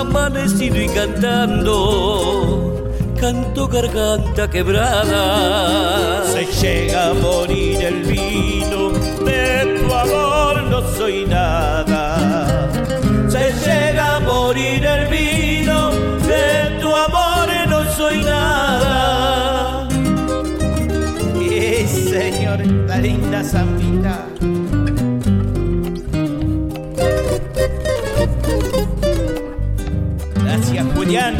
Amanecido 0.00 0.80
y 0.80 0.88
cantando, 0.88 1.72
canto 3.20 3.66
garganta 3.68 4.48
quebrada. 4.48 6.24
Se 6.32 6.46
llega 6.46 7.10
a 7.10 7.14
morir 7.14 7.82
el 7.82 8.04
vino, 8.04 8.90
de 9.26 9.80
tu 9.80 9.92
amor 9.92 10.62
no 10.70 10.80
soy 10.96 11.26
nada. 11.26 12.70
Se 13.28 13.52
llega 13.66 14.16
a 14.16 14.20
morir 14.20 14.86
el 14.86 15.08
vino, 15.08 15.90
de 16.30 16.78
tu 16.80 16.94
amor 16.94 17.48
no 17.68 17.84
soy 17.92 18.22
nada. 18.22 18.43
Señor, 22.14 22.64
la 22.86 22.98
linda 22.98 23.42
zambita. 23.42 24.26
Gracias, 30.44 30.86
Julián. 30.94 31.34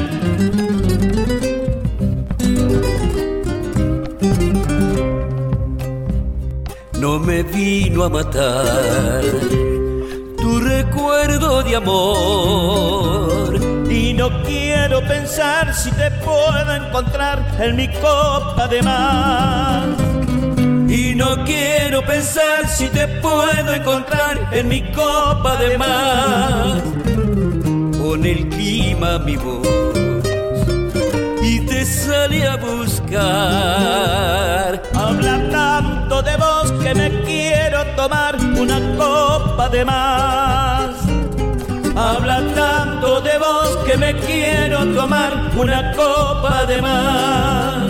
No 6.98 7.20
me 7.20 7.44
vino 7.44 8.02
a 8.02 8.08
matar 8.08 9.22
tu 10.38 10.58
recuerdo 10.58 11.62
de 11.62 11.76
amor. 11.76 13.60
Y 13.88 14.12
no 14.12 14.42
quiero 14.42 15.06
pensar 15.06 15.72
si 15.72 15.92
te 15.92 16.10
puedo 16.26 16.74
encontrar 16.74 17.38
en 17.60 17.76
mi 17.76 17.86
copa 17.86 18.66
de 18.68 18.82
más. 18.82 20.03
No 21.36 21.44
quiero 21.44 22.00
pensar 22.06 22.68
si 22.68 22.86
te 22.88 23.08
puedo 23.08 23.74
encontrar 23.74 24.38
en 24.52 24.68
mi 24.68 24.82
copa 24.92 25.56
de 25.56 25.76
más. 25.76 26.80
Con 27.98 28.24
el 28.24 28.48
clima 28.50 29.18
mi 29.18 29.34
voz 29.34 29.66
y 31.42 31.58
te 31.66 31.84
sale 31.84 32.46
a 32.46 32.54
buscar. 32.56 33.20
Habla 34.94 35.50
tanto 35.50 36.22
de 36.22 36.36
vos 36.36 36.70
que 36.80 36.94
me 36.94 37.10
quiero 37.22 37.84
tomar 37.96 38.36
una 38.56 38.78
copa 38.96 39.68
de 39.70 39.84
más. 39.84 40.94
Habla 41.96 42.42
tanto 42.54 43.20
de 43.22 43.38
vos 43.38 43.76
que 43.84 43.96
me 43.96 44.14
quiero 44.20 44.86
tomar 44.94 45.50
una 45.56 45.92
copa 45.96 46.64
de 46.64 46.80
más. 46.80 47.83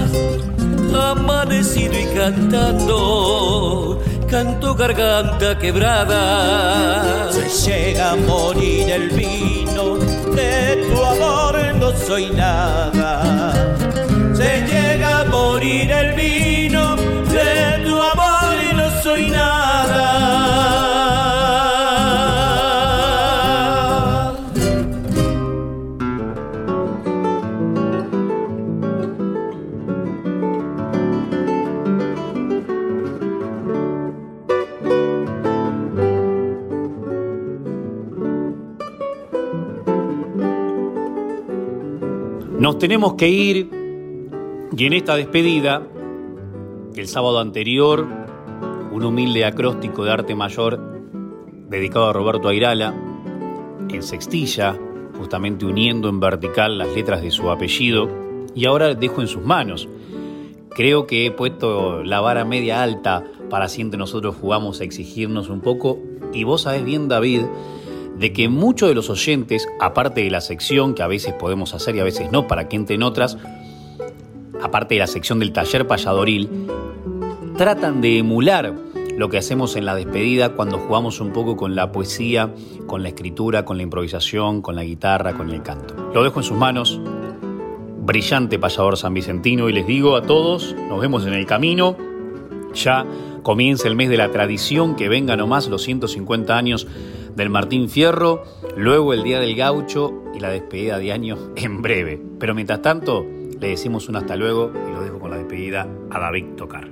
Y 1.77 1.89
cantando, 2.15 4.01
canto 4.31 4.77
garganta 4.77 5.59
quebrada. 5.59 7.33
Se 7.33 7.49
llega 7.69 8.13
a 8.13 8.17
morir 8.17 8.89
el 8.91 9.09
vino, 9.11 9.97
de 9.97 10.87
tu 10.87 11.05
amor 11.05 11.59
no 11.81 11.91
soy 11.97 12.31
nada. 12.31 13.53
Se 14.35 14.63
llega 14.63 15.23
a 15.23 15.25
morir 15.25 15.91
el 15.91 16.13
vino, 16.15 16.54
Nos 42.75 42.81
tenemos 42.81 43.15
que 43.15 43.29
ir 43.29 43.71
y 44.77 44.85
en 44.85 44.93
esta 44.95 45.15
despedida, 45.15 45.87
el 46.97 47.07
sábado 47.07 47.39
anterior, 47.39 48.05
un 48.91 49.05
humilde 49.05 49.45
acróstico 49.45 50.03
de 50.03 50.11
arte 50.11 50.35
mayor 50.35 50.81
dedicado 51.69 52.07
a 52.09 52.13
Roberto 52.13 52.49
Airala, 52.49 52.93
en 53.89 54.03
sextilla, 54.03 54.77
justamente 55.17 55.65
uniendo 55.65 56.09
en 56.09 56.19
vertical 56.19 56.77
las 56.77 56.93
letras 56.97 57.23
de 57.23 57.31
su 57.31 57.49
apellido, 57.49 58.09
y 58.57 58.65
ahora 58.65 58.93
dejo 58.95 59.21
en 59.21 59.29
sus 59.29 59.45
manos. 59.45 59.89
Creo 60.71 61.07
que 61.07 61.27
he 61.27 61.31
puesto 61.31 62.03
la 62.03 62.21
vara 62.21 62.45
media 62.45 62.83
alta 62.83 63.23
para 63.51 63.69
si 63.69 63.83
entre 63.83 63.99
nosotros 63.99 64.35
jugamos 64.35 64.81
a 64.81 64.85
exigirnos 64.85 65.49
un 65.49 65.61
poco, 65.61 66.01
y 66.33 66.43
vos 66.43 66.63
sabés 66.63 66.85
bien, 66.85 67.07
David, 67.07 67.43
de 68.19 68.33
que 68.33 68.49
muchos 68.49 68.89
de 68.89 68.95
los 68.95 69.11
oyentes, 69.11 69.69
aparte 69.81 70.23
de 70.23 70.31
la 70.31 70.41
sección 70.41 70.95
que 70.95 71.03
a 71.03 71.07
veces 71.07 71.35
podemos 71.35 71.75
hacer 71.75 71.97
y 71.97 72.01
a 72.01 72.05
veces 72.05 72.31
no, 72.31 72.47
para 72.47 72.69
que 72.69 72.77
entren 72.77 73.03
otras, 73.03 73.37
aparte 74.63 74.95
de 74.95 75.01
la 75.01 75.07
sección 75.07 75.39
del 75.39 75.53
taller 75.53 75.87
payadoril, 75.87 76.49
tratan 77.57 78.01
de 78.01 78.19
emular 78.19 78.75
lo 79.17 79.29
que 79.29 79.39
hacemos 79.39 79.77
en 79.77 79.85
la 79.85 79.95
despedida 79.95 80.55
cuando 80.55 80.79
jugamos 80.79 81.21
un 81.21 81.33
poco 81.33 81.57
con 81.57 81.77
la 81.77 81.93
poesía, 81.93 82.53
con 82.87 83.03
la 83.03 83.11
escritura, 83.11 83.65
con 83.65 83.77
la 83.77 83.85
improvisación, 83.85 84.61
con 84.61 84.75
la 84.75 84.83
guitarra, 84.83 85.35
con 85.35 85.51
el 85.51 85.63
canto. 85.63 85.95
Lo 86.13 86.25
dejo 86.25 86.41
en 86.41 86.45
sus 86.45 86.57
manos. 86.57 87.01
brillante 88.01 88.59
payador 88.59 88.99
san 88.99 89.15
vicentino 89.15 89.69
y 89.69 89.73
les 89.73 89.87
digo 89.87 90.17
a 90.17 90.23
todos, 90.23 90.75
nos 90.89 91.01
vemos 91.01 91.27
en 91.27 91.33
el 91.33 91.47
camino, 91.47 91.97
ya 92.75 93.07
comienza 93.43 93.89
el 93.89 93.97
mes 93.97 94.11
de 94.11 94.17
la 94.17 94.31
tradición, 94.31 94.97
que 94.97 95.09
venga 95.09 95.37
nomás 95.37 95.69
los 95.69 95.83
150 95.83 96.57
años 96.57 96.87
del 97.37 97.51
Martín 97.51 97.89
Fierro, 97.89 98.45
luego 98.77 99.13
el 99.13 99.23
Día 99.23 99.41
del 99.41 99.57
Gaucho 99.57 100.25
y 100.35 100.41
la 100.41 100.51
despedida 100.51 100.99
de 100.99 101.13
año 101.13 101.37
en 101.57 101.83
breve. 101.83 102.21
Pero 102.39 102.55
mientras 102.55 102.83
tanto, 102.83 103.27
le 103.61 103.69
decimos 103.69 104.09
un 104.09 104.17
hasta 104.17 104.37
luego 104.37 104.71
y 104.89 104.93
lo 104.93 105.03
dejo 105.03 105.19
con 105.19 105.31
la 105.31 105.39
despedida 105.39 105.89
a 106.11 106.19
David 106.19 106.47
Tocar. 106.57 106.89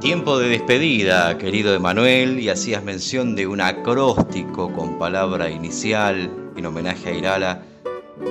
Tiempo 0.00 0.38
de 0.38 0.48
despedida, 0.48 1.38
querido 1.38 1.74
Emanuel, 1.74 2.38
y 2.38 2.48
hacías 2.50 2.84
mención 2.84 3.34
de 3.34 3.46
un 3.46 3.60
acróstico 3.60 4.72
con 4.72 4.98
palabra 4.98 5.50
inicial 5.50 6.30
en 6.54 6.66
homenaje 6.66 7.08
a 7.08 7.14
Irala 7.14 7.62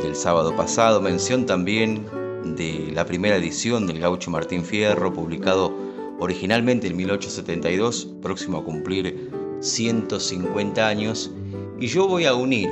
del 0.03 0.15
sábado 0.15 0.55
pasado, 0.55 1.01
mención 1.01 1.45
también 1.45 2.05
de 2.43 2.91
la 2.93 3.05
primera 3.05 3.37
edición 3.37 3.87
del 3.87 3.99
Gaucho 3.99 4.29
Martín 4.29 4.63
Fierro, 4.63 5.11
publicado 5.11 5.73
originalmente 6.19 6.87
en 6.87 6.95
1872, 6.97 8.09
próximo 8.21 8.59
a 8.59 8.63
cumplir 8.63 9.31
150 9.59 10.87
años, 10.87 11.31
y 11.79 11.87
yo 11.87 12.07
voy 12.07 12.25
a 12.25 12.33
unir 12.33 12.69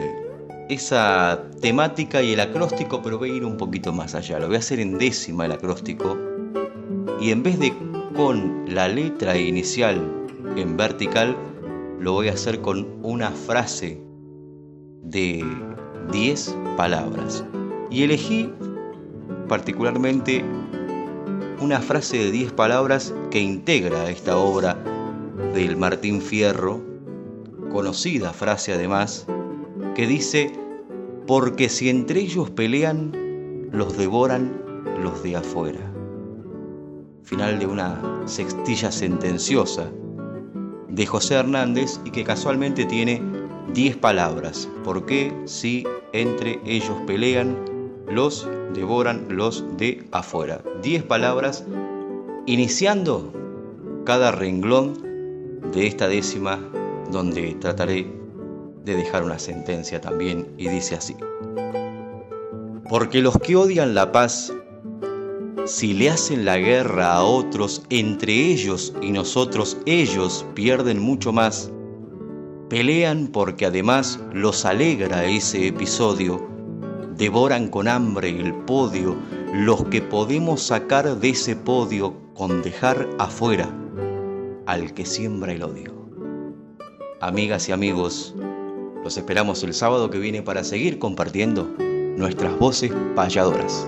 esa 0.70 1.44
temática 1.62 2.22
y 2.22 2.34
el 2.34 2.40
acróstico, 2.40 3.02
pero 3.02 3.18
voy 3.18 3.32
a 3.32 3.36
ir 3.36 3.46
un 3.46 3.58
poquito 3.58 3.92
más 3.92 4.16
allá, 4.16 4.40
lo 4.40 4.48
voy 4.48 4.56
a 4.56 4.60
hacer 4.60 4.80
en 4.80 4.98
décima 4.98 5.46
el 5.46 5.52
acróstico, 5.52 6.18
y 7.20 7.32
en 7.32 7.44
vez 7.44 7.60
de 7.60 7.74
con 8.16 8.66
la 8.68 8.88
letra 8.88 9.38
inicial 9.38 10.28
en 10.56 10.78
vertical, 10.78 11.36
lo 12.00 12.14
voy 12.14 12.28
a 12.28 12.34
hacer 12.34 12.62
con 12.62 12.88
una 13.02 13.32
frase 13.32 14.02
de 15.04 15.44
10 16.12 16.56
palabras. 16.78 17.44
Y 17.90 18.04
elegí 18.04 18.50
particularmente 19.48 20.44
una 21.60 21.80
frase 21.80 22.18
de 22.18 22.32
10 22.32 22.52
palabras 22.54 23.14
que 23.32 23.40
integra 23.40 24.10
esta 24.10 24.38
obra 24.38 24.78
del 25.54 25.78
Martín 25.78 26.22
Fierro, 26.22 26.82
conocida 27.72 28.34
frase 28.34 28.74
además, 28.74 29.26
que 29.96 30.08
dice, 30.08 30.52
porque 31.28 31.70
si 31.70 31.90
entre 31.90 32.22
ellos 32.22 32.50
pelean, 32.50 33.12
los 33.72 33.98
devoran 33.98 34.62
los 35.02 35.24
de 35.24 35.36
afuera. 35.36 35.92
Final 37.24 37.60
de 37.60 37.66
una 37.66 38.00
sextilla 38.26 38.92
sentenciosa 38.92 39.90
de 40.90 41.06
José 41.06 41.36
Hernández 41.36 42.00
y 42.06 42.12
que 42.12 42.24
casualmente 42.24 42.86
tiene 42.86 43.22
10 43.74 43.98
palabras. 43.98 44.70
porque 44.84 45.34
si 45.46 45.86
entre 46.12 46.60
ellos 46.66 46.98
pelean, 47.08 47.58
los 48.08 48.48
devoran 48.74 49.26
los 49.30 49.66
de 49.78 50.06
afuera? 50.12 50.62
10 50.84 51.04
palabras 51.04 51.66
iniciando 52.46 53.32
cada 54.04 54.32
renglón 54.32 55.13
de 55.72 55.88
esta 55.88 56.08
décima 56.08 56.60
donde 57.12 57.56
trataré 57.56 58.08
de 58.84 58.96
dejar 58.96 59.24
una 59.24 59.40
sentencia 59.40 60.02
también 60.02 60.48
y 60.58 60.68
dice 60.68 60.96
así. 60.96 61.16
Porque 62.90 63.22
los 63.22 63.38
que 63.38 63.56
odian 63.56 63.96
la 63.96 64.12
paz, 64.12 64.52
si 65.66 65.94
le 65.94 66.10
hacen 66.10 66.44
la 66.46 66.58
guerra 66.58 67.14
a 67.14 67.24
otros, 67.24 67.84
entre 67.90 68.34
ellos 68.34 68.94
y 69.02 69.12
nosotros, 69.12 69.78
ellos 69.86 70.46
pierden 70.54 71.00
mucho 71.00 71.32
más. 71.32 71.72
Pelean 72.70 73.28
porque 73.28 73.68
además 73.68 74.20
los 74.34 74.66
alegra 74.66 75.26
ese 75.26 75.68
episodio. 75.68 76.46
Devoran 77.16 77.70
con 77.70 77.88
hambre 77.88 78.30
el 78.30 78.54
podio, 78.54 79.16
los 79.54 79.86
que 79.86 80.02
podemos 80.02 80.62
sacar 80.64 81.18
de 81.20 81.30
ese 81.30 81.56
podio 81.56 82.14
con 82.34 82.64
dejar 82.64 83.08
afuera 83.20 83.70
al 84.74 84.94
que 84.96 85.06
siembra 85.06 85.52
el 85.54 85.64
odio. 85.64 85.94
Amigas 87.22 87.70
y 87.70 87.72
amigos, 87.72 88.34
los 89.04 89.16
esperamos 89.18 89.64
el 89.64 89.74
sábado 89.74 90.10
que 90.10 90.18
viene 90.18 90.42
para 90.42 90.64
seguir 90.64 90.98
compartiendo 90.98 91.70
nuestras 92.18 92.58
voces 92.58 92.92
payadoras. 93.16 93.88